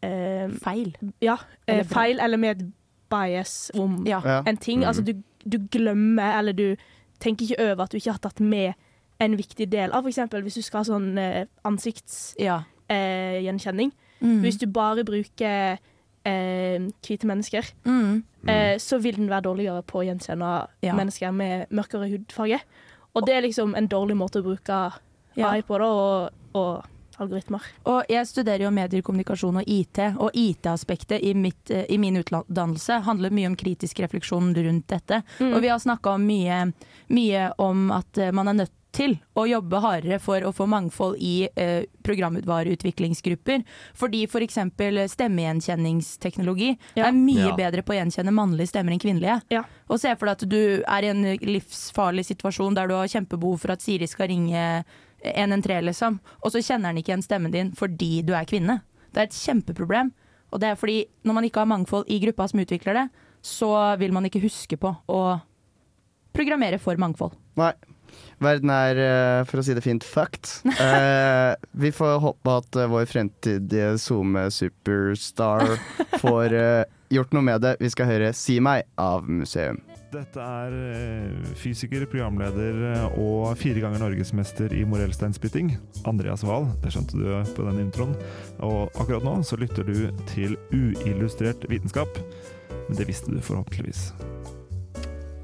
ehm, 0.03 0.59
Feil. 0.63 0.95
Ja, 1.21 1.37
eh, 1.67 1.73
Eller 1.79 1.83
feil 1.87 2.19
eller 2.19 2.37
med 2.37 2.67
bias 3.11 3.71
om 3.79 4.03
Ja. 4.07 4.19
Ja. 4.25 4.41
en 4.47 4.57
ting. 4.57 4.79
Mm. 4.79 4.87
Altså 4.87 5.01
du, 5.03 5.13
du 5.51 5.57
glemmer, 5.71 6.39
eller 6.39 6.51
du 6.51 6.75
tenker 7.19 7.45
ikke 7.45 7.71
over 7.71 7.83
at 7.83 7.91
du 7.91 7.97
ikke 7.97 8.11
har 8.11 8.23
tatt 8.23 8.39
med 8.39 8.73
en 9.21 9.35
viktig 9.37 9.67
del 9.69 9.91
av 9.93 10.07
eksempel 10.09 10.41
hvis 10.45 10.57
du 10.57 10.63
skal 10.65 10.81
ha 10.81 10.85
sånn 10.89 11.11
eh, 11.21 11.45
ansiktsgjenkjenning. 11.67 13.91
Ja. 13.91 13.97
Eh. 14.21 14.23
Mm. 14.25 14.41
Hvis 14.43 14.59
du 14.61 14.67
bare 14.69 15.01
bruker 15.07 15.77
eh, 16.25 16.79
hvite 17.01 17.25
mennesker, 17.25 17.65
Mm. 17.85 18.23
eh, 18.47 18.77
så 18.77 18.99
vil 19.01 19.15
den 19.15 19.29
være 19.29 19.41
dårligere 19.49 19.81
på 19.83 19.99
å 20.01 20.05
gjenkjenne 20.05 20.67
Ja. 20.83 20.93
mennesker 20.93 21.31
med 21.33 21.65
mørkere 21.71 22.09
hudfarge. 22.11 22.59
Og 23.15 23.25
det 23.25 23.33
er 23.35 23.41
liksom 23.41 23.75
en 23.75 23.87
dårlig 23.87 24.15
måte 24.17 24.39
å 24.39 24.43
bruke. 24.43 24.91
AI 25.37 25.61
på, 25.61 25.77
da, 25.79 25.85
og, 25.85 26.29
og 26.53 26.83
algoritmer. 27.17 27.61
Og 27.85 28.03
jeg 28.09 28.25
studerer 28.27 28.63
jo 28.65 28.71
medier, 28.71 29.01
kommunikasjon 29.01 29.57
og 29.61 29.67
IT, 29.67 29.99
og 30.19 30.29
IT-aspektet 30.35 31.21
i, 31.23 31.31
i 31.31 31.97
min 31.97 32.17
utdannelse 32.19 32.99
handler 33.05 33.29
mye 33.31 33.47
om 33.47 33.55
kritisk 33.55 33.99
refleksjon 34.03 34.51
rundt 34.53 34.87
dette. 34.91 35.21
Mm. 35.39 35.53
Og 35.55 35.61
vi 35.61 35.67
har 35.71 35.79
snakka 35.79 36.17
mye, 36.19 36.73
mye 37.09 37.45
om 37.63 37.91
at 37.95 38.17
eh, 38.17 38.31
man 38.35 38.47
er 38.51 38.57
nødt 38.65 38.75
til 38.91 39.13
å 39.39 39.45
jobbe 39.47 39.79
hardere 39.79 40.17
for 40.19 40.43
å 40.43 40.51
få 40.53 40.65
mangfold 40.67 41.15
i 41.23 41.47
eh, 41.55 41.85
programvareutviklingsgrupper. 42.03 43.63
Fordi 43.95 44.23
f.eks. 44.27 44.57
stemmegjenkjenningsteknologi 45.13 46.77
Ja. 46.95 47.07
er 47.07 47.11
mye 47.13 47.47
Ja. 47.49 47.55
bedre 47.55 47.81
på 47.83 47.93
å 47.93 47.99
gjenkjenne 47.99 48.33
mannlige 48.35 48.67
stemmer 48.67 48.91
enn 48.91 48.99
kvinnelige. 48.99 49.41
Ja. 49.49 49.63
Og 49.89 49.99
se 49.99 50.13
for 50.15 50.25
deg 50.27 50.31
at 50.41 50.49
du 50.49 50.83
er 50.87 51.03
i 51.03 51.07
en 51.09 51.23
livsfarlig 51.39 52.25
situasjon 52.25 52.75
der 52.75 52.87
du 52.87 52.93
har 52.95 53.07
kjempebehov 53.07 53.59
for 53.59 53.71
at 53.71 53.81
Siri 53.81 54.07
skal 54.07 54.27
ringe 54.27 54.83
113, 55.23 55.85
liksom. 55.85 56.19
Og 56.43 56.51
så 56.51 56.59
kjenner 56.61 56.87
han 56.91 56.97
ikke 56.97 57.13
igjen 57.13 57.23
stemmen 57.23 57.51
din 57.51 57.71
fordi 57.71 58.21
du 58.25 58.33
er 58.33 58.45
kvinne. 58.45 58.81
Det 59.13 59.17
er 59.19 59.23
et 59.23 59.31
kjempeproblem. 59.31 60.11
Og 60.51 60.59
det 60.59 60.67
er 60.69 60.75
fordi 60.75 61.05
når 61.23 61.33
man 61.33 61.43
ikke 61.45 61.59
har 61.61 61.65
mangfold 61.67 62.05
i 62.09 62.19
gruppa 62.19 62.47
som 62.49 62.59
utvikler 62.59 62.93
det, 62.93 63.09
så 63.41 63.97
vil 63.97 64.11
man 64.11 64.25
ikke 64.25 64.41
huske 64.43 64.77
på 64.77 64.97
å 65.07 65.41
programmere 66.33 66.79
for 66.79 66.95
mangfold. 66.97 67.33
Nei. 67.57 67.73
Verden 68.41 68.71
er, 68.73 68.97
eh, 68.97 69.43
for 69.49 69.61
å 69.61 69.65
si 69.65 69.75
det 69.77 69.85
fint, 69.85 70.05
fucked. 70.05 70.61
Eh, 70.81 71.53
vi 71.77 71.91
får 71.93 72.19
håpe 72.23 72.53
at 72.61 72.75
eh, 72.79 72.89
vår 72.89 73.05
fremtidige 73.09 73.93
SoMe-superstar 74.01 75.75
får 76.23 76.55
eh, 76.57 76.83
gjort 77.13 77.35
noe 77.35 77.45
med 77.45 77.61
det. 77.63 77.75
Vi 77.79 77.91
skal 77.93 78.09
høre 78.09 78.31
'Si 78.33 78.59
meg' 78.63 78.87
av 78.97 79.27
Museum. 79.29 79.81
Dette 80.11 80.43
er 80.43 80.73
eh, 80.75 81.51
fysiker, 81.55 82.03
programleder 82.11 83.13
og 83.13 83.53
fire 83.61 83.83
ganger 83.83 84.01
norgesmester 84.03 84.73
i 84.75 84.83
morellsteinspytting, 84.83 85.77
Andreas 86.09 86.43
Wahl. 86.43 86.67
Det 86.83 86.91
skjønte 86.91 87.21
du 87.21 87.29
på 87.55 87.67
den 87.69 87.85
introen. 87.85 88.17
Og 88.59 88.89
akkurat 88.99 89.23
nå 89.23 89.37
så 89.47 89.59
lytter 89.61 89.87
du 89.87 90.09
til 90.33 90.57
uillustrert 90.73 91.69
vitenskap. 91.71 92.19
Men 92.89 92.97
det 92.97 93.07
visste 93.07 93.31
du 93.31 93.39
forhåpentligvis. 93.39 94.09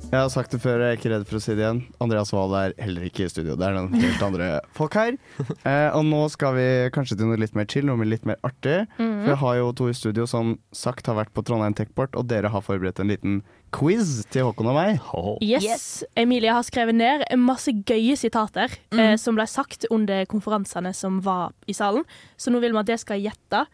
Jeg 0.07 0.23
har 0.23 0.29
sagt 0.31 0.53
det 0.55 0.61
før, 0.63 0.79
jeg 0.79 0.93
er 0.93 0.97
ikke 1.01 1.09
redd 1.11 1.23
for 1.27 1.35
å 1.35 1.39
si 1.43 1.51
det 1.51 1.65
igjen. 1.65 1.79
Andreas 1.99 2.29
Wahl 2.31 2.53
er 2.55 2.73
heller 2.79 3.09
ikke 3.09 3.25
i 3.25 3.31
studio. 3.31 3.57
Det 3.59 3.65
er 3.67 3.73
noen 3.75 3.97
helt 3.99 4.21
andre 4.23 4.45
folk 4.77 4.95
her. 4.95 5.17
Eh, 5.67 5.89
og 5.95 6.05
nå 6.07 6.19
skal 6.31 6.53
vi 6.55 6.65
kanskje 6.95 7.17
til 7.19 7.27
noe 7.27 7.37
litt 7.41 7.55
mer 7.57 7.65
chill, 7.67 7.83
noe 7.89 8.05
litt 8.07 8.23
mer 8.27 8.37
artig. 8.47 8.85
Mhm. 8.95 9.17
For 9.25 9.31
jeg 9.33 9.39
har 9.41 9.55
jo 9.57 9.65
to 9.75 9.87
i 9.91 9.95
studio 9.97 10.27
som 10.29 10.53
sagt 10.75 11.09
har 11.11 11.17
vært 11.17 11.33
på 11.35 11.43
Trondheim 11.43 11.75
Techport, 11.75 12.15
og 12.15 12.29
dere 12.31 12.51
har 12.53 12.63
forberedt 12.63 13.01
en 13.03 13.11
liten 13.11 13.41
quiz 13.75 14.21
til 14.31 14.47
Håkon 14.47 14.69
og 14.71 14.77
meg. 14.77 15.01
Yes. 15.43 16.05
Emilie 16.15 16.55
har 16.55 16.63
skrevet 16.63 16.95
ned 16.95 17.25
en 17.27 17.43
masse 17.43 17.73
gøye 17.73 18.15
sitater 18.19 18.71
eh, 18.95 19.17
som 19.19 19.35
ble 19.35 19.47
sagt 19.49 19.89
under 19.91 20.23
konferansene 20.31 20.93
som 20.95 21.19
var 21.25 21.51
i 21.67 21.75
salen. 21.75 22.07
Så 22.39 22.53
nå 22.53 22.63
vil 22.63 22.71
vi 22.75 22.79
at 22.79 22.87
dere 22.93 23.03
skal 23.03 23.19
gjette 23.27 23.65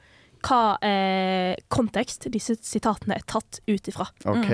hva 0.44 0.78
eh, 0.84 1.56
kontekst 1.72 2.28
disse 2.34 2.56
sitatene 2.60 3.16
er 3.18 3.24
tatt 3.30 3.62
ut 3.70 3.88
ifra. 3.90 4.08
OK. 4.30 4.52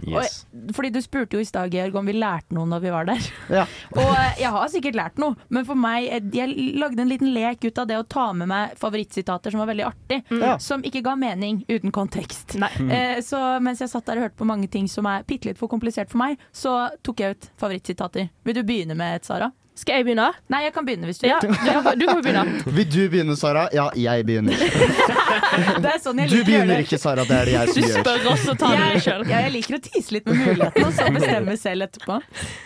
Yes. 0.00 0.44
Og, 0.52 0.72
fordi 0.76 0.90
du 0.94 1.00
spurte 1.04 1.36
jo 1.36 1.42
i 1.44 1.48
stad, 1.48 1.72
Georg, 1.74 1.96
om 2.00 2.06
vi 2.08 2.14
lærte 2.16 2.54
noe 2.56 2.68
når 2.68 2.82
vi 2.84 2.92
var 2.94 3.08
der. 3.08 3.26
Ja. 3.52 3.64
Og 3.98 4.10
eh, 4.14 4.40
jeg 4.40 4.52
har 4.54 4.70
sikkert 4.72 4.98
lært 5.00 5.20
noe, 5.20 5.36
men 5.52 5.66
for 5.68 5.78
meg 5.80 6.06
eh, 6.08 6.22
Jeg 6.36 6.76
lagde 6.80 7.02
en 7.04 7.10
liten 7.10 7.32
lek 7.34 7.64
ut 7.66 7.80
av 7.82 7.88
det 7.90 7.98
å 8.00 8.06
ta 8.08 8.30
med 8.36 8.48
meg 8.50 8.76
favorittsitater 8.80 9.52
som 9.54 9.62
var 9.62 9.70
veldig 9.72 9.86
artig, 9.88 10.20
Ja. 10.40 10.56
som 10.62 10.84
ikke 10.86 11.02
ga 11.04 11.16
mening 11.20 11.62
uten 11.68 11.92
kontekst. 11.94 12.56
Nei. 12.60 12.72
Eh, 12.90 13.20
så 13.24 13.40
mens 13.64 13.82
jeg 13.84 13.92
satt 13.92 14.08
der 14.08 14.20
og 14.20 14.28
hørte 14.28 14.40
på 14.40 14.48
mange 14.48 14.68
ting 14.72 14.88
som 14.88 15.08
er 15.10 15.24
bitte 15.28 15.50
litt 15.50 15.60
for 15.60 15.70
komplisert 15.72 16.12
for 16.12 16.20
meg, 16.22 16.40
så 16.52 16.76
tok 17.06 17.20
jeg 17.24 17.36
ut 17.36 17.50
favorittsitater. 17.60 18.30
Vil 18.44 18.56
du 18.60 18.64
begynne 18.66 18.96
med 18.98 19.20
et, 19.20 19.28
Sara? 19.28 19.50
Skal 19.80 20.00
jeg 20.00 20.04
begynne? 20.10 20.26
Nei, 20.52 20.58
jeg 20.66 20.72
kan 20.76 20.84
begynne 20.84 21.08
hvis 21.08 21.20
du 21.22 21.26
Ja, 21.28 21.38
vil. 21.40 21.54
du 21.56 21.70
kan, 21.86 21.98
du 21.98 22.04
kan 22.10 22.18
begynne. 22.24 22.72
Vil 22.76 22.88
du 22.92 22.98
begynne, 23.12 23.36
Sara? 23.40 23.62
Ja, 23.72 23.86
jeg 23.96 24.26
begynner. 24.28 24.52
Det 25.80 25.88
er 25.94 26.00
sånn 26.02 26.18
jeg 26.20 26.28
Du 26.30 26.40
begynner 26.44 26.82
ikke, 26.84 26.98
Sara. 27.00 27.24
Det 27.28 27.36
er 27.38 27.48
det 27.48 27.54
jeg 27.54 27.70
Du 27.70 27.72
som 27.78 27.86
gjør. 27.88 28.02
spør 28.04 28.26
oss 28.34 28.44
og 28.52 28.58
tar 28.60 28.74
det 28.76 28.88
Jeg, 28.90 29.02
sjøl. 29.06 29.24
ja, 29.30 29.38
jeg 29.46 29.52
liker 29.56 29.78
å 29.78 29.80
tise 29.86 30.14
litt 30.16 30.26
med 30.28 30.36
mulighetene, 30.42 30.86
og 30.90 30.92
så 30.98 31.06
bestemme 31.14 31.56
selv 31.60 31.86
etterpå. 31.88 32.18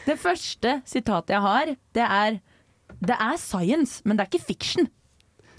Det 0.08 0.16
første 0.20 0.74
sitatet 0.90 1.34
jeg 1.36 1.44
har, 1.46 1.74
det 1.94 2.08
er 2.08 2.40
Det 3.04 3.16
er 3.20 3.36
science, 3.40 4.00
men 4.04 4.16
det 4.18 4.24
er 4.26 4.32
ikke 4.32 4.44
fiction. 4.46 4.88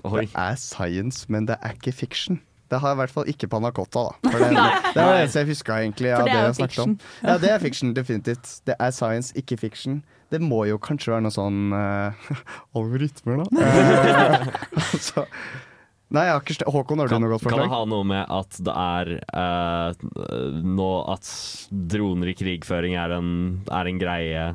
Oi. 0.05 0.25
Det 0.25 0.35
er 0.37 0.55
science, 0.61 1.25
men 1.29 1.45
det 1.49 1.57
er 1.61 1.73
ikke 1.77 1.93
fiction. 1.93 2.41
Det 2.71 2.79
har 2.81 2.89
jeg 2.91 2.97
i 2.97 2.99
hvert 3.03 3.13
fall 3.13 3.27
ikke 3.29 3.47
panna 3.51 3.69
cotta, 3.71 4.07
da. 4.09 4.29
For 4.31 4.41
det, 4.41 4.49
det 4.95 5.01
var 5.05 5.11
det 5.13 5.21
eneste 5.23 5.39
jeg 5.43 5.49
huska 5.51 5.79
egentlig 5.85 6.11
av 6.15 6.19
For 6.23 6.25
det 6.25 6.33
det 6.33 6.41
er 6.41 6.45
jeg 6.49 6.55
snakket 6.59 6.79
om. 6.83 6.95
fiction. 6.97 7.29
Ja, 7.29 7.37
det 7.43 7.49
er 7.55 7.59
fiction, 7.61 7.93
definitivt. 7.93 8.53
Det 8.65 8.75
er 8.79 8.91
science, 8.91 9.33
ikke 9.37 9.57
fiction. 9.61 9.99
Det 10.33 10.41
må 10.41 10.63
jo 10.69 10.79
kanskje 10.81 11.13
være 11.13 11.25
noe 11.27 11.35
sånn 11.35 11.75
uh, 11.75 12.33
algoritmer, 12.77 13.43
da. 13.43 13.69
Altså, 14.95 15.25
nei, 16.09 16.25
jeg 16.27 16.33
har 16.33 16.43
ikke 16.43 16.73
Håkon, 16.73 17.01
har 17.01 17.09
du 17.09 17.15
Kan, 17.15 17.25
noe 17.25 17.33
godt 17.35 17.47
kan 17.49 17.61
det 17.61 17.71
ha 17.73 17.81
noe 17.89 18.07
med 18.07 18.35
at 18.39 18.59
det 18.65 18.75
er 18.85 19.13
uh, 19.35 20.05
nå 20.65 20.91
at 21.13 21.31
droner 21.93 22.33
i 22.33 22.37
krigføring 22.37 22.97
er 22.99 23.17
en, 23.19 23.33
er 23.69 23.91
en 23.91 24.01
greie? 24.01 24.45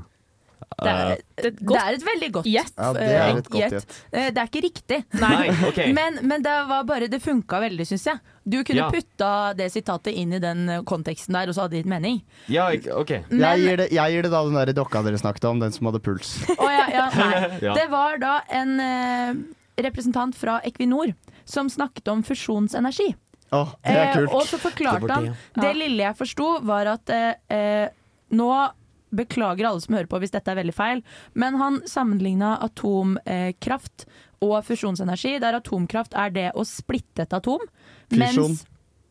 Det 0.80 0.90
er, 0.90 1.10
Eh, 1.12 1.16
Det 1.36 1.46
et 1.50 1.58
det 1.66 1.76
er 1.80 1.94
et 1.96 2.04
veldig 2.04 2.28
godt 2.32 2.46
gjett. 2.48 2.72
Ja, 2.76 2.92
det 2.92 3.02
eh, 3.02 3.20
er 3.20 3.34
godt 3.40 3.50
gjett. 3.60 3.96
Eh, 4.12 4.30
Det 4.30 4.38
er 4.42 4.48
ikke 4.50 4.62
riktig. 4.64 4.98
nei, 5.20 5.48
okay. 5.68 5.92
Men, 5.98 6.18
men 6.22 6.42
det 6.42 6.54
var 6.68 6.84
bare 6.84 7.08
Det 7.08 7.20
funka 7.22 7.60
veldig, 7.60 7.86
syns 7.88 8.04
jeg. 8.06 8.20
Du 8.48 8.58
kunne 8.64 8.76
Ja. 8.84 8.90
putta 8.90 9.54
det 9.56 9.70
sitatet 9.72 10.14
inn 10.16 10.32
i 10.32 10.38
den 10.40 10.68
eh, 10.68 10.80
konteksten 10.82 11.32
der, 11.36 11.48
og 11.48 11.54
så 11.54 11.62
hadde 11.66 11.76
det 11.76 11.82
gitt 11.84 11.90
mening. 11.92 12.22
Ja, 12.48 12.68
okay. 12.96 13.22
Men, 13.30 13.40
Jeg 13.40 13.60
gir, 13.66 13.76
det, 13.76 13.88
jeg 13.92 14.12
gir 14.12 14.22
det 14.22 14.30
da 14.32 14.42
den 14.44 14.54
der 14.60 14.72
dokka 14.72 15.02
dere 15.04 15.18
snakket 15.20 15.44
om, 15.50 15.60
den 15.60 15.72
som 15.72 15.86
hadde 15.90 16.00
puls. 16.00 16.36
Å, 16.56 16.68
ja, 16.70 16.86
ja, 16.92 17.06
nei. 17.20 17.74
Det 17.76 17.86
var 17.90 18.18
da 18.18 18.40
en 18.48 18.80
eh, 18.80 19.34
representant 19.82 20.34
fra 20.36 20.60
Equinor 20.64 21.14
som 21.44 21.68
snakket 21.68 22.08
om 22.08 22.22
fusjonsenergi. 22.22 23.14
Oh, 23.52 23.72
det 23.82 23.90
er 23.96 24.04
Eh, 24.10 24.12
kult. 24.14 24.32
og 24.34 24.42
så 24.46 24.58
forklarte 24.62 25.10
han 25.10 25.32
det, 25.58 25.72
lille 25.76 26.04
jeg 26.04 26.14
forsto, 26.16 26.60
var 26.62 26.86
at 26.86 27.10
eh, 27.10 27.34
eh, 27.50 27.88
nå 28.30 28.50
Beklager 29.12 29.66
alle 29.68 29.80
som 29.82 29.94
hører 29.96 30.06
på 30.10 30.20
hvis 30.22 30.30
dette 30.34 30.52
er 30.52 30.58
veldig 30.60 30.74
feil, 30.76 31.00
men 31.34 31.56
han 31.58 31.80
sammenligna 31.90 32.52
atomkraft 32.62 34.06
og 34.40 34.58
fusjonsenergi, 34.64 35.38
der 35.42 35.58
atomkraft 35.58 36.14
er 36.16 36.30
det 36.34 36.48
å 36.56 36.64
splitte 36.64 37.26
et 37.26 37.34
atom. 37.36 37.60
Fisjon. 38.10 38.54
Mens, 38.54 38.64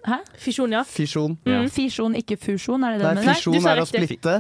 hæ? 0.07 0.21
Fisjon, 0.41 0.71
ja. 0.73 0.83
Fisjon. 0.87 1.35
Mm, 1.45 1.67
Fisjon, 1.69 2.15
ikke 2.17 2.37
fusjon, 2.41 2.83
er 2.87 2.95
det 2.97 3.03
det 3.03 3.11
Nei, 3.19 3.25
du 3.25 3.33
fisjon 3.33 3.67
er 3.73 3.81
å 3.83 3.89
splitte. 3.89 4.37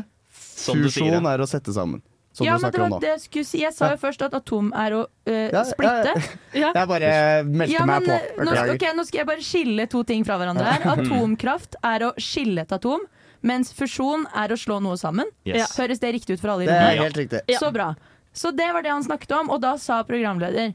Fusjon 0.59 1.27
er 1.33 1.43
å 1.43 1.47
sette 1.49 1.75
sammen. 1.75 2.01
Som 2.31 2.45
ja, 2.45 2.55
du 2.55 2.61
men 2.61 2.71
det 2.71 2.79
var 2.79 2.91
nå. 2.93 2.97
det 3.01 3.09
jeg 3.09 3.21
skulle 3.23 3.47
si. 3.49 3.59
Jeg 3.63 3.73
sa 3.73 3.89
jo 3.91 3.97
først 3.99 4.21
at 4.23 4.35
atom 4.37 4.69
er 4.77 4.93
å 4.95 4.99
uh, 5.03 5.49
Ja, 5.49 5.63
splitte. 5.67 6.13
ja. 6.61 6.69
Jeg 6.77 6.87
bare 6.91 7.09
meldte 7.49 7.73
Ja, 7.73 7.85
meg 7.89 8.05
på. 8.05 8.13
eh, 8.13 8.27
nå, 8.37 8.51
skal- 8.53 8.69
Beklager. 8.69 8.95
nå 8.99 9.05
skal 9.07 9.19
jeg 9.23 9.27
bare 9.31 9.45
skille 9.47 9.87
to 9.91 10.03
ting 10.07 10.23
fra 10.27 10.37
hverandre 10.39 10.67
her. 10.69 10.85
Atomkraft 10.95 11.75
er 11.83 12.05
å 12.07 12.11
skille 12.21 12.63
et 12.63 12.75
atom, 12.77 13.01
mens 13.41 13.73
fusjon 13.73 14.25
er 14.35 14.51
å 14.51 14.57
slå 14.59 14.79
noe 14.83 14.97
sammen. 14.99 15.25
Yes. 15.47 15.77
Høres 15.79 15.99
det 15.99 16.13
riktig 16.13 16.37
ut 16.37 16.41
for 16.43 16.49
alle 16.53 16.63
i 16.63 16.67
Det 16.67 16.75
rommet? 16.75 16.93
er 16.99 17.03
helt 17.03 17.17
riktig. 17.17 17.41
Ja. 17.47 17.59
Så 17.59 17.71
bra. 17.73 17.93
Så 18.33 18.51
det 18.55 18.67
var 18.73 18.83
det 18.85 18.91
han 18.91 19.03
snakket 19.03 19.31
om, 19.39 19.49
og 19.49 19.61
da 19.61 19.75
sa 19.77 20.03
programleder 20.03 20.73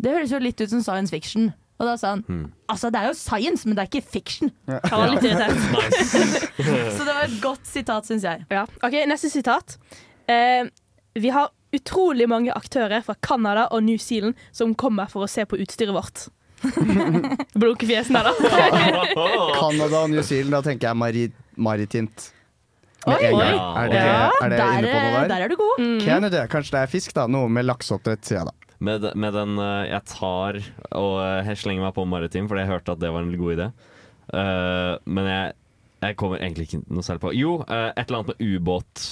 Det 0.00 0.10
høres 0.12 0.30
jo 0.32 0.38
litt 0.38 0.60
ut 0.60 0.70
som 0.70 0.82
science 0.82 1.10
fiction. 1.10 1.52
Og 1.78 1.86
da 1.86 1.96
sa 2.00 2.10
han 2.14 2.22
Hmm. 2.26 2.52
altså 2.68 2.90
det 2.92 3.00
er 3.00 3.06
jo 3.08 3.14
science, 3.14 3.66
men 3.66 3.76
det 3.76 3.82
er 3.84 3.88
ikke 4.00 4.08
fiction. 4.10 4.50
Han 4.66 5.00
var 5.00 5.08
litt 5.12 5.24
irritert. 5.24 5.56
Så 6.96 7.04
det 7.04 7.14
var 7.14 7.24
et 7.24 7.40
godt 7.42 7.66
sitat, 7.68 8.04
syns 8.08 8.22
jeg. 8.24 8.46
Ja. 8.50 8.62
OK, 8.82 8.92
neste 9.08 9.28
sitat. 9.30 9.76
Eh, 10.28 10.64
vi 11.14 11.28
har 11.32 11.50
utrolig 11.76 12.28
mange 12.28 12.52
aktører 12.56 13.02
fra 13.04 13.14
Canada 13.20 13.66
og 13.72 13.82
New 13.84 13.98
Zealand 13.98 14.34
som 14.52 14.74
kommer 14.74 15.08
for 15.12 15.24
å 15.24 15.28
se 15.28 15.44
på 15.44 15.56
utstyret 15.60 15.92
vårt. 15.92 16.28
Blunkefjesene, 17.60 18.22
da. 18.24 18.32
Canada 19.60 20.00
og 20.02 20.10
New 20.10 20.22
Zealand, 20.24 20.52
da 20.56 20.62
tenker 20.64 20.88
jeg 20.90 20.96
mari 21.00 21.26
maritimt. 21.56 22.30
Med 23.06 23.16
Oi, 23.16 23.26
en 23.28 23.38
gang. 23.38 23.56
oi. 23.56 23.82
Er 23.84 23.90
det, 23.90 23.98
Ja, 24.02 24.30
er 24.42 24.50
det 24.50 24.58
der, 24.58 24.78
inne 24.78 24.92
på 24.92 25.00
noe 25.02 25.10
der? 25.16 25.28
der 25.30 25.42
er 25.44 25.48
du 25.52 25.56
god. 25.60 25.82
Mm. 25.82 25.98
Canada, 26.02 26.46
kanskje 26.50 26.74
det 26.74 26.80
er 26.82 26.90
fisk, 26.90 27.12
da. 27.14 27.26
Noe 27.30 27.50
med 27.52 27.68
lakseoppdrett, 27.68 28.24
sier 28.26 28.40
jeg 28.40 28.48
da. 28.48 28.72
Med, 28.78 29.06
med 29.16 29.32
den 29.32 29.58
eh, 29.62 29.84
jeg 29.88 30.02
tar 30.10 30.58
og 30.92 31.12
eh, 31.22 31.46
jeg 31.48 31.60
slenger 31.62 31.86
meg 31.86 31.94
på 31.96 32.04
maritim, 32.04 32.48
fordi 32.50 32.64
jeg 32.64 32.72
hørte 32.74 32.96
at 32.96 33.00
det 33.00 33.12
var 33.14 33.24
en 33.24 33.36
god 33.38 33.54
idé. 33.54 33.68
Uh, 34.26 34.98
men 35.06 35.28
jeg, 35.30 35.52
jeg 36.02 36.16
kommer 36.18 36.42
egentlig 36.42 36.66
ikke 36.66 36.80
noe 36.90 37.06
særlig 37.06 37.22
på. 37.22 37.32
Jo, 37.38 37.52
uh, 37.62 37.92
et 37.94 38.08
eller 38.08 38.24
annet 38.24 38.32
med 38.34 38.42
ubåt. 38.42 39.04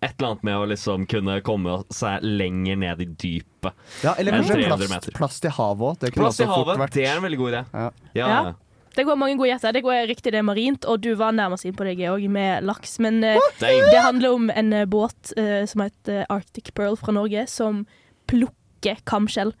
Et 0.00 0.14
eller 0.14 0.30
annet 0.30 0.46
med 0.46 0.56
å 0.56 0.68
liksom 0.70 1.04
kunne 1.10 1.36
komme 1.44 1.74
seg 1.92 2.24
lenger 2.24 2.78
ned 2.80 3.02
i 3.02 3.08
dypet. 3.12 3.84
Ja, 4.06 4.14
eller 4.14 4.38
kanskje 4.38 4.60
300 4.62 4.88
plast, 4.88 5.12
plast 5.18 5.44
i 5.44 5.52
havet 5.52 5.90
òg. 5.90 6.00
Det 6.00 6.14
Plass 6.16 6.40
i 6.40 6.48
havet, 6.48 6.80
det 6.94 7.04
er 7.04 7.18
en 7.18 7.26
veldig 7.26 7.40
god 7.42 7.52
idé. 7.52 7.62
Ja. 7.74 7.90
Ja. 8.14 8.28
Ja. 8.30 8.56
Det 8.96 9.04
går 9.06 9.18
mange 9.20 9.36
gode 9.38 9.50
gjetter. 9.52 9.74
Det 9.76 9.84
går 9.84 10.08
riktig, 10.10 10.32
det 10.34 10.40
er 10.40 10.46
marint, 10.46 10.86
og 10.88 11.02
du 11.04 11.12
var 11.18 11.36
nærmest 11.36 11.68
inn 11.68 11.76
på 11.76 11.86
det, 11.86 11.96
Georg, 12.00 12.24
med 12.32 12.66
laks. 12.66 12.98
Men 13.04 13.20
uh, 13.24 13.38
det 13.60 14.02
handler 14.02 14.34
om 14.34 14.50
en 14.50 14.74
uh, 14.74 14.84
båt 14.88 15.32
uh, 15.38 15.62
som 15.68 15.84
heter 15.84 16.26
Arctic 16.32 16.72
Pearl 16.74 16.98
fra 16.98 17.14
Norge, 17.14 17.46
som 17.50 17.84
plukker 18.30 19.00
kamskjell. 19.08 19.54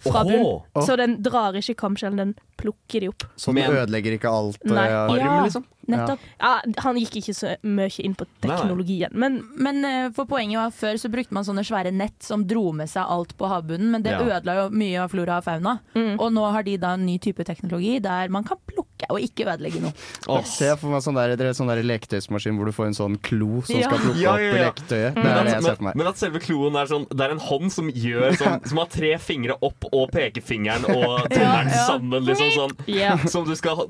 Fra 0.00 0.24
bunn. 0.24 0.62
Så 0.86 0.96
den 0.96 1.22
drar 1.22 1.52
ikke 1.56 1.74
kamskjellen, 1.76 2.16
den 2.16 2.34
plukker 2.56 3.00
de 3.00 3.08
opp. 3.08 3.24
Så 3.36 3.52
den 3.54 3.70
ødelegger 3.70 4.16
ikke 4.16 4.28
alt? 4.32 4.58
Nei. 4.64 4.86
eh, 4.88 5.16
Ja, 5.20 5.42
liksom? 5.44 5.64
nettopp. 5.86 6.18
Ja, 6.40 6.60
han 6.82 6.96
gikk 6.98 7.16
ikke 7.20 7.34
så 7.36 7.52
mye 7.62 8.00
inn 8.02 8.14
på 8.18 8.26
teknologien, 8.42 9.12
men 9.14 9.42
Men 9.56 9.84
eh, 9.84 10.10
for 10.10 10.26
poenget 10.26 10.58
var 10.58 10.70
før 10.74 10.98
så 10.98 11.08
brukte 11.12 11.32
man 11.32 11.44
sånne 11.44 11.62
svære 11.64 11.92
nett 11.94 12.22
som 12.22 12.44
dro 12.46 12.72
med 12.72 12.88
seg 12.90 13.04
alt 13.08 13.36
på 13.38 13.46
havbunnen, 13.48 13.90
men 13.92 14.02
det 14.02 14.12
Ja. 14.12 14.20
ødela 14.40 14.54
jo 14.64 14.70
mye 14.70 14.98
av 15.04 15.10
flora 15.10 15.38
og 15.38 15.44
fauna. 15.44 15.78
Og 16.18 16.32
nå 16.32 16.50
har 16.52 16.62
de 16.62 16.76
da 16.76 16.94
en 16.94 17.06
ny 17.06 17.18
type 17.18 17.44
teknologi 17.44 17.98
der 18.00 18.28
man 18.28 18.44
kan 18.44 18.58
plukke 18.96 19.10
og 19.12 19.20
ikke 19.20 19.46
ødelegge 19.46 19.80
noe. 19.82 19.92
Oh, 20.28 20.40
yes. 20.40 20.56
Se 20.58 20.70
for 20.80 20.90
meg 20.92 21.02
sånn 21.04 21.16
der, 21.18 21.34
det 21.36 21.46
er 21.46 21.56
sånn 21.56 21.68
der 21.70 21.82
leketøysmaskin 21.86 22.56
hvor 22.58 22.66
du 22.66 22.72
får 22.74 22.86
en 22.90 22.96
sånn 22.96 23.16
klo 23.22 23.62
som 23.66 23.76
Ja. 23.76 23.88
skal 23.88 23.98
plukke 24.02 24.20
Ja, 24.20 24.36
ja, 24.40 24.50
opp 24.50 24.78
leketøyet. 24.78 25.14
Det 25.14 25.24
er 25.26 25.44
det 25.44 25.52
jeg 25.52 25.62
ser 25.62 25.68
men, 25.68 25.76
for 25.76 25.84
meg. 25.84 25.96
men 25.96 26.06
at 26.06 26.16
selve 26.20 26.40
kloen 26.40 26.76
er 26.76 26.86
sånn 26.90 27.06
Det 27.10 27.20
er 27.26 27.30
en 27.36 27.42
hånd 27.42 27.72
som 27.72 27.90
gjør 27.90 28.36
sånn 28.36 28.64
Som 28.70 28.78
har 28.78 28.86
tre 28.86 29.12
fingre 29.18 29.56
opp 29.60 29.84
og 29.92 30.10
pekefingeren 30.14 30.86
og 30.88 31.28
tommelen 31.28 31.70
Ja, 31.76 31.76
ja. 31.76 31.84
sammen, 31.86 32.24
liksom 32.24 32.50
sånn. 32.54 32.74
Yeah. 32.88 33.26
Som 33.32 33.46
du 33.46 33.54
skal 33.58 33.86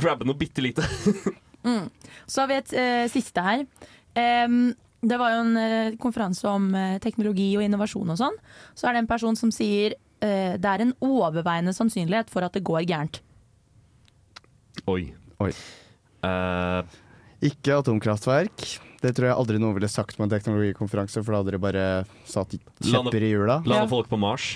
grabbe 0.00 0.24
noe 0.28 0.38
bitte 0.38 0.62
lite. 0.64 0.84
Mm. 1.64 1.88
Så 2.26 2.42
har 2.42 2.48
vi 2.50 2.56
et 2.60 2.72
uh, 2.76 3.04
siste 3.12 3.40
her. 3.40 3.64
Um, 4.14 4.74
det 5.04 5.18
var 5.20 5.34
jo 5.34 5.42
en 5.44 5.56
uh, 5.58 5.96
konferanse 6.00 6.46
om 6.48 6.70
uh, 6.74 6.96
teknologi 7.04 7.50
og 7.58 7.64
innovasjon 7.66 8.14
og 8.14 8.20
sånn. 8.20 8.36
Så 8.76 8.88
er 8.88 8.94
det 8.96 9.04
en 9.04 9.10
person 9.10 9.36
som 9.36 9.52
sier 9.54 9.96
det 10.24 10.64
er 10.64 10.80
en 10.80 10.94
overveiende 11.04 11.74
sannsynlighet 11.76 12.30
for 12.32 12.46
at 12.46 12.54
det 12.56 12.62
går 12.64 12.86
gærent. 12.88 13.18
Oi. 14.90 15.14
Oi. 15.40 15.50
Uh, 16.24 16.82
Ikke 17.44 17.78
atomkraftverk. 17.80 18.66
Det 19.04 19.12
tror 19.16 19.28
jeg 19.30 19.36
aldri 19.36 19.58
noen 19.60 19.76
ville 19.76 19.88
sagt 19.92 20.16
på 20.16 20.24
en 20.24 20.32
teknologikonferanse, 20.32 21.20
for 21.24 21.32
da 21.34 21.40
hadde 21.42 21.52
dere 21.52 21.60
bare 21.60 21.86
satt 22.28 22.54
kjepper 22.84 23.24
i 23.26 23.34
hjula. 23.34 23.58
Lande 23.68 23.90
folk 23.90 24.08
på 24.08 24.16
Mars. 24.20 24.54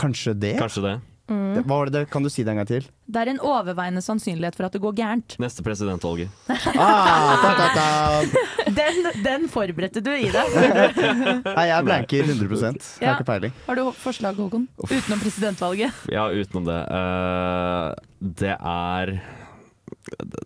Kanskje 0.00 0.34
det? 0.36 0.56
Kanskje 0.60 0.84
det. 0.84 0.98
Mm. 1.30 1.60
Hva 1.62 1.76
var 1.78 1.90
det? 1.94 2.02
Kan 2.10 2.24
du 2.26 2.30
si 2.32 2.42
det 2.42 2.50
en 2.50 2.58
gang 2.58 2.66
til? 2.66 2.86
Det 3.06 3.20
er 3.22 3.28
en 3.30 3.38
overveiende 3.46 4.02
sannsynlighet 4.02 4.56
for 4.58 4.66
at 4.66 4.74
det 4.74 4.80
går 4.82 4.96
gærent. 4.98 5.36
Neste 5.42 5.62
presidentvalget. 5.66 6.32
Ah, 6.80 7.36
ta, 7.40 7.50
ta, 7.56 7.66
ta. 7.76 8.70
Den, 8.74 8.98
den 9.24 9.46
forberedte 9.50 10.02
du 10.04 10.10
i 10.10 10.28
deg. 10.32 10.56
Nei, 11.46 11.66
jeg 11.70 11.86
blanker 11.86 12.32
100 12.34 12.50
Jeg 12.50 12.80
Ja. 13.00 13.12
har 13.12 13.20
ikke 13.20 13.28
peiling. 13.30 13.54
Har 13.66 13.78
du 13.78 13.84
forslag, 13.96 14.38
Håkon? 14.42 14.66
Utenom 14.82 15.22
presidentvalget? 15.22 16.02
Ja, 16.12 16.26
utenom 16.34 16.66
det. 16.68 16.80
Uh, 16.90 17.94
det 18.42 18.56
er 18.58 19.14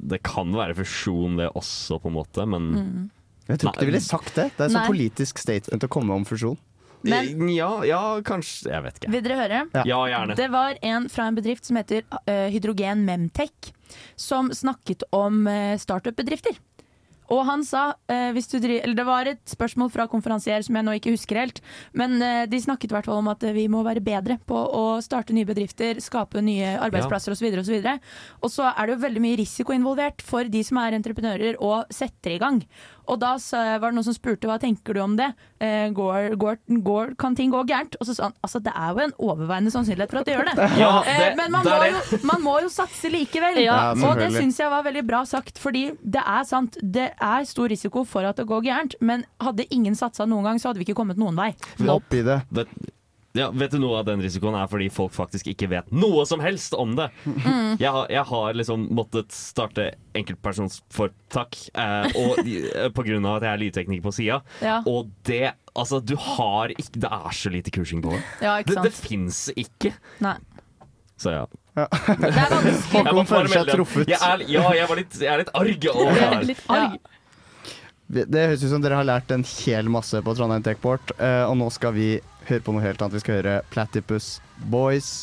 Det 0.01 0.23
kan 0.27 0.53
være 0.53 0.75
fusjon, 0.75 1.37
det 1.39 1.51
også, 1.55 2.01
på 2.03 2.11
en 2.11 2.17
måte, 2.19 2.47
men 2.49 2.71
Mm. 2.75 3.11
Jeg 3.47 3.59
tror 3.61 3.75
ikke 3.75 3.81
du 3.85 3.91
ville 3.91 4.01
sagt 4.01 4.35
det. 4.39 4.47
Det 4.57 4.65
er 4.65 4.71
Nei. 4.73 4.81
så 4.87 4.89
politisk 4.89 5.39
statement 5.39 5.85
å 5.85 5.89
komme 5.93 6.15
om 6.17 6.25
fusjon. 6.25 6.57
Men- 7.05 7.49
ja, 7.53 7.83
ja, 7.85 8.21
kanskje 8.25 8.71
Jeg 8.73 8.83
vet 8.83 8.95
ikke. 8.99 9.11
Vil 9.13 9.23
dere 9.23 9.37
høre? 9.37 9.59
Ja. 9.75 9.83
Ja, 9.85 9.99
gjerne. 10.09 10.37
Det 10.37 10.51
var 10.51 10.79
en 10.83 11.09
fra 11.11 11.27
en 11.29 11.35
bedrift 11.37 11.67
som 11.67 11.77
heter 11.77 12.03
uh, 12.27 12.49
Hydrogen 12.49 13.05
Memtech, 13.05 13.73
som 14.17 14.49
snakket 14.49 15.03
om 15.13 15.47
uh, 15.47 15.77
startup-bedrifter. 15.77 16.57
Og 17.33 17.45
han 17.49 17.63
sa 17.65 17.85
eh, 18.13 18.31
hvis 18.37 18.51
du 18.51 18.59
driver, 18.59 18.85
eller 18.85 18.99
Det 18.99 19.07
var 19.09 19.31
et 19.31 19.43
spørsmål 19.49 19.91
fra 19.93 20.07
konferansier 20.11 20.65
som 20.65 20.77
jeg 20.77 20.87
nå 20.87 20.97
ikke 20.99 21.15
husker 21.15 21.41
helt. 21.41 21.61
Men 21.97 22.19
eh, 22.23 22.45
de 22.51 22.61
snakket 22.61 22.93
i 22.93 22.97
hvert 22.97 23.09
fall 23.09 23.23
om 23.23 23.31
at 23.33 23.45
eh, 23.47 23.55
vi 23.57 23.67
må 23.73 23.85
være 23.87 24.05
bedre 24.05 24.39
på 24.45 24.57
å 24.57 24.85
starte 25.05 25.37
nye 25.37 25.49
bedrifter, 25.49 26.01
skape 26.05 26.43
nye 26.45 26.77
arbeidsplasser 26.85 27.33
osv. 27.35 27.49
Og, 27.55 27.65
så 27.65 27.77
videre, 27.77 27.99
og 28.43 28.53
så 28.53 28.69
er 28.73 28.87
det 28.87 28.97
jo 28.97 29.05
veldig 29.07 29.25
mye 29.25 29.41
risiko 29.41 29.77
involvert 29.77 30.25
for 30.25 30.51
de 30.51 30.65
som 30.67 30.81
er 30.83 30.99
entreprenører 30.99 31.61
og 31.65 31.89
setter 31.95 32.37
i 32.37 32.43
gang. 32.43 32.61
Og 33.07 33.19
da 33.21 33.35
var 33.81 33.91
det 33.91 33.95
noen 33.99 34.07
som 34.07 34.15
spurte 34.17 34.49
hva 34.49 34.57
tenker 34.61 34.95
du 34.97 35.01
om 35.05 35.17
det. 35.19 35.27
Eh, 35.61 35.91
går, 35.95 36.35
går, 36.41 36.57
går, 36.87 37.15
kan 37.21 37.35
ting 37.37 37.51
gå 37.53 37.61
gærent? 37.69 37.97
Og 38.01 38.07
så 38.09 38.15
sa 38.17 38.29
han 38.31 38.35
altså 38.43 38.61
det 38.65 38.73
er 38.75 38.95
jo 38.97 39.03
en 39.05 39.13
overveiende 39.19 39.71
sannsynlighet 39.75 40.11
for 40.15 40.23
at 40.23 40.27
det 40.31 40.37
gjør 40.39 40.49
det. 40.51 40.69
Ja, 40.85 40.93
eh, 41.03 41.19
det- 41.21 41.37
men 41.37 41.53
man 41.53 41.65
det 41.65 41.73
må, 41.75 41.91
jo, 41.91 42.19
man 42.31 42.43
må 42.43 42.57
jo 42.65 42.69
satse 42.73 43.11
likevel. 43.13 43.61
Ja, 43.65 43.93
og 43.93 44.17
det 44.19 44.31
syns 44.35 44.59
jeg 44.63 44.71
var 44.73 44.83
veldig 44.87 45.05
bra 45.07 45.23
sagt, 45.29 45.59
fordi 45.61 45.85
det 46.03 46.23
er 46.25 46.45
sant. 46.49 46.79
Det 46.83 47.11
er 47.21 47.45
stor 47.49 47.69
risiko 47.69 48.05
for 48.09 48.25
at 48.25 48.37
det 48.41 48.47
går 48.49 48.65
gærent, 48.67 48.95
men 49.01 49.25
hadde 49.41 49.67
ingen 49.71 49.95
satsa 49.95 50.25
noen 50.27 50.45
gang, 50.49 50.59
så 50.63 50.71
hadde 50.73 50.81
vi 50.83 50.89
ikke 50.89 50.97
kommet 51.03 51.21
noen 51.21 51.37
vei. 51.37 51.53
Opp 51.89 52.15
i 52.15 52.23
det. 52.25 52.41
Vet, 52.51 52.69
ja, 53.35 53.49
vet 53.51 53.73
du 53.75 53.81
noe 53.83 53.99
av 53.99 54.07
den 54.07 54.23
risikoen 54.23 54.55
er 54.55 54.69
fordi 54.71 54.87
folk 54.95 55.11
faktisk 55.15 55.49
ikke 55.51 55.67
vet 55.73 55.89
noe 55.91 56.23
som 56.29 56.43
helst 56.45 56.77
om 56.79 56.93
det. 56.99 57.09
Mm. 57.27 57.75
Jeg, 57.81 57.91
har, 57.91 58.07
jeg 58.13 58.23
har 58.31 58.55
liksom 58.61 58.87
måttet 58.95 59.35
starte 59.35 59.89
enkeltpersonsforetak 60.15 61.59
eh, 61.75 62.15
eh, 62.15 62.87
på 62.95 63.07
grunn 63.09 63.27
av 63.27 63.41
at 63.41 63.49
jeg 63.49 63.51
er 63.51 63.63
lydtekniker 63.65 64.07
på 64.07 64.15
sida. 64.15 64.41
Ja. 64.63 64.81
Og 64.87 65.13
det 65.27 65.57
Altså, 65.75 65.99
du 65.99 66.13
har 66.15 66.71
ikke 66.71 67.01
Det 67.03 67.09
er 67.11 67.33
så 67.35 67.51
lite 67.51 67.73
kursing 67.75 67.99
på 68.05 68.13
det. 68.15 68.21
Ja, 68.45 68.53
ikke 68.63 68.69
det, 68.69 68.77
sant? 68.77 68.85
det 68.87 69.09
fins 69.09 69.41
ikke. 69.59 69.91
Nei. 70.23 70.37
Så 71.19 71.33
ja. 71.35 71.41
Det 71.75 72.31
er 72.31 72.53
vanskelig. 72.55 72.95
Jeg 72.95 73.03
Håkon 73.09 73.27
føler 73.27 73.51
seg 73.51 73.73
truffet. 73.73 74.13
Jeg 74.13 74.21
er, 74.23 74.47
ja, 74.47 74.63
jeg, 74.79 74.87
var 74.93 75.01
litt, 75.01 75.19
jeg 75.19 75.33
er 75.33 75.43
litt 75.43 75.51
arg 75.59 75.89
over 75.91 76.15
det 76.15 76.29
her. 76.29 76.47
litt 76.53 76.65
arg. 76.71 76.95
Det 76.95 77.24
det 78.09 78.47
høres 78.51 78.65
ut 78.65 78.71
som 78.75 78.83
dere 78.85 78.99
har 79.01 79.07
lært 79.09 79.31
en 79.35 79.45
hel 79.65 79.89
masse 79.93 80.21
på 80.25 80.35
Trondheim 80.37 80.65
Techport, 80.67 81.15
eh, 81.19 81.45
og 81.49 81.57
nå 81.61 81.71
skal 81.73 81.95
vi 81.97 82.11
høre 82.51 82.61
på 82.67 82.75
noe 82.77 82.85
helt 82.85 83.01
annet. 83.01 83.17
Vi 83.17 83.25
skal 83.25 83.41
høre 83.41 83.57
Platypus 83.73 84.37
Boys 84.71 85.15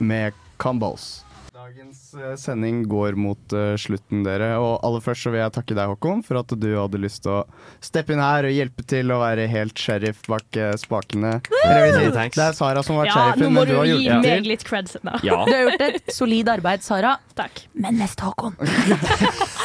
med 0.00 0.32
Combos. 0.56 1.20
Dagens 1.54 2.00
eh, 2.18 2.32
sending 2.40 2.82
går 2.90 3.16
mot 3.20 3.52
eh, 3.56 3.74
slutten, 3.80 4.24
dere. 4.26 4.54
Og 4.60 4.80
aller 4.84 5.04
først 5.04 5.24
så 5.26 5.32
vil 5.32 5.40
jeg 5.42 5.52
takke 5.54 5.76
deg, 5.76 5.92
Håkon, 5.92 6.24
for 6.26 6.40
at 6.40 6.50
du 6.60 6.66
hadde 6.76 7.00
lyst 7.00 7.22
til 7.24 7.36
å 7.36 7.38
steppe 7.84 8.12
inn 8.16 8.20
her 8.24 8.48
og 8.48 8.52
hjelpe 8.56 8.84
til 8.90 9.12
å 9.14 9.20
være 9.22 9.46
helt 9.52 9.78
sheriff 9.80 10.24
bak 10.28 10.58
spakene. 10.80 11.36
Det 11.44 11.70
er 12.10 12.56
Sara 12.56 12.82
som 12.84 12.98
har 12.98 13.06
vært 13.06 13.12
Ja, 13.12 13.14
nå 13.14 13.30
sheriffen, 13.30 13.54
må 13.54 13.64
men 13.64 13.70
du 13.70 13.76
du 13.76 14.02
gi 14.02 14.08
meg 14.10 14.28
til. 14.28 14.48
litt 14.50 14.66
creds 14.68 14.98
nå. 15.04 15.16
Ja. 15.24 15.40
Du 15.46 15.52
har 15.54 15.64
gjort 15.68 15.86
et 15.88 16.12
solid 16.16 16.52
arbeid, 16.52 16.84
Sara. 16.84 17.16
Takk. 17.38 17.64
Men 17.76 18.00
mest 18.00 18.20
Håkon. 18.24 18.56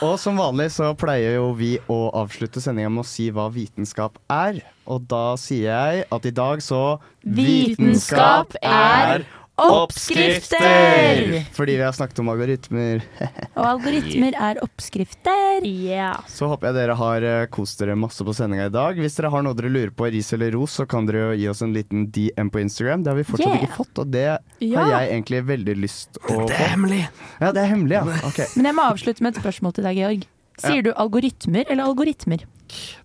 Og 0.00 0.14
som 0.16 0.38
vanlig 0.40 0.70
så 0.72 0.94
pleier 0.96 1.34
jo 1.36 1.50
vi 1.52 1.74
å 1.92 1.98
avslutte 2.16 2.60
sendinga 2.64 2.88
med 2.88 3.02
å 3.02 3.08
si 3.08 3.26
hva 3.34 3.50
vitenskap 3.52 4.16
er. 4.32 4.62
Og 4.88 5.04
da 5.10 5.34
sier 5.36 5.68
jeg 5.68 6.06
at 6.08 6.28
i 6.28 6.32
dag 6.32 6.62
så 6.64 6.80
Vitenskap 7.20 8.56
er 8.64 9.26
oppskrifter! 9.60 11.44
Fordi 11.56 11.76
vi 11.76 11.82
har 11.82 11.92
snakket 11.92 12.18
om 12.22 12.28
algoritmer. 12.32 13.02
Og 13.58 13.64
algoritmer 13.66 14.34
er 14.40 14.60
oppskrifter. 14.64 15.64
Yeah. 15.66 16.20
Så 16.30 16.48
håper 16.50 16.70
jeg 16.70 16.78
dere 16.78 16.96
har 16.98 17.26
eh, 17.26 17.44
kost 17.52 17.80
dere 17.82 17.96
masse 17.98 18.24
på 18.26 18.34
sendinga 18.36 18.66
i 18.70 18.74
dag. 18.74 18.98
Hvis 19.00 19.18
dere 19.18 19.30
har 19.34 19.44
noe 19.46 19.56
dere 19.58 19.70
lurer 19.72 19.92
på, 19.96 20.08
ris 20.12 20.32
eller 20.36 20.54
ros, 20.56 20.78
så 20.80 20.86
kan 20.90 21.06
dere 21.08 21.30
jo 21.30 21.38
gi 21.42 21.48
oss 21.52 21.62
en 21.66 21.74
liten 21.76 22.08
DM 22.14 22.50
på 22.54 22.62
Instagram. 22.64 23.04
Det 23.04 23.12
har 23.14 23.20
vi 23.20 23.26
fortsatt 23.28 23.46
Yeah. 23.50 23.62
ikke 23.64 23.76
fått, 23.80 23.98
og 24.04 24.10
det 24.12 24.26
Ja. 24.60 24.80
har 24.80 24.90
jeg 25.00 25.10
egentlig 25.14 25.42
veldig 25.48 25.76
lyst 25.80 26.18
å 26.24 26.28
få. 26.28 26.48
Det 26.48 26.56
er 26.60 26.70
hemmelig! 26.74 27.02
Ja, 27.40 27.52
det 27.52 27.62
er 27.64 27.70
hemmelig, 27.74 27.96
ja. 27.98 28.18
Okay. 28.28 28.46
Men 28.56 28.70
jeg 28.70 28.74
må 28.78 28.82
avslutte 28.90 29.22
med 29.24 29.34
et 29.36 29.42
spørsmål 29.42 29.74
til 29.74 29.84
deg, 29.88 29.96
Georg. 29.96 30.26
Sier 30.60 30.82
du 30.84 30.92
algoritmer 30.92 31.64
eller 31.72 31.84
algoritmer? 31.88 32.42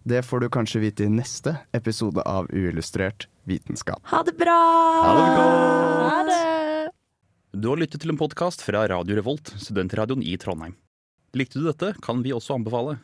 Det 0.06 0.20
får 0.28 0.44
du 0.44 0.50
kanskje 0.52 0.82
vite 0.84 1.06
i 1.08 1.10
neste 1.10 1.56
episode 1.74 2.22
av 2.28 2.50
Uillustrert 2.52 3.28
vitenskap. 3.48 4.02
Ha 4.12 4.24
det 4.28 4.36
bra! 4.40 4.60
Ha 5.06 5.14
det 5.20 5.28
godt! 5.40 6.96
Du 7.56 7.70
har 7.72 7.80
lyttet 7.80 8.02
til 8.04 8.12
en 8.12 8.20
podkast 8.20 8.66
fra 8.66 8.84
Radio 8.92 9.16
Revolt, 9.16 9.54
studentradioen 9.64 10.26
i 10.26 10.36
Trondheim. 10.42 10.76
Likte 11.36 11.62
du 11.62 11.70
dette, 11.70 11.94
kan 12.04 12.20
vi 12.26 12.34
også 12.36 12.58
anbefale. 12.58 12.98